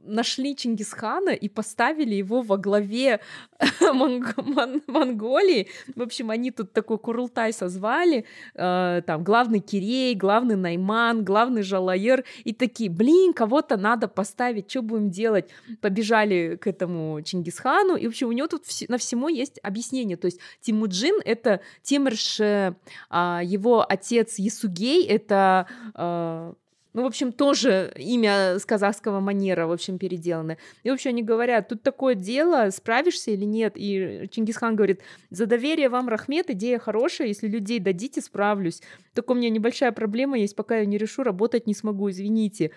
нашли 0.04 0.56
Чингисхана 0.56 1.30
и 1.30 1.50
поставили 1.50 2.16
его 2.16 2.42
во 2.42 2.58
главе 2.58 3.20
Монг- 3.82 4.42
Мон- 4.42 4.82
Монголии. 4.88 5.68
В 5.96 6.02
общем, 6.02 6.30
они 6.30 6.52
тут 6.52 6.74
такой 6.74 6.98
Курултай 6.98 7.54
созвали, 7.54 8.26
э, 8.56 9.02
там 9.06 9.24
главный 9.24 9.60
Кирей, 9.60 10.16
главный 10.16 10.56
Найман, 10.56 11.24
главный 11.24 11.62
Жалаер, 11.62 12.24
и 12.44 12.54
такие, 12.54 12.90
блин, 12.90 13.34
кого-то 13.34 13.78
надо 13.78 14.08
поставить, 14.08 14.70
что 14.70 14.82
будем 14.82 15.10
делать? 15.10 15.50
Побежали 15.82 16.58
к 16.62 16.68
этому 16.68 17.22
Чингисхану, 17.22 17.96
и, 17.96 18.06
в 18.06 18.10
общем, 18.10 18.30
у 18.30 18.32
него 18.32 18.48
тут 18.48 18.64
на 18.88 18.98
всему 18.98 19.30
есть 19.30 19.60
объяснение. 19.64 20.18
То 20.18 20.26
есть 20.26 20.40
Тимуджин— 20.62 21.20
это 21.26 21.62
Тимрш, 21.84 22.40
э, 22.40 22.74
его 23.12 23.86
отец 23.88 24.40
Ясугей— 24.40 25.06
это 25.08 25.68
э, 25.96 26.54
ну, 26.94 27.04
в 27.04 27.06
общем, 27.06 27.32
тоже 27.32 27.94
имя 27.98 28.58
с 28.58 28.66
казахского 28.66 29.20
манера, 29.20 29.68
в 29.68 29.72
общем, 29.72 30.00
переделано. 30.00 30.58
И, 30.84 30.90
в 30.90 30.94
общем, 30.94 31.10
они 31.10 31.24
говорят, 31.24 31.68
тут 31.68 31.84
такое 31.84 32.16
дело, 32.16 32.70
справишься 32.72 33.32
или 33.32 33.46
нет? 33.46 33.74
И 33.76 34.28
Чингисхан 34.32 34.76
говорит, 34.76 35.02
за 35.30 35.46
доверие 35.46 35.90
вам, 35.90 36.10
Рахмет, 36.10 36.50
идея 36.50 36.80
хорошая, 36.80 37.28
если 37.28 37.48
людей 37.48 37.80
дадите, 37.80 38.22
справлюсь. 38.22 38.82
Только 39.14 39.34
у 39.34 39.36
меня 39.36 39.50
небольшая 39.50 39.92
проблема 39.92 40.40
есть, 40.40 40.56
пока 40.56 40.78
я 40.78 40.86
не 40.86 40.98
решу, 40.98 41.24
работать 41.24 41.68
не 41.68 41.76
смогу, 41.76 42.10
извините. 42.10 42.72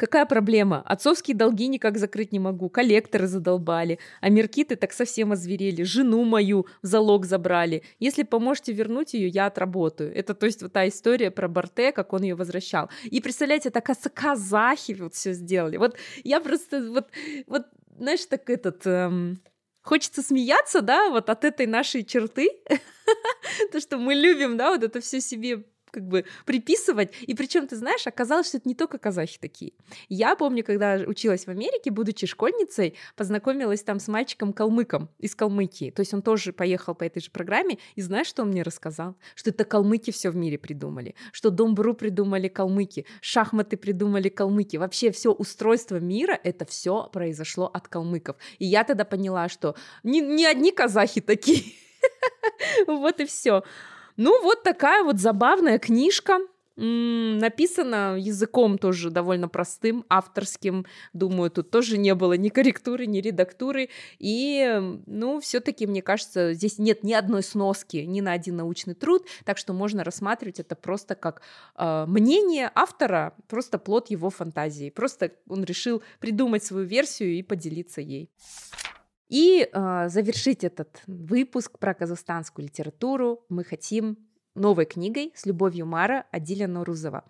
Какая 0.00 0.24
проблема? 0.24 0.80
Отцовские 0.86 1.36
долги 1.36 1.68
никак 1.68 1.98
закрыть 1.98 2.32
не 2.32 2.38
могу, 2.38 2.70
коллекторы 2.70 3.26
задолбали, 3.26 3.98
а 4.22 4.30
меркиты 4.30 4.76
так 4.76 4.94
совсем 4.94 5.32
озверели, 5.32 5.82
жену 5.82 6.24
мою 6.24 6.66
в 6.80 6.86
залог 6.86 7.26
забрали. 7.26 7.82
Если 7.98 8.22
поможете 8.22 8.72
вернуть 8.72 9.12
ее, 9.12 9.28
я 9.28 9.44
отработаю. 9.44 10.10
Это 10.16 10.32
то 10.32 10.46
есть 10.46 10.62
вот 10.62 10.72
та 10.72 10.88
история 10.88 11.30
про 11.30 11.48
Барте, 11.48 11.92
как 11.92 12.14
он 12.14 12.22
ее 12.22 12.34
возвращал. 12.34 12.88
И 13.04 13.20
представляете, 13.20 13.68
это 13.68 13.82
казахи 13.82 14.96
вот 14.98 15.12
все 15.12 15.34
сделали. 15.34 15.76
Вот 15.76 15.98
я 16.24 16.40
просто 16.40 16.90
вот, 16.90 17.08
вот 17.46 17.66
знаешь, 17.98 18.24
так 18.24 18.48
этот... 18.48 18.86
Эм, 18.86 19.42
хочется 19.82 20.22
смеяться, 20.22 20.80
да, 20.80 21.10
вот 21.10 21.28
от 21.28 21.44
этой 21.44 21.66
нашей 21.66 22.04
черты, 22.04 22.48
то, 23.72 23.80
что 23.80 23.98
мы 23.98 24.14
любим, 24.14 24.56
да, 24.56 24.70
вот 24.70 24.82
это 24.82 25.00
все 25.00 25.20
себе 25.20 25.64
как 25.90 26.06
бы 26.06 26.24
приписывать. 26.44 27.12
И 27.22 27.34
причем, 27.34 27.66
ты 27.66 27.76
знаешь, 27.76 28.06
оказалось, 28.06 28.48
что 28.48 28.58
это 28.58 28.68
не 28.68 28.74
только 28.74 28.98
казахи 28.98 29.38
такие. 29.40 29.72
Я 30.08 30.36
помню, 30.36 30.64
когда 30.64 30.94
училась 31.06 31.46
в 31.46 31.48
Америке, 31.48 31.90
будучи 31.90 32.26
школьницей, 32.26 32.94
познакомилась 33.16 33.82
там 33.82 34.00
с 34.00 34.08
мальчиком-калмыком 34.08 35.08
из 35.18 35.34
Калмыкии. 35.34 35.90
То 35.90 36.00
есть 36.00 36.14
он 36.14 36.22
тоже 36.22 36.52
поехал 36.52 36.94
по 36.94 37.04
этой 37.04 37.20
же 37.20 37.30
программе. 37.30 37.78
И 37.94 38.02
знаешь, 38.02 38.26
что 38.26 38.42
он 38.42 38.50
мне 38.50 38.62
рассказал? 38.62 39.16
Что 39.34 39.50
это 39.50 39.64
калмыки 39.64 40.10
все 40.10 40.30
в 40.30 40.36
мире 40.36 40.58
придумали. 40.58 41.14
Что 41.32 41.50
домбру 41.50 41.94
придумали 41.94 42.48
калмыки, 42.48 43.06
шахматы 43.20 43.76
придумали 43.76 44.28
калмыки. 44.28 44.76
Вообще 44.76 45.10
все 45.10 45.32
устройство 45.32 45.96
мира, 45.96 46.38
это 46.42 46.64
все 46.64 47.08
произошло 47.12 47.66
от 47.66 47.88
калмыков. 47.88 48.36
И 48.58 48.66
я 48.66 48.84
тогда 48.84 49.04
поняла, 49.04 49.48
что 49.48 49.74
не, 50.02 50.20
не 50.20 50.46
одни 50.46 50.72
казахи 50.72 51.20
такие. 51.20 51.62
Вот 52.86 53.20
и 53.20 53.26
все. 53.26 53.62
Ну, 54.22 54.42
вот 54.42 54.62
такая 54.62 55.02
вот 55.02 55.18
забавная 55.18 55.78
книжка. 55.78 56.40
Написано 56.76 58.18
языком 58.18 58.76
тоже 58.76 59.08
довольно 59.08 59.48
простым, 59.48 60.04
авторским. 60.10 60.84
Думаю, 61.14 61.50
тут 61.50 61.70
тоже 61.70 61.96
не 61.96 62.14
было 62.14 62.34
ни 62.34 62.50
корректуры, 62.50 63.06
ни 63.06 63.22
редактуры. 63.22 63.88
И, 64.18 64.78
ну, 65.06 65.40
все-таки, 65.40 65.86
мне 65.86 66.02
кажется, 66.02 66.52
здесь 66.52 66.78
нет 66.78 67.02
ни 67.02 67.14
одной 67.14 67.42
сноски, 67.42 67.96
ни 67.96 68.20
на 68.20 68.32
один 68.32 68.56
научный 68.56 68.94
труд, 68.94 69.26
так 69.46 69.56
что 69.56 69.72
можно 69.72 70.04
рассматривать 70.04 70.60
это 70.60 70.74
просто 70.74 71.14
как 71.14 71.40
э, 71.78 72.04
мнение 72.06 72.70
автора, 72.74 73.32
просто 73.48 73.78
плод 73.78 74.10
его 74.10 74.28
фантазии. 74.28 74.90
Просто 74.90 75.32
он 75.48 75.64
решил 75.64 76.02
придумать 76.18 76.62
свою 76.62 76.84
версию 76.84 77.38
и 77.38 77.42
поделиться 77.42 78.02
ей. 78.02 78.28
И 79.30 79.62
э, 79.72 80.08
завершить 80.08 80.64
этот 80.64 81.02
выпуск 81.06 81.78
про 81.78 81.94
казахстанскую 81.94 82.66
литературу 82.66 83.44
мы 83.48 83.62
хотим 83.62 84.18
новой 84.56 84.86
книгой 84.86 85.32
с 85.36 85.46
любовью 85.46 85.86
Мара 85.86 86.26
Адиля 86.32 86.66
Норузова. 86.66 87.24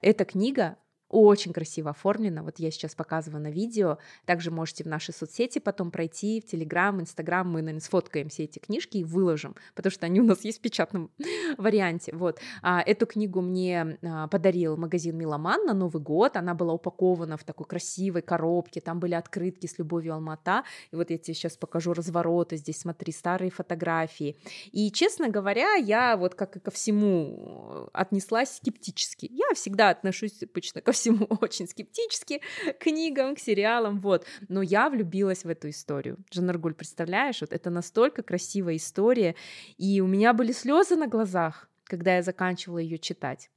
Эта 0.00 0.24
книга 0.24 0.76
очень 1.14 1.52
красиво 1.52 1.90
оформлено. 1.90 2.42
Вот 2.42 2.58
я 2.58 2.72
сейчас 2.72 2.96
показываю 2.96 3.40
на 3.40 3.50
видео. 3.50 3.98
Также 4.26 4.50
можете 4.50 4.82
в 4.82 4.88
наши 4.88 5.12
соцсети 5.12 5.60
потом 5.60 5.92
пройти, 5.92 6.40
в 6.40 6.50
Телеграм, 6.50 7.00
Инстаграм. 7.00 7.46
Мы, 7.46 7.62
наверное, 7.62 7.80
сфоткаем 7.80 8.28
все 8.28 8.44
эти 8.44 8.58
книжки 8.58 8.98
и 8.98 9.04
выложим, 9.04 9.54
потому 9.76 9.92
что 9.92 10.06
они 10.06 10.20
у 10.20 10.24
нас 10.24 10.42
есть 10.44 10.58
в 10.58 10.60
печатном 10.60 11.10
варианте. 11.58 12.12
Вот. 12.16 12.40
А, 12.62 12.82
эту 12.84 13.06
книгу 13.06 13.40
мне 13.40 13.96
а, 14.02 14.26
подарил 14.26 14.76
магазин 14.76 15.16
Миломан 15.16 15.64
на 15.66 15.72
Новый 15.72 16.02
год. 16.02 16.36
Она 16.36 16.54
была 16.54 16.74
упакована 16.74 17.36
в 17.36 17.44
такой 17.44 17.66
красивой 17.66 18.22
коробке. 18.22 18.80
Там 18.80 18.98
были 18.98 19.14
открытки 19.14 19.66
с 19.66 19.78
любовью 19.78 20.14
Алмата. 20.14 20.64
И 20.90 20.96
вот 20.96 21.10
я 21.10 21.18
тебе 21.18 21.34
сейчас 21.34 21.56
покажу 21.56 21.92
развороты. 21.92 22.56
Здесь, 22.56 22.80
смотри, 22.80 23.12
старые 23.12 23.52
фотографии. 23.52 24.36
И, 24.72 24.90
честно 24.90 25.28
говоря, 25.28 25.74
я 25.74 26.16
вот 26.16 26.34
как 26.34 26.56
и 26.56 26.60
ко 26.60 26.72
всему 26.72 27.88
отнеслась 27.92 28.56
скептически. 28.56 29.30
Я 29.30 29.54
всегда 29.54 29.90
отношусь 29.90 30.42
обычно 30.42 30.80
ко 30.80 30.90
всему 30.90 31.03
всему 31.04 31.26
очень 31.40 31.66
скептически 31.66 32.40
к 32.66 32.78
книгам, 32.78 33.34
к 33.34 33.38
сериалам, 33.38 34.00
вот. 34.00 34.24
Но 34.48 34.62
я 34.62 34.88
влюбилась 34.88 35.44
в 35.44 35.48
эту 35.48 35.68
историю. 35.68 36.16
Жанаргуль, 36.30 36.74
представляешь, 36.74 37.40
вот 37.40 37.52
это 37.52 37.70
настолько 37.70 38.22
красивая 38.22 38.76
история, 38.76 39.34
и 39.76 40.00
у 40.00 40.06
меня 40.06 40.32
были 40.32 40.52
слезы 40.52 40.96
на 40.96 41.06
глазах, 41.06 41.68
когда 41.84 42.16
я 42.16 42.22
заканчивала 42.22 42.78
ее 42.78 42.98
читать. 42.98 43.50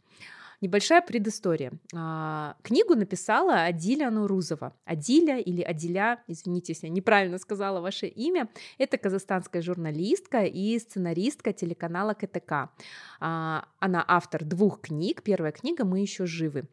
Небольшая 0.59 1.01
предыстория. 1.01 1.71
А, 1.95 2.55
книгу 2.63 2.95
написала 2.95 3.65
Адиля 3.65 4.09
Нурузова. 4.09 4.73
Адиля 4.85 5.37
или 5.37 5.61
Адиля, 5.61 6.23
извините, 6.27 6.73
если 6.73 6.87
я 6.87 6.93
неправильно 6.93 7.37
сказала 7.37 7.79
ваше 7.79 8.07
имя, 8.07 8.49
это 8.79 8.97
казахстанская 8.97 9.61
журналистка 9.61 10.45
и 10.45 10.79
сценаристка 10.79 11.53
телеканала 11.53 12.15
КТК. 12.15 12.71
А, 13.19 13.67
она 13.79 14.03
автор 14.07 14.43
двух 14.43 14.81
книг. 14.81 15.21
Первая 15.21 15.51
книга 15.51 15.85
«Мы 15.85 15.99
еще 15.99 16.25
живы». 16.25 16.67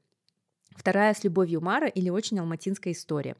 Вторая 0.74 1.14
с 1.14 1.24
любовью 1.24 1.60
Мара 1.60 1.86
или 1.86 2.10
очень 2.10 2.38
алматинская 2.38 2.92
история. 2.92 3.36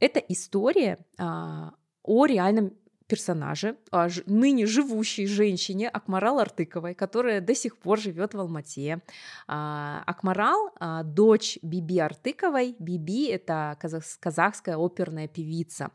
Это 0.00 0.18
история 0.20 0.98
а, 1.18 1.74
о 2.02 2.26
реальном 2.26 2.72
персонаже, 3.06 3.76
о 3.90 4.08
ж, 4.08 4.22
ныне 4.26 4.66
живущей 4.66 5.26
женщине 5.26 5.88
Акмарал 5.88 6.38
Артыковой, 6.38 6.94
которая 6.94 7.40
до 7.40 7.54
сих 7.54 7.76
пор 7.76 7.98
живет 7.98 8.34
в 8.34 8.40
Алмате. 8.40 9.02
А, 9.46 10.02
Акмарал 10.06 10.70
а, 10.80 11.02
дочь 11.02 11.58
Биби 11.62 11.98
Артыковой. 11.98 12.76
Биби 12.78 13.26
это 13.26 13.76
казах, 13.80 14.04
казахская 14.20 14.76
оперная 14.78 15.28
певица. 15.28 15.90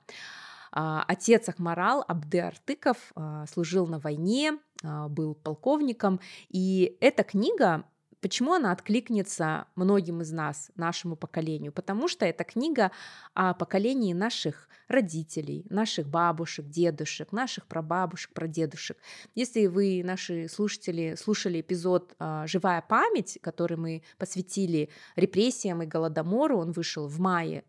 А, 0.72 1.04
отец 1.08 1.50
Ахмарал 1.50 2.06
Абды 2.08 2.40
Артыков 2.40 2.98
а, 3.16 3.46
служил 3.48 3.88
на 3.88 4.00
войне, 4.00 4.60
а, 4.84 5.08
был 5.08 5.34
полковником, 5.34 6.20
и 6.50 6.98
эта 7.02 7.24
книга 7.24 7.86
Почему 8.22 8.54
она 8.54 8.72
откликнется 8.72 9.68
многим 9.76 10.22
из 10.22 10.32
нас, 10.32 10.72
нашему 10.76 11.16
поколению? 11.16 11.72
Потому 11.72 12.08
что 12.08 12.26
это 12.26 12.44
книга 12.44 12.92
о 13.34 13.54
поколении 13.54 14.14
наших 14.14 14.68
родителей, 14.88 15.66
наших 15.70 16.08
бабушек, 16.08 16.66
дедушек, 16.68 17.32
наших 17.32 17.68
прабабушек, 17.68 18.34
прадедушек. 18.34 18.98
Если 19.36 19.68
вы, 19.68 20.02
наши 20.04 20.48
слушатели, 20.50 21.16
слушали 21.16 21.62
эпизод 21.62 22.16
«Живая 22.46 22.82
память», 22.82 23.38
который 23.42 23.78
мы 23.78 24.04
посвятили 24.18 24.90
репрессиям 25.16 25.84
и 25.84 25.86
Голодомору, 25.86 26.58
он 26.58 26.72
вышел 26.72 27.08
в 27.08 27.20
мае 27.20 27.64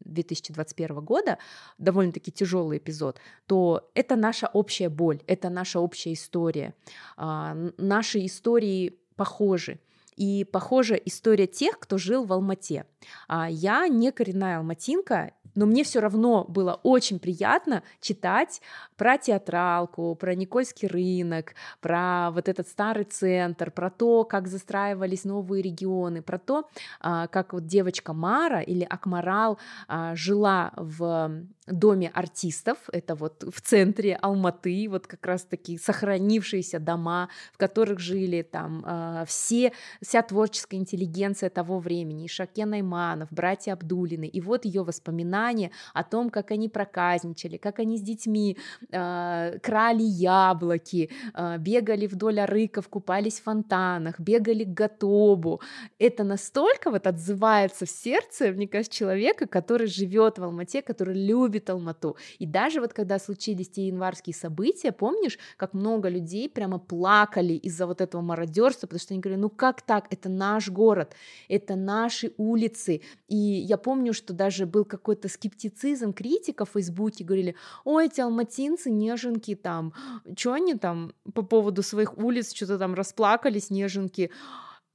2021 0.00 1.00
года, 1.00 1.38
довольно-таки 1.78 2.32
тяжелый 2.32 2.78
эпизод, 2.78 3.20
то 3.46 3.90
это 3.94 4.16
наша 4.16 4.46
общая 4.46 4.88
боль, 4.88 5.20
это 5.26 5.50
наша 5.50 5.78
общая 5.78 6.14
история. 6.14 6.74
Наши 7.16 8.24
истории 8.24 8.98
похожи. 9.16 9.80
И 10.16 10.44
похожа 10.44 10.94
история 10.94 11.46
тех, 11.46 11.78
кто 11.78 11.98
жил 11.98 12.24
в 12.24 12.32
Алмате. 12.32 12.86
А 13.28 13.50
я 13.50 13.86
не 13.86 14.10
коренная 14.12 14.58
алматинка, 14.58 15.32
но 15.56 15.66
мне 15.66 15.82
все 15.82 16.00
равно 16.00 16.44
было 16.44 16.78
очень 16.82 17.18
приятно 17.18 17.82
читать 18.00 18.60
про 18.96 19.18
театралку, 19.18 20.14
про 20.14 20.34
Никольский 20.34 20.86
рынок, 20.86 21.54
про 21.80 22.30
вот 22.30 22.48
этот 22.48 22.68
старый 22.68 23.04
центр, 23.04 23.70
про 23.70 23.90
то, 23.90 24.24
как 24.24 24.48
застраивались 24.48 25.24
новые 25.24 25.62
регионы, 25.62 26.22
про 26.22 26.38
то, 26.38 26.68
а, 27.00 27.26
как 27.26 27.54
вот 27.54 27.66
девочка 27.66 28.12
Мара 28.12 28.60
или 28.60 28.84
Акмарал 28.84 29.58
а, 29.88 30.14
жила 30.14 30.72
в 30.76 31.46
доме 31.66 32.10
артистов, 32.14 32.78
это 32.92 33.14
вот 33.14 33.42
в 33.42 33.60
центре 33.60 34.14
Алматы, 34.14 34.86
вот 34.88 35.06
как 35.06 35.26
раз 35.26 35.44
таки 35.44 35.78
сохранившиеся 35.78 36.78
дома, 36.78 37.28
в 37.52 37.58
которых 37.58 37.98
жили 37.98 38.42
там 38.42 38.82
а, 38.86 39.24
все, 39.26 39.72
вся 40.02 40.22
творческая 40.22 40.76
интеллигенция 40.76 41.50
того 41.50 41.78
времени, 41.78 42.28
Шакен 42.28 42.72
Айманов, 42.72 43.28
братья 43.32 43.72
Абдулины, 43.72 44.26
и 44.26 44.40
вот 44.40 44.64
ее 44.64 44.82
воспоминания 44.84 45.70
о 45.92 46.04
том, 46.04 46.30
как 46.30 46.50
они 46.50 46.68
проказничали, 46.68 47.56
как 47.56 47.78
они 47.78 47.98
с 47.98 48.02
детьми 48.02 48.56
э, 48.90 49.58
крали 49.62 50.02
яблоки, 50.02 51.10
э, 51.34 51.58
бегали 51.58 52.06
вдоль 52.06 52.40
арыков, 52.40 52.88
купались 52.88 53.40
в 53.40 53.44
фонтанах, 53.44 54.20
бегали 54.20 54.64
к 54.64 54.68
Готобу. 54.68 55.60
Это 55.98 56.24
настолько 56.24 56.90
вот 56.90 57.06
отзывается 57.06 57.86
в 57.86 57.90
сердце, 57.90 58.52
мне 58.52 58.68
кажется, 58.68 58.96
человека, 58.96 59.46
который 59.46 59.86
живет 59.86 60.38
в 60.38 60.44
Алмате, 60.44 60.82
который 60.82 61.14
любит 61.26 61.55
Алмату. 61.70 62.16
И 62.38 62.46
даже 62.46 62.80
вот 62.80 62.92
когда 62.92 63.18
случились 63.18 63.68
те 63.68 63.88
январские 63.88 64.34
события, 64.34 64.92
помнишь, 64.92 65.38
как 65.56 65.74
много 65.74 66.08
людей 66.08 66.48
прямо 66.48 66.78
плакали 66.78 67.54
из-за 67.54 67.86
вот 67.86 68.00
этого 68.00 68.22
мародерства, 68.22 68.86
потому 68.86 69.00
что 69.00 69.14
они 69.14 69.20
говорили, 69.20 69.40
ну 69.40 69.50
как 69.50 69.82
так, 69.82 70.06
это 70.10 70.28
наш 70.28 70.68
город, 70.68 71.14
это 71.48 71.76
наши 71.76 72.32
улицы. 72.36 73.00
И 73.28 73.36
я 73.36 73.76
помню, 73.76 74.12
что 74.12 74.32
даже 74.32 74.66
был 74.66 74.84
какой-то 74.84 75.28
скептицизм 75.28 76.12
критиков 76.12 76.70
в 76.70 76.72
Фейсбуке, 76.72 77.24
говорили, 77.24 77.54
ой, 77.84 78.06
эти 78.06 78.20
алматинцы, 78.20 78.90
неженки 78.90 79.54
там, 79.54 79.92
что 80.36 80.52
они 80.52 80.74
там 80.74 81.12
по 81.34 81.42
поводу 81.42 81.82
своих 81.82 82.18
улиц 82.18 82.52
что-то 82.54 82.78
там 82.78 82.94
расплакались, 82.94 83.70
неженки. 83.70 84.30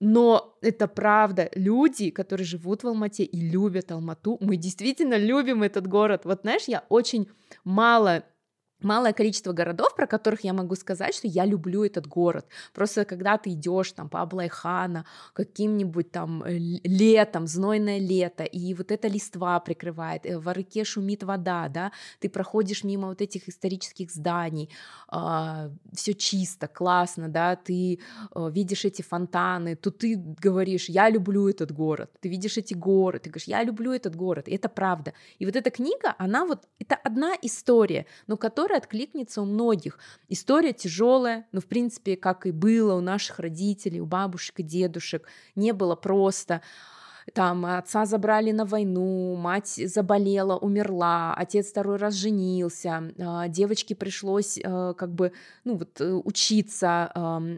Но 0.02 0.58
это 0.62 0.88
правда. 0.88 1.52
Люди, 1.54 2.10
которые 2.10 2.44
живут 2.44 2.84
в 2.84 2.88
Алмате 2.88 3.24
и 3.24 3.40
любят 3.40 3.92
Алмату, 3.92 4.38
мы 4.42 4.58
действительно 4.58 5.16
любим 5.16 5.62
этот 5.62 5.86
город. 5.86 6.22
Вот 6.26 6.42
знаешь, 6.42 6.64
я 6.66 6.84
очень 6.90 7.30
мало 7.64 8.24
малое 8.84 9.14
количество 9.14 9.54
городов, 9.54 9.96
про 9.96 10.08
которых 10.08 10.44
я 10.44 10.54
могу 10.54 10.76
сказать, 10.76 11.16
что 11.16 11.28
я 11.28 11.46
люблю 11.46 11.84
этот 11.84 12.08
город. 12.08 12.46
Просто 12.74 13.06
когда 13.06 13.38
ты 13.38 13.52
идешь 13.52 13.92
там 13.92 14.10
по 14.10 14.22
Аблайхана, 14.22 15.06
каким-нибудь 15.34 16.12
там 16.12 16.44
э, 16.44 16.58
летом, 16.84 17.48
знойное 17.48 18.00
лето, 18.00 18.44
и 18.44 18.74
вот 18.74 18.92
эта 18.92 19.08
листва 19.08 19.60
прикрывает, 19.60 20.26
э, 20.26 20.38
в 20.38 20.48
Арыке 20.50 20.84
шумит 20.84 21.24
вода, 21.24 21.68
да, 21.70 21.92
ты 22.20 22.30
проходишь 22.30 22.84
мимо 22.84 23.08
вот 23.08 23.22
этих 23.22 23.50
исторических 23.50 24.12
зданий, 24.12 24.70
э, 25.12 25.32
а, 25.32 25.70
все 25.94 26.14
чисто, 26.14 26.68
классно, 26.68 27.28
да, 27.30 27.56
ты 27.56 28.00
э, 28.36 28.50
видишь 28.52 28.86
эти 28.86 29.02
фонтаны, 29.02 29.76
то 29.76 29.92
ты 29.92 30.16
говоришь, 30.16 30.90
я 30.90 31.10
люблю 31.10 31.50
этот 31.50 31.72
город, 31.72 32.12
ты 32.22 32.30
видишь 32.30 32.58
эти 32.58 32.74
горы, 32.74 33.20
ты 33.20 33.30
говоришь, 33.30 33.48
я 33.48 33.64
люблю 33.64 33.92
этот 33.92 34.16
город, 34.16 34.48
и 34.48 34.56
это 34.56 34.70
правда. 34.70 35.14
И 35.40 35.46
вот 35.46 35.56
эта 35.56 35.70
книга, 35.70 36.16
она 36.18 36.46
вот, 36.46 36.68
это 36.80 36.96
одна 36.96 37.34
история, 37.42 38.06
но 38.28 38.38
которая 38.38 38.71
которая 38.72 38.80
откликнется 38.80 39.42
у 39.42 39.46
многих. 39.46 40.00
История 40.30 40.72
тяжелая, 40.72 41.46
но 41.52 41.60
в 41.60 41.66
принципе, 41.66 42.16
как 42.16 42.46
и 42.46 42.52
было 42.52 42.96
у 42.96 43.02
наших 43.02 43.40
родителей, 43.40 44.00
у 44.00 44.06
бабушек 44.06 44.60
и 44.60 44.64
дедушек, 44.64 45.28
не 45.56 45.74
было 45.74 45.96
просто. 45.96 46.62
Там 47.34 47.66
отца 47.66 48.06
забрали 48.06 48.52
на 48.52 48.66
войну, 48.66 49.36
мать 49.36 49.80
заболела, 49.86 50.58
умерла, 50.58 51.34
отец 51.34 51.70
второй 51.70 51.98
раз 51.98 52.16
женился, 52.16 53.12
а, 53.20 53.48
девочке 53.48 53.96
пришлось 53.96 54.58
э, 54.58 54.94
как 54.98 55.14
бы, 55.14 55.32
ну 55.64 55.78
вот, 55.78 56.02
э, 56.02 56.12
учиться, 56.12 57.12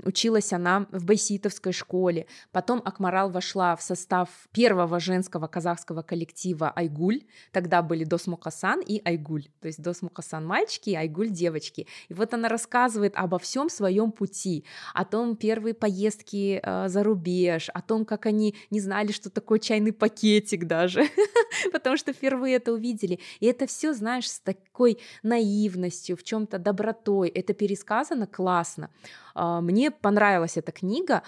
училась 0.04 0.54
она 0.54 0.88
в 0.92 1.06
Байситовской 1.06 1.74
школе, 1.74 2.28
потом 2.52 2.82
Акмарал 2.86 3.30
вошла 3.30 3.76
в 3.76 3.82
состав 3.82 4.30
первого 4.52 5.00
женского 5.00 5.48
казахского 5.48 6.02
коллектива 6.02 6.72
Айгуль, 6.76 7.22
тогда 7.52 7.82
были 7.82 8.04
Досмукасан 8.04 8.82
и 8.82 9.02
Айгуль, 9.04 9.48
то 9.62 9.68
есть 9.68 9.82
Досмукасан 9.82 10.46
мальчики 10.46 10.92
и 10.92 10.96
Айгуль 10.96 11.30
девочки, 11.30 11.88
и 12.10 12.14
вот 12.14 12.34
она 12.34 12.50
рассказывает 12.50 13.14
обо 13.16 13.40
всем 13.40 13.70
своем 13.70 14.12
пути, 14.12 14.66
о 14.94 15.06
том 15.06 15.36
первые 15.36 15.74
поездки 15.74 16.60
э, 16.62 16.90
за 16.90 17.04
рубеж, 17.04 17.70
о 17.74 17.82
том, 17.82 18.06
как 18.06 18.26
они 18.26 18.56
не 18.70 18.80
знали, 18.80 19.12
что 19.12 19.30
такое 19.30 19.60
чайный 19.64 19.94
пакетик 19.94 20.66
даже, 20.66 21.04
потому 21.72 21.98
что 21.98 22.14
впервые 22.14 22.56
это 22.56 22.74
увидели. 22.74 23.20
И 23.40 23.48
это 23.48 23.66
все, 23.66 23.94
знаешь, 23.94 24.30
с 24.30 24.40
такой 24.40 25.00
наивностью, 25.24 26.16
в 26.18 26.24
чем-то 26.24 26.60
добротой. 26.60 27.30
Это 27.30 27.54
пересказано 27.54 28.28
классно. 28.28 28.90
А, 29.34 29.62
мне 29.62 29.92
понравилась 29.92 30.58
эта 30.58 30.72
книга. 30.72 31.24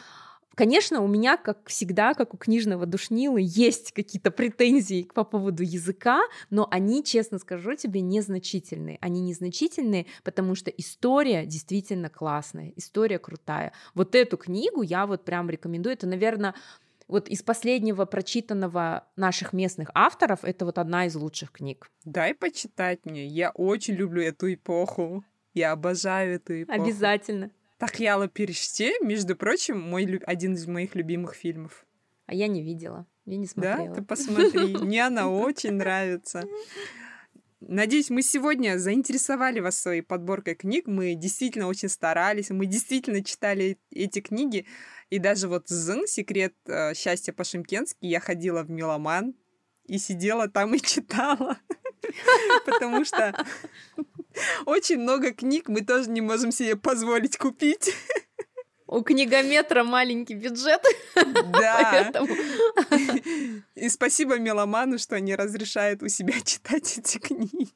Конечно, 0.56 1.02
у 1.02 1.08
меня, 1.08 1.36
как 1.36 1.68
всегда, 1.68 2.14
как 2.14 2.34
у 2.34 2.38
книжного 2.38 2.86
душнилы, 2.86 3.42
есть 3.44 3.92
какие-то 3.92 4.32
претензии 4.32 5.04
по 5.14 5.26
поводу 5.26 5.64
языка, 5.64 6.22
но 6.50 6.66
они, 6.72 7.04
честно 7.04 7.40
скажу 7.40 7.76
тебе, 7.76 8.00
незначительные. 8.00 8.98
Они 9.02 9.20
незначительные, 9.20 10.06
потому 10.24 10.56
что 10.56 10.72
история 10.72 11.46
действительно 11.46 12.10
классная, 12.10 12.72
история 12.78 13.20
крутая. 13.20 13.74
Вот 13.96 14.16
эту 14.16 14.38
книгу 14.38 14.82
я 14.82 15.06
вот 15.06 15.26
прям 15.26 15.50
рекомендую. 15.50 15.94
Это, 15.94 16.08
наверное, 16.08 16.56
вот 17.08 17.28
из 17.28 17.44
последнего 17.44 18.06
прочитанного 18.06 19.08
наших 19.16 19.54
местных 19.54 19.92
авторов 19.94 20.44
это 20.44 20.66
вот 20.66 20.78
одна 20.78 21.06
из 21.06 21.16
лучших 21.16 21.52
книг. 21.52 21.92
Дай 22.04 22.34
почитать 22.34 23.06
мне. 23.06 23.26
Я 23.28 23.52
очень 23.52 23.94
люблю 23.94 24.22
эту 24.22 24.54
эпоху. 24.54 25.24
Я 25.54 25.72
обожаю 25.72 26.36
эту 26.36 26.64
эпоху. 26.64 26.82
Обязательно. 26.82 27.52
Тахьяла 27.78 28.28
Переште, 28.28 28.94
между 29.02 29.36
прочим, 29.36 29.80
мой 29.80 30.06
один 30.26 30.54
из 30.54 30.66
моих 30.66 30.96
любимых 30.96 31.36
фильмов. 31.36 31.86
А 32.26 32.34
я 32.34 32.48
не 32.48 32.64
видела. 32.64 33.06
Я 33.26 33.38
не 33.38 33.48
смотрела. 33.48 33.90
Да, 33.90 33.96
ты 33.96 34.02
посмотри. 34.04 34.78
Мне 34.78 35.06
она 35.06 35.30
очень 35.30 35.74
нравится. 35.74 36.44
Надеюсь, 37.62 38.10
мы 38.10 38.22
сегодня 38.22 38.78
заинтересовали 38.78 39.60
вас 39.60 39.80
своей 39.80 40.02
подборкой 40.02 40.56
книг. 40.56 40.86
Мы 40.88 41.16
действительно 41.16 41.68
очень 41.68 41.90
старались, 41.90 42.50
мы 42.50 42.66
действительно 42.68 43.24
читали 43.24 43.78
эти 43.92 44.22
книги. 44.22 44.66
И 45.10 45.20
даже 45.20 45.48
вот 45.48 45.68
«Зн. 45.68 46.06
Секрет 46.08 46.56
э, 46.68 46.94
счастья 46.94 47.32
по-шимкенски» 47.32 48.06
я 48.06 48.20
ходила 48.20 48.64
в 48.64 48.70
Меломан 48.70 49.36
и 49.86 49.98
сидела 49.98 50.48
там 50.48 50.74
и 50.74 50.80
читала. 50.80 51.58
Потому 52.66 53.06
что 53.06 53.34
очень 54.66 55.00
много 55.00 55.32
книг 55.32 55.70
мы 55.70 55.82
тоже 55.82 56.10
не 56.10 56.22
можем 56.22 56.52
себе 56.52 56.76
позволить 56.76 57.38
купить. 57.38 57.94
У 58.88 59.02
книгометра 59.02 59.84
маленький 59.84 60.36
бюджет. 60.36 60.82
Да. 61.52 62.12
И 63.76 63.90
спасибо 63.90 64.38
меломану, 64.38 64.98
что 65.00 65.16
они 65.16 65.36
разрешают 65.36 66.04
у 66.04 66.08
себя 66.08 66.40
читать 66.42 66.98
эти 66.98 67.18
книги. 67.18 67.70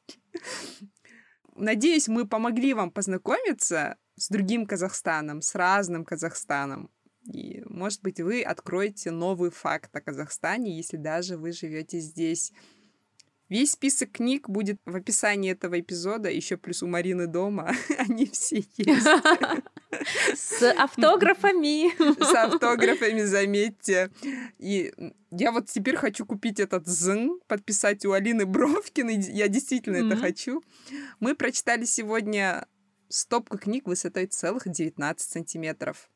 Надеюсь, 1.56 2.08
мы 2.08 2.28
помогли 2.28 2.74
вам 2.74 2.90
познакомиться 2.90 3.96
с 4.16 4.28
другим 4.28 4.66
Казахстаном, 4.66 5.42
с 5.42 5.54
разным 5.54 6.04
Казахстаном. 6.04 6.90
И, 7.32 7.62
может 7.66 8.02
быть, 8.02 8.20
вы 8.20 8.42
откроете 8.42 9.10
новый 9.10 9.50
факт 9.50 9.94
о 9.94 10.00
Казахстане, 10.00 10.76
если 10.76 10.96
даже 10.96 11.36
вы 11.36 11.52
живете 11.52 12.00
здесь. 12.00 12.52
Весь 13.48 13.72
список 13.72 14.12
книг 14.12 14.48
будет 14.48 14.78
в 14.84 14.94
описании 14.94 15.50
этого 15.50 15.80
эпизода, 15.80 16.30
еще 16.30 16.56
плюс 16.56 16.84
у 16.84 16.86
Марины 16.86 17.26
дома. 17.26 17.72
Они 17.98 18.26
все 18.26 18.62
есть. 18.76 19.06
С 20.36 20.62
автографами. 20.62 21.90
С 22.22 22.34
автографами, 22.34 23.22
заметьте. 23.22 24.10
И 24.58 24.92
я 25.30 25.50
вот 25.50 25.66
теперь 25.66 25.96
хочу 25.96 26.24
купить 26.26 26.60
этот 26.60 26.86
ЗН, 26.86 27.40
подписать 27.48 28.04
у 28.04 28.12
Алины 28.12 28.46
Бровкиной. 28.46 29.16
Я 29.16 29.48
действительно 29.48 29.96
это 29.96 30.16
хочу. 30.16 30.62
Мы 31.18 31.34
прочитали 31.34 31.84
сегодня 31.84 32.68
стопку 33.08 33.58
книг 33.58 33.86
высотой 33.86 34.26
целых 34.26 34.68
19 34.68 35.28
сантиметров. 35.28 36.09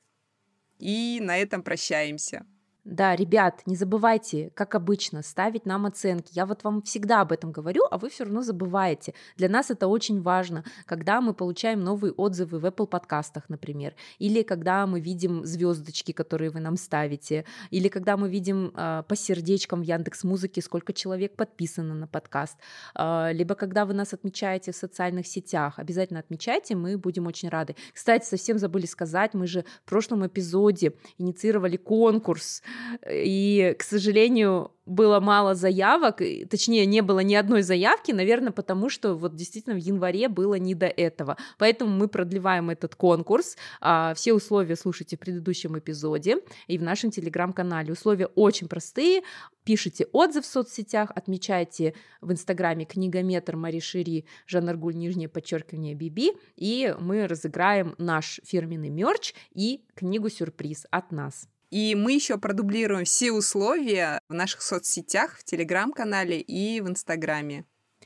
И 0.85 1.19
на 1.23 1.39
этом 1.39 1.63
прощаемся. 1.63 2.45
Да, 2.85 3.17
ребят, 3.17 3.63
не 3.65 3.77
забывайте, 3.77 4.51
как 4.55 4.75
обычно, 4.75 5.23
ставить 5.23 5.65
нам 5.65 5.87
оценки. 5.87 6.31
Я 6.33 6.45
вот 6.45 6.65
вам 6.65 6.83
всегда 6.83 7.23
об 7.23 7.33
этом 7.33 7.51
говорю, 7.51 7.85
а 7.91 7.97
вы 7.97 8.11
все 8.11 8.25
равно 8.25 8.43
забываете. 8.43 9.15
Для 9.39 9.49
нас 9.49 9.71
это 9.71 9.87
очень 9.89 10.21
важно, 10.21 10.65
когда 10.85 11.23
мы 11.23 11.33
получаем 11.33 11.81
новые 11.81 12.13
отзывы 12.13 12.59
в 12.59 12.67
Apple 12.67 12.87
подкастах, 12.87 13.49
например, 13.49 13.95
или 14.19 14.43
когда 14.43 14.87
мы 14.87 15.01
видим 15.01 15.47
звездочки, 15.47 16.13
которые 16.13 16.51
вы 16.51 16.61
нам 16.61 16.77
ставите, 16.77 17.47
или 17.71 17.89
когда 17.89 18.19
мы 18.19 18.29
видим 18.29 18.71
э, 18.77 19.03
по 19.09 19.17
сердечкам 19.17 19.81
в 19.81 19.85
Яндекс 19.85 20.23
Музыке, 20.23 20.61
сколько 20.61 20.93
человек 20.93 21.37
подписано 21.37 21.95
на 21.95 22.07
подкаст, 22.07 22.59
э, 22.95 23.33
либо 23.33 23.55
когда 23.55 23.87
вы 23.87 23.95
нас 23.95 24.13
отмечаете 24.13 24.73
в 24.73 24.77
социальных 24.77 25.27
сетях, 25.27 25.79
обязательно 25.79 26.21
отмечайте, 26.21 26.77
мы 26.77 26.99
будем 26.99 27.27
очень 27.29 27.49
рады. 27.49 27.77
Кстати, 27.95 28.27
совсем 28.27 28.59
забыли 28.59 28.85
сказать, 28.85 29.33
мы 29.33 29.47
же 29.47 29.65
в 29.87 29.89
прошлом 29.89 30.27
эпизоде 30.27 30.93
инициировали 31.17 31.79
конкурс 31.79 32.63
и, 33.11 33.75
к 33.79 33.83
сожалению, 33.83 34.71
было 34.87 35.21
мало 35.21 35.55
заявок, 35.55 36.21
точнее, 36.51 36.87
не 36.87 37.01
было 37.01 37.21
ни 37.21 37.35
одной 37.35 37.63
заявки, 37.63 38.13
наверное, 38.13 38.53
потому 38.53 38.89
что 38.89 39.15
вот 39.15 39.35
действительно 39.35 39.75
в 39.75 39.79
январе 39.79 40.29
было 40.29 40.55
не 40.57 40.75
до 40.75 40.87
этого. 40.87 41.37
Поэтому 41.59 41.91
мы 41.91 42.09
продлеваем 42.09 42.71
этот 42.71 42.95
конкурс. 42.95 43.57
А, 43.81 44.13
все 44.15 44.35
условия 44.35 44.77
слушайте 44.77 45.17
в 45.17 45.21
предыдущем 45.21 45.79
эпизоде 45.79 46.39
и 46.67 46.79
в 46.79 46.83
нашем 46.83 47.11
телеграм-канале. 47.11 47.93
Условия 47.93 48.27
очень 48.27 48.69
простые. 48.69 49.23
Пишите 49.65 50.07
отзыв 50.13 50.45
в 50.45 50.49
соцсетях, 50.49 51.11
отмечайте 51.15 51.95
в 52.21 52.31
инстаграме 52.31 52.85
книгометр 52.85 53.57
Мари 53.57 53.81
Шири, 53.81 54.27
Жанаргуль, 54.47 54.95
нижнее 54.95 55.31
подчеркивание 55.31 55.95
Биби, 55.95 56.33
и 56.57 56.95
мы 57.01 57.27
разыграем 57.27 57.95
наш 57.97 58.41
фирменный 58.45 58.91
мерч 58.91 59.33
и 59.55 59.87
книгу-сюрприз 59.95 60.87
от 60.91 61.13
нас. 61.13 61.49
И 61.75 61.97
мы 61.97 62.13
еще 62.13 62.39
продублируем 62.39 63.05
все 63.05 63.33
условия 63.33 64.21
в 64.29 64.33
наших 64.33 64.63
соцсетях, 64.63 65.37
в 65.37 65.43
телеграм-канале 65.43 66.41
и 66.41 66.81
в 66.81 66.89
инстаграме. 66.89 67.65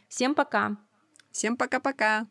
Всем 0.08 0.34
пока! 0.34 0.78
Всем 1.32 1.54
пока-пока! 1.58 2.28